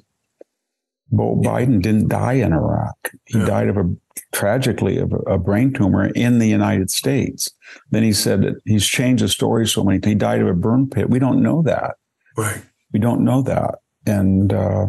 Bo. 1.11 1.37
Biden 1.37 1.81
didn't 1.81 2.09
die 2.09 2.35
in 2.35 2.53
Iraq. 2.53 3.13
He 3.27 3.39
yeah. 3.39 3.47
died 3.47 3.69
of 3.69 3.77
a 3.77 3.85
tragically 4.33 4.99
of 4.99 5.13
a, 5.27 5.39
brain 5.39 5.73
tumor 5.73 6.07
in 6.09 6.39
the 6.39 6.49
United 6.49 6.91
States. 6.91 7.51
Then 7.91 8.03
he 8.03 8.13
said 8.13 8.43
that 8.43 8.55
he's 8.65 8.87
changed 8.87 9.23
the 9.23 9.29
story 9.29 9.67
so 9.67 9.85
many. 9.85 10.01
He 10.05 10.15
died 10.15 10.41
of 10.41 10.49
a 10.49 10.55
burn 10.55 10.89
pit. 10.89 11.11
We 11.11 11.19
don't 11.19 11.43
know 11.43 11.63
that. 11.63 11.97
Right. 12.37 12.63
We 12.93 13.01
don't 13.01 13.25
know 13.25 13.43
that, 13.43 13.77
and 14.07 14.53
uh, 14.53 14.87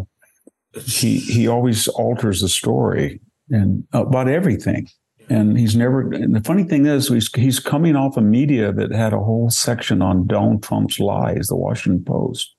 he 0.85 1.18
he 1.18 1.48
always 1.48 1.88
alters 1.88 2.41
the 2.41 2.49
story 2.49 3.19
and 3.49 3.85
about 3.94 4.27
everything. 4.27 4.88
And 5.30 5.57
he's 5.57 5.76
never. 5.76 6.14
And 6.14 6.35
the 6.35 6.44
funny 6.44 6.64
thing 6.64 6.85
is, 6.85 7.10
he's 7.10 7.34
he's 7.34 7.60
coming 7.60 7.95
off 7.95 8.15
a 8.15 8.22
media 8.22 8.72
that 8.72 8.94
had 8.94 9.14
a 9.14 9.19
whole 9.19 9.49
section 9.49 10.02
on 10.02 10.27
Donald 10.27 10.64
Trump's 10.64 10.99
lies, 10.99 11.48
the 11.48 11.56
Washington 11.56 12.03
Post 12.06 12.56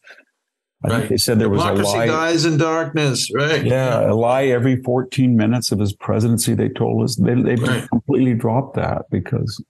I 0.84 0.88
right. 0.88 0.98
think 0.98 1.10
they 1.10 1.16
said 1.16 1.40
there 1.40 1.48
was 1.48 1.60
Democracy 1.60 1.90
a 1.90 1.98
lie. 1.98 2.06
dies 2.06 2.44
in 2.44 2.56
darkness, 2.56 3.30
right? 3.34 3.64
Yeah, 3.64 4.10
a 4.10 4.14
lie 4.14 4.44
every 4.44 4.80
14 4.82 5.36
minutes 5.36 5.72
of 5.72 5.80
his 5.80 5.92
presidency. 5.92 6.54
They 6.54 6.68
told 6.68 7.02
us 7.02 7.16
they 7.16 7.34
they 7.34 7.56
right. 7.56 7.88
completely 7.88 8.34
dropped 8.34 8.76
that 8.76 9.02
because 9.10 9.62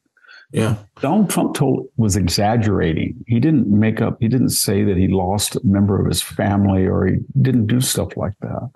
yeah, 0.53 0.77
Donald 1.01 1.31
Trump 1.31 1.55
told 1.55 1.87
was 1.97 2.17
exaggerating. 2.17 3.25
He 3.27 3.41
didn't 3.41 3.69
make 3.69 4.03
up. 4.03 4.19
He 4.21 4.29
didn't 4.29 4.51
say 4.51 4.85
that 4.85 4.99
he 4.99 5.09
lost 5.09 5.57
a 5.57 5.61
member 5.65 6.01
of 6.01 6.07
his 6.07 6.21
family 6.21 6.87
or 6.87 7.07
he 7.07 7.17
didn't 7.41 7.67
do 7.69 7.81
stuff 7.81 8.17
like 8.17 8.35
that. 8.41 8.71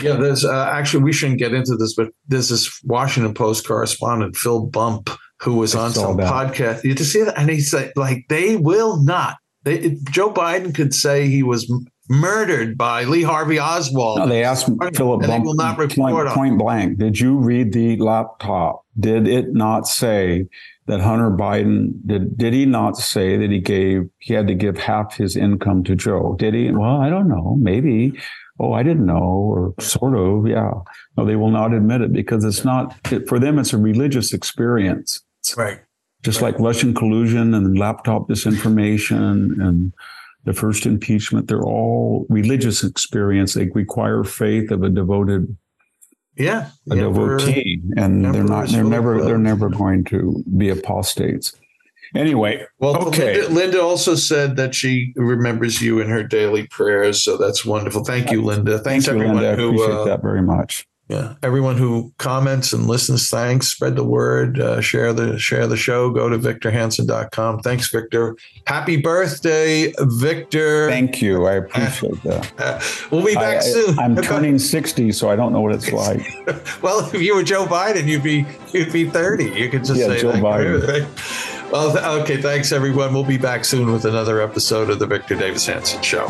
Yeah, 0.00 0.16
there's 0.16 0.44
uh, 0.44 0.70
actually 0.72 1.04
we 1.04 1.12
shouldn't 1.12 1.38
get 1.38 1.52
into 1.52 1.76
this, 1.76 1.94
but 1.94 2.08
there's 2.26 2.48
this 2.48 2.82
Washington 2.84 3.34
Post 3.34 3.66
correspondent 3.66 4.36
Phil 4.36 4.66
Bump 4.66 5.10
who 5.40 5.56
was 5.56 5.74
I 5.74 5.84
on 5.84 5.92
some 5.92 6.16
that. 6.16 6.32
podcast. 6.32 6.84
You 6.84 6.94
to 6.94 7.04
see 7.04 7.22
that, 7.22 7.38
and 7.38 7.50
he's 7.50 7.72
like, 7.72 7.92
like 7.96 8.24
they 8.28 8.56
will 8.56 9.02
not 9.02 9.36
they, 9.64 9.98
Joe 10.10 10.32
Biden 10.32 10.74
could 10.74 10.94
say 10.94 11.28
he 11.28 11.42
was 11.42 11.70
murdered 12.08 12.76
by 12.76 13.04
Lee 13.04 13.22
Harvey 13.22 13.58
Oswald. 13.58 14.18
No, 14.18 14.26
they 14.26 14.44
asked 14.44 14.66
Philip 14.94 15.22
and 15.22 15.32
they 15.32 15.38
will 15.38 15.54
not 15.54 15.76
point, 15.76 16.28
point 16.28 16.58
blank, 16.58 16.98
did 16.98 17.18
you 17.18 17.36
read 17.36 17.72
the 17.72 17.96
laptop? 17.96 18.84
Did 18.98 19.26
it 19.26 19.54
not 19.54 19.88
say 19.88 20.46
that 20.86 21.00
Hunter 21.00 21.30
Biden 21.30 21.92
did 22.06 22.36
did 22.36 22.52
he 22.52 22.66
not 22.66 22.96
say 22.96 23.36
that 23.36 23.50
he 23.50 23.60
gave 23.60 24.08
he 24.18 24.34
had 24.34 24.46
to 24.48 24.54
give 24.54 24.78
half 24.78 25.16
his 25.16 25.36
income 25.36 25.82
to 25.84 25.96
Joe? 25.96 26.36
Did 26.38 26.54
he? 26.54 26.70
Well, 26.70 27.00
I 27.00 27.08
don't 27.08 27.28
know. 27.28 27.56
Maybe. 27.58 28.12
Oh, 28.60 28.72
I 28.72 28.84
didn't 28.84 29.06
know, 29.06 29.18
or 29.18 29.74
sort 29.80 30.16
of. 30.16 30.46
Yeah. 30.46 30.70
No, 31.16 31.24
they 31.24 31.34
will 31.34 31.50
not 31.50 31.72
admit 31.72 32.02
it 32.02 32.12
because 32.12 32.44
it's 32.44 32.64
not 32.64 32.94
it, 33.10 33.26
for 33.28 33.40
them. 33.40 33.58
It's 33.58 33.72
a 33.72 33.78
religious 33.78 34.32
experience. 34.32 35.24
Right. 35.56 35.80
Just 36.24 36.42
like 36.42 36.58
Russian 36.58 36.94
collusion 36.94 37.54
and 37.54 37.78
laptop 37.78 38.28
disinformation 38.28 39.62
and 39.62 39.92
the 40.44 40.54
first 40.54 40.86
impeachment, 40.86 41.48
they're 41.48 41.62
all 41.62 42.26
religious 42.28 42.82
experience. 42.82 43.54
They 43.54 43.66
require 43.74 44.24
faith 44.24 44.70
of 44.70 44.82
a 44.82 44.88
devoted 44.88 45.56
yeah, 46.36 46.70
a 46.90 46.96
devotee, 46.96 47.80
and 47.96 48.24
they're 48.24 48.42
not. 48.42 48.68
They're 48.68 48.82
never. 48.82 49.22
They're 49.22 49.38
never 49.38 49.68
going 49.68 50.04
to 50.04 50.42
be 50.56 50.68
apostates. 50.68 51.52
Anyway, 52.14 52.64
well, 52.78 53.08
okay. 53.08 53.42
Linda, 53.42 53.54
Linda, 53.54 53.82
also 53.82 54.14
said 54.14 54.56
that 54.56 54.74
she 54.74 55.12
remembers 55.16 55.80
you 55.80 56.00
in 56.00 56.08
her 56.08 56.22
daily 56.22 56.66
prayers, 56.68 57.22
so 57.22 57.36
that's 57.36 57.64
wonderful. 57.64 58.04
Thank 58.04 58.30
you, 58.30 58.42
Linda. 58.42 58.78
Thanks 58.78 59.06
Thank 59.06 59.16
you, 59.16 59.22
everyone 59.22 59.42
Linda. 59.42 59.60
who 59.60 59.70
I 59.70 59.74
appreciate 59.74 60.00
uh, 60.00 60.04
that 60.04 60.22
very 60.22 60.42
much. 60.42 60.86
Yeah, 61.08 61.34
everyone 61.42 61.76
who 61.76 62.14
comments 62.16 62.72
and 62.72 62.86
listens, 62.86 63.28
thanks. 63.28 63.66
Spread 63.66 63.94
the 63.94 64.04
word. 64.04 64.58
Uh, 64.58 64.80
share 64.80 65.12
the 65.12 65.38
share 65.38 65.66
the 65.66 65.76
show. 65.76 66.08
Go 66.08 66.30
to 66.30 66.38
victorhanson.com. 66.38 67.60
Thanks, 67.60 67.90
Victor. 67.90 68.36
Happy 68.66 68.96
birthday, 68.96 69.92
Victor. 69.98 70.88
Thank 70.88 71.20
you. 71.20 71.44
I 71.44 71.54
appreciate 71.56 72.22
that. 72.22 72.52
Uh, 72.58 72.80
we'll 73.10 73.24
be 73.24 73.34
back 73.34 73.58
I, 73.58 73.60
soon. 73.60 73.98
I'm 73.98 74.16
turning 74.16 74.58
60, 74.58 75.12
so 75.12 75.28
I 75.28 75.36
don't 75.36 75.52
know 75.52 75.60
what 75.60 75.74
it's 75.74 75.92
like. 75.92 76.26
well, 76.82 77.00
if 77.12 77.20
you 77.20 77.34
were 77.34 77.42
Joe 77.42 77.66
Biden, 77.66 78.06
you'd 78.06 78.22
be 78.22 78.46
you'd 78.72 78.92
be 78.92 79.06
30. 79.06 79.50
You 79.50 79.68
could 79.68 79.84
just 79.84 80.00
yeah, 80.00 80.06
say 80.06 80.22
Joe 80.22 80.32
that. 80.32 80.42
Biden. 80.42 81.50
Well, 81.72 81.92
th- 81.92 82.04
okay. 82.22 82.40
Thanks, 82.40 82.70
everyone. 82.70 83.12
We'll 83.12 83.24
be 83.24 83.38
back 83.38 83.64
soon 83.64 83.90
with 83.90 84.04
another 84.04 84.40
episode 84.40 84.90
of 84.90 85.00
the 85.00 85.06
Victor 85.08 85.34
Davis 85.34 85.66
Hanson 85.66 86.00
Show. 86.02 86.28